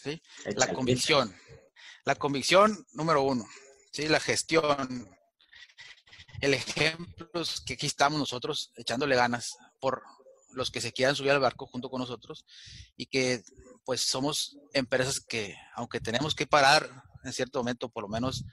¿sí? 0.02 0.20
La 0.56 0.72
convicción. 0.72 1.34
La 2.04 2.14
convicción 2.14 2.86
número 2.92 3.22
uno. 3.22 3.46
¿sí? 3.92 4.08
La 4.08 4.20
gestión. 4.20 5.08
El 6.40 6.54
ejemplo 6.54 7.28
es 7.34 7.60
que 7.60 7.74
aquí 7.74 7.86
estamos 7.86 8.18
nosotros 8.18 8.72
echándole 8.76 9.14
ganas 9.14 9.56
por 9.78 10.02
los 10.52 10.70
que 10.70 10.80
se 10.80 10.92
quieran 10.92 11.14
subir 11.14 11.30
al 11.30 11.40
barco 11.40 11.66
junto 11.66 11.90
con 11.90 12.00
nosotros 12.00 12.44
y 12.96 13.06
que 13.06 13.42
pues 13.84 14.00
somos 14.02 14.58
empresas 14.72 15.20
que 15.20 15.54
aunque 15.74 16.00
tenemos 16.00 16.34
que 16.34 16.46
parar 16.46 17.04
en 17.24 17.32
cierto 17.32 17.58
momento, 17.58 17.90
por 17.90 18.04
lo 18.04 18.08
menos 18.08 18.44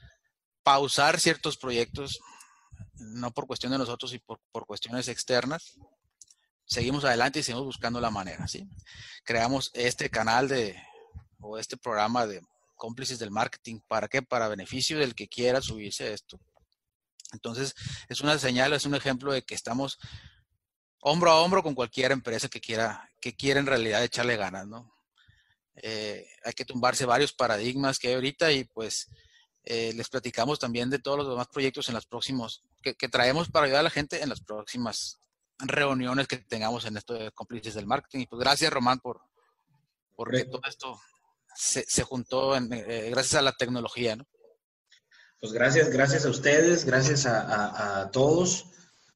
pausar 0.68 1.18
ciertos 1.18 1.56
proyectos, 1.56 2.20
no 2.96 3.32
por 3.32 3.48
cuestión 3.48 3.72
de 3.72 3.78
nosotros 3.78 4.14
y 4.14 4.20
por, 4.20 4.42
cuestiones 4.66 5.08
externas, 5.08 5.80
seguimos 6.66 7.06
adelante 7.06 7.40
y 7.40 7.44
seguimos 7.44 7.68
buscando 7.68 8.02
la 8.02 8.12
manera, 8.12 8.50
¿sí? 8.50 8.68
Creamos 9.24 9.72
este 9.74 10.10
canal 10.10 10.50
de, 10.50 10.76
o 11.40 11.58
este 11.58 11.78
programa 11.78 12.28
de 12.28 12.42
cómplices 12.76 13.18
del 13.18 13.32
marketing, 13.32 13.80
¿para 13.88 14.10
qué? 14.10 14.22
Para 14.22 14.50
beneficio 14.50 15.00
del 15.00 15.16
que 15.16 15.30
quiera 15.30 15.62
subirse 15.62 16.04
a 16.04 16.12
esto. 16.12 16.38
Entonces, 17.32 17.74
es 18.10 18.20
una 18.20 18.38
señal, 18.38 18.74
es 18.74 18.86
un 18.86 18.96
ejemplo 18.96 19.32
de 19.32 19.44
que 19.44 19.56
estamos 19.56 19.98
hombro 21.00 21.32
a 21.32 21.42
hombro 21.42 21.64
con 21.64 21.76
cualquier 21.76 22.12
empresa 22.12 22.50
que 22.50 22.60
quiera, 22.60 23.10
que 23.22 23.34
quiera 23.34 23.62
en 23.62 23.68
realidad 23.68 24.04
echarle 24.04 24.36
ganas, 24.36 24.68
¿no? 24.68 24.94
Eh, 25.76 26.28
hay 26.44 26.52
que 26.52 26.66
tumbarse 26.66 27.06
varios 27.06 27.32
paradigmas 27.32 28.00
que 28.00 28.10
hay 28.10 28.16
ahorita 28.16 28.52
y 28.52 28.66
pues 28.66 29.08
eh, 29.70 29.92
les 29.94 30.08
platicamos 30.08 30.60
también 30.60 30.90
de 30.90 30.98
todos 30.98 31.18
los 31.18 31.28
demás 31.28 31.48
proyectos 31.52 31.90
en 31.90 31.96
los 31.96 32.06
próximos, 32.06 32.64
que, 32.82 32.94
traemos 33.10 33.50
para 33.50 33.66
ayudar 33.66 33.82
a 33.82 33.84
la 33.84 33.90
gente 33.90 34.24
en 34.24 34.30
las 34.30 34.40
próximas 34.40 35.20
reuniones 35.60 36.26
que 36.26 36.38
tengamos 36.38 36.86
en 36.86 36.96
esto 36.96 37.16
de 37.16 37.32
cómplices 37.34 37.74
del 37.74 37.86
marketing. 37.86 38.22
Y 38.22 38.28
pues 38.28 38.40
gracias, 38.40 38.72
Román, 38.72 39.00
por, 39.00 39.20
por 40.16 40.32
que 40.32 40.46
todo 40.46 40.62
esto 40.66 40.98
se, 41.54 42.04
juntó 42.04 42.56
eh, 42.56 43.10
gracias 43.10 43.36
a 43.36 43.42
la 43.42 43.52
tecnología, 43.52 44.16
¿no? 44.16 44.26
Pues 45.42 45.52
gracias, 45.52 45.90
gracias 45.90 46.26
a 46.26 46.30
ustedes, 46.30 46.86
gracias 46.86 47.26
a, 47.26 48.10
todos. 48.14 48.68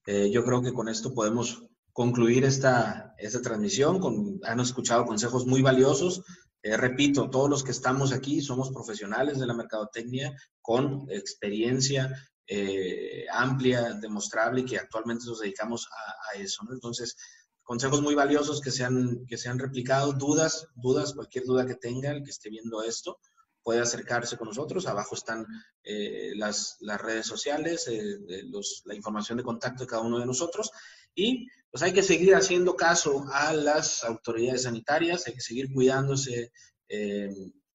Eh, 0.06 0.30
yo 0.30 0.44
creo 0.44 0.60
que 0.60 0.74
con 0.74 0.90
esto 0.90 1.14
podemos 1.14 1.62
concluir 1.94 2.44
esta, 2.44 3.14
esta 3.16 3.40
transmisión. 3.40 4.00
Con, 4.00 4.38
han 4.44 4.60
escuchado 4.60 5.06
consejos 5.06 5.46
muy 5.46 5.62
valiosos. 5.62 6.22
Eh, 6.62 6.76
repito, 6.76 7.28
todos 7.28 7.50
los 7.50 7.64
que 7.64 7.72
estamos 7.72 8.12
aquí 8.12 8.40
somos 8.40 8.70
profesionales 8.70 9.38
de 9.40 9.46
la 9.46 9.54
mercadotecnia 9.54 10.36
con 10.60 11.06
experiencia 11.10 12.12
eh, 12.46 13.26
amplia, 13.32 13.94
demostrable 13.94 14.60
y 14.60 14.64
que 14.64 14.78
actualmente 14.78 15.24
nos 15.26 15.40
dedicamos 15.40 15.88
a, 15.90 16.38
eso. 16.38 16.62
Entonces, 16.70 17.16
consejos 17.62 18.00
muy 18.00 18.14
valiosos 18.14 18.60
que 18.60 18.70
se, 18.70 18.84
han, 18.84 19.26
que 19.26 19.36
se 19.36 19.48
han 19.48 19.58
replicado, 19.58 20.12
dudas, 20.12 20.68
dudas, 20.74 21.14
cualquier 21.14 21.44
duda 21.44 21.66
que 21.66 21.74
tenga 21.74 22.10
el 22.10 22.22
que 22.22 22.30
esté 22.30 22.48
viendo 22.48 22.82
esto, 22.82 23.18
puede 23.62 23.80
acercarse 23.80 24.36
con 24.36 24.48
nosotros. 24.48 24.86
Abajo 24.86 25.14
están 25.14 25.46
eh, 25.82 26.32
las, 26.36 26.76
las, 26.80 27.00
redes 27.00 27.26
sociales, 27.26 27.90
la 28.84 28.94
información 28.94 29.38
de 29.38 29.44
contacto 29.44 29.82
de 29.82 29.88
cada 29.88 30.02
uno 30.02 30.18
de 30.18 30.26
nosotros. 30.26 30.70
Y 31.14 31.48
pues 31.70 31.82
hay 31.82 31.92
que 31.92 32.02
seguir 32.02 32.34
haciendo 32.34 32.76
caso 32.76 33.24
a 33.32 33.52
las 33.54 34.04
autoridades 34.04 34.64
sanitarias, 34.64 35.26
hay 35.26 35.34
que 35.34 35.40
seguir 35.40 35.72
cuidándose, 35.72 36.52
eh, 36.88 37.30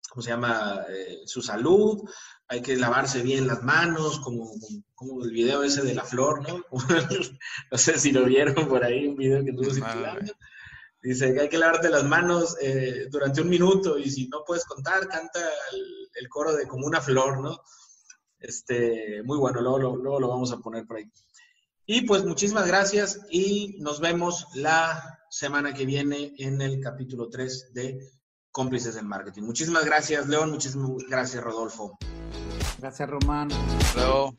¿cómo 0.09 0.21
se 0.21 0.29
llama?, 0.29 0.85
eh, 0.89 1.21
su 1.25 1.41
salud, 1.41 2.07
hay 2.47 2.61
que 2.61 2.77
lavarse 2.77 3.23
bien 3.23 3.47
las 3.47 3.63
manos, 3.63 4.19
como, 4.19 4.51
como 4.93 5.23
el 5.23 5.31
video 5.31 5.63
ese 5.63 5.81
de 5.81 5.95
la 5.95 6.03
flor, 6.03 6.47
¿no? 6.47 6.63
no 7.71 7.77
sé 7.77 7.97
si 7.97 8.11
lo 8.11 8.25
vieron 8.25 8.67
por 8.67 8.83
ahí, 8.83 9.07
un 9.07 9.15
video 9.15 9.43
que 9.43 9.49
estuvo 9.49 9.73
circulando. 9.73 10.31
Dice 11.01 11.33
que 11.33 11.41
hay 11.41 11.49
que 11.49 11.57
lavarte 11.57 11.89
las 11.89 12.03
manos 12.03 12.55
eh, 12.61 13.07
durante 13.09 13.41
un 13.41 13.49
minuto 13.49 13.97
y 13.97 14.09
si 14.09 14.27
no 14.27 14.43
puedes 14.45 14.65
contar, 14.65 15.07
canta 15.07 15.39
el, 15.71 16.09
el, 16.15 16.29
coro 16.29 16.53
de 16.53 16.67
como 16.67 16.85
una 16.85 17.01
flor, 17.01 17.41
¿no? 17.41 17.61
Este, 18.39 19.23
muy 19.23 19.38
bueno, 19.38 19.61
luego, 19.61 19.95
luego 19.95 20.19
lo 20.19 20.27
vamos 20.27 20.51
a 20.51 20.57
poner 20.57 20.85
por 20.85 20.97
ahí. 20.97 21.11
Y 21.89 22.01
pues 22.01 22.25
muchísimas 22.25 22.67
gracias 22.67 23.21
y 23.31 23.77
nos 23.79 24.01
vemos 24.01 24.47
la 24.55 25.21
semana 25.29 25.73
que 25.73 25.85
viene 25.85 26.33
en 26.38 26.61
el 26.61 26.81
capítulo 26.81 27.29
3 27.29 27.73
de 27.73 28.11
Cómplices 28.51 28.95
del 28.95 29.05
Marketing. 29.05 29.43
Muchísimas 29.43 29.85
gracias, 29.85 30.27
León. 30.27 30.51
Muchísimas 30.51 30.91
gracias, 31.09 31.41
Rodolfo. 31.41 31.97
Gracias, 32.77 33.09
Román. 33.09 33.47
Hasta 33.79 34.33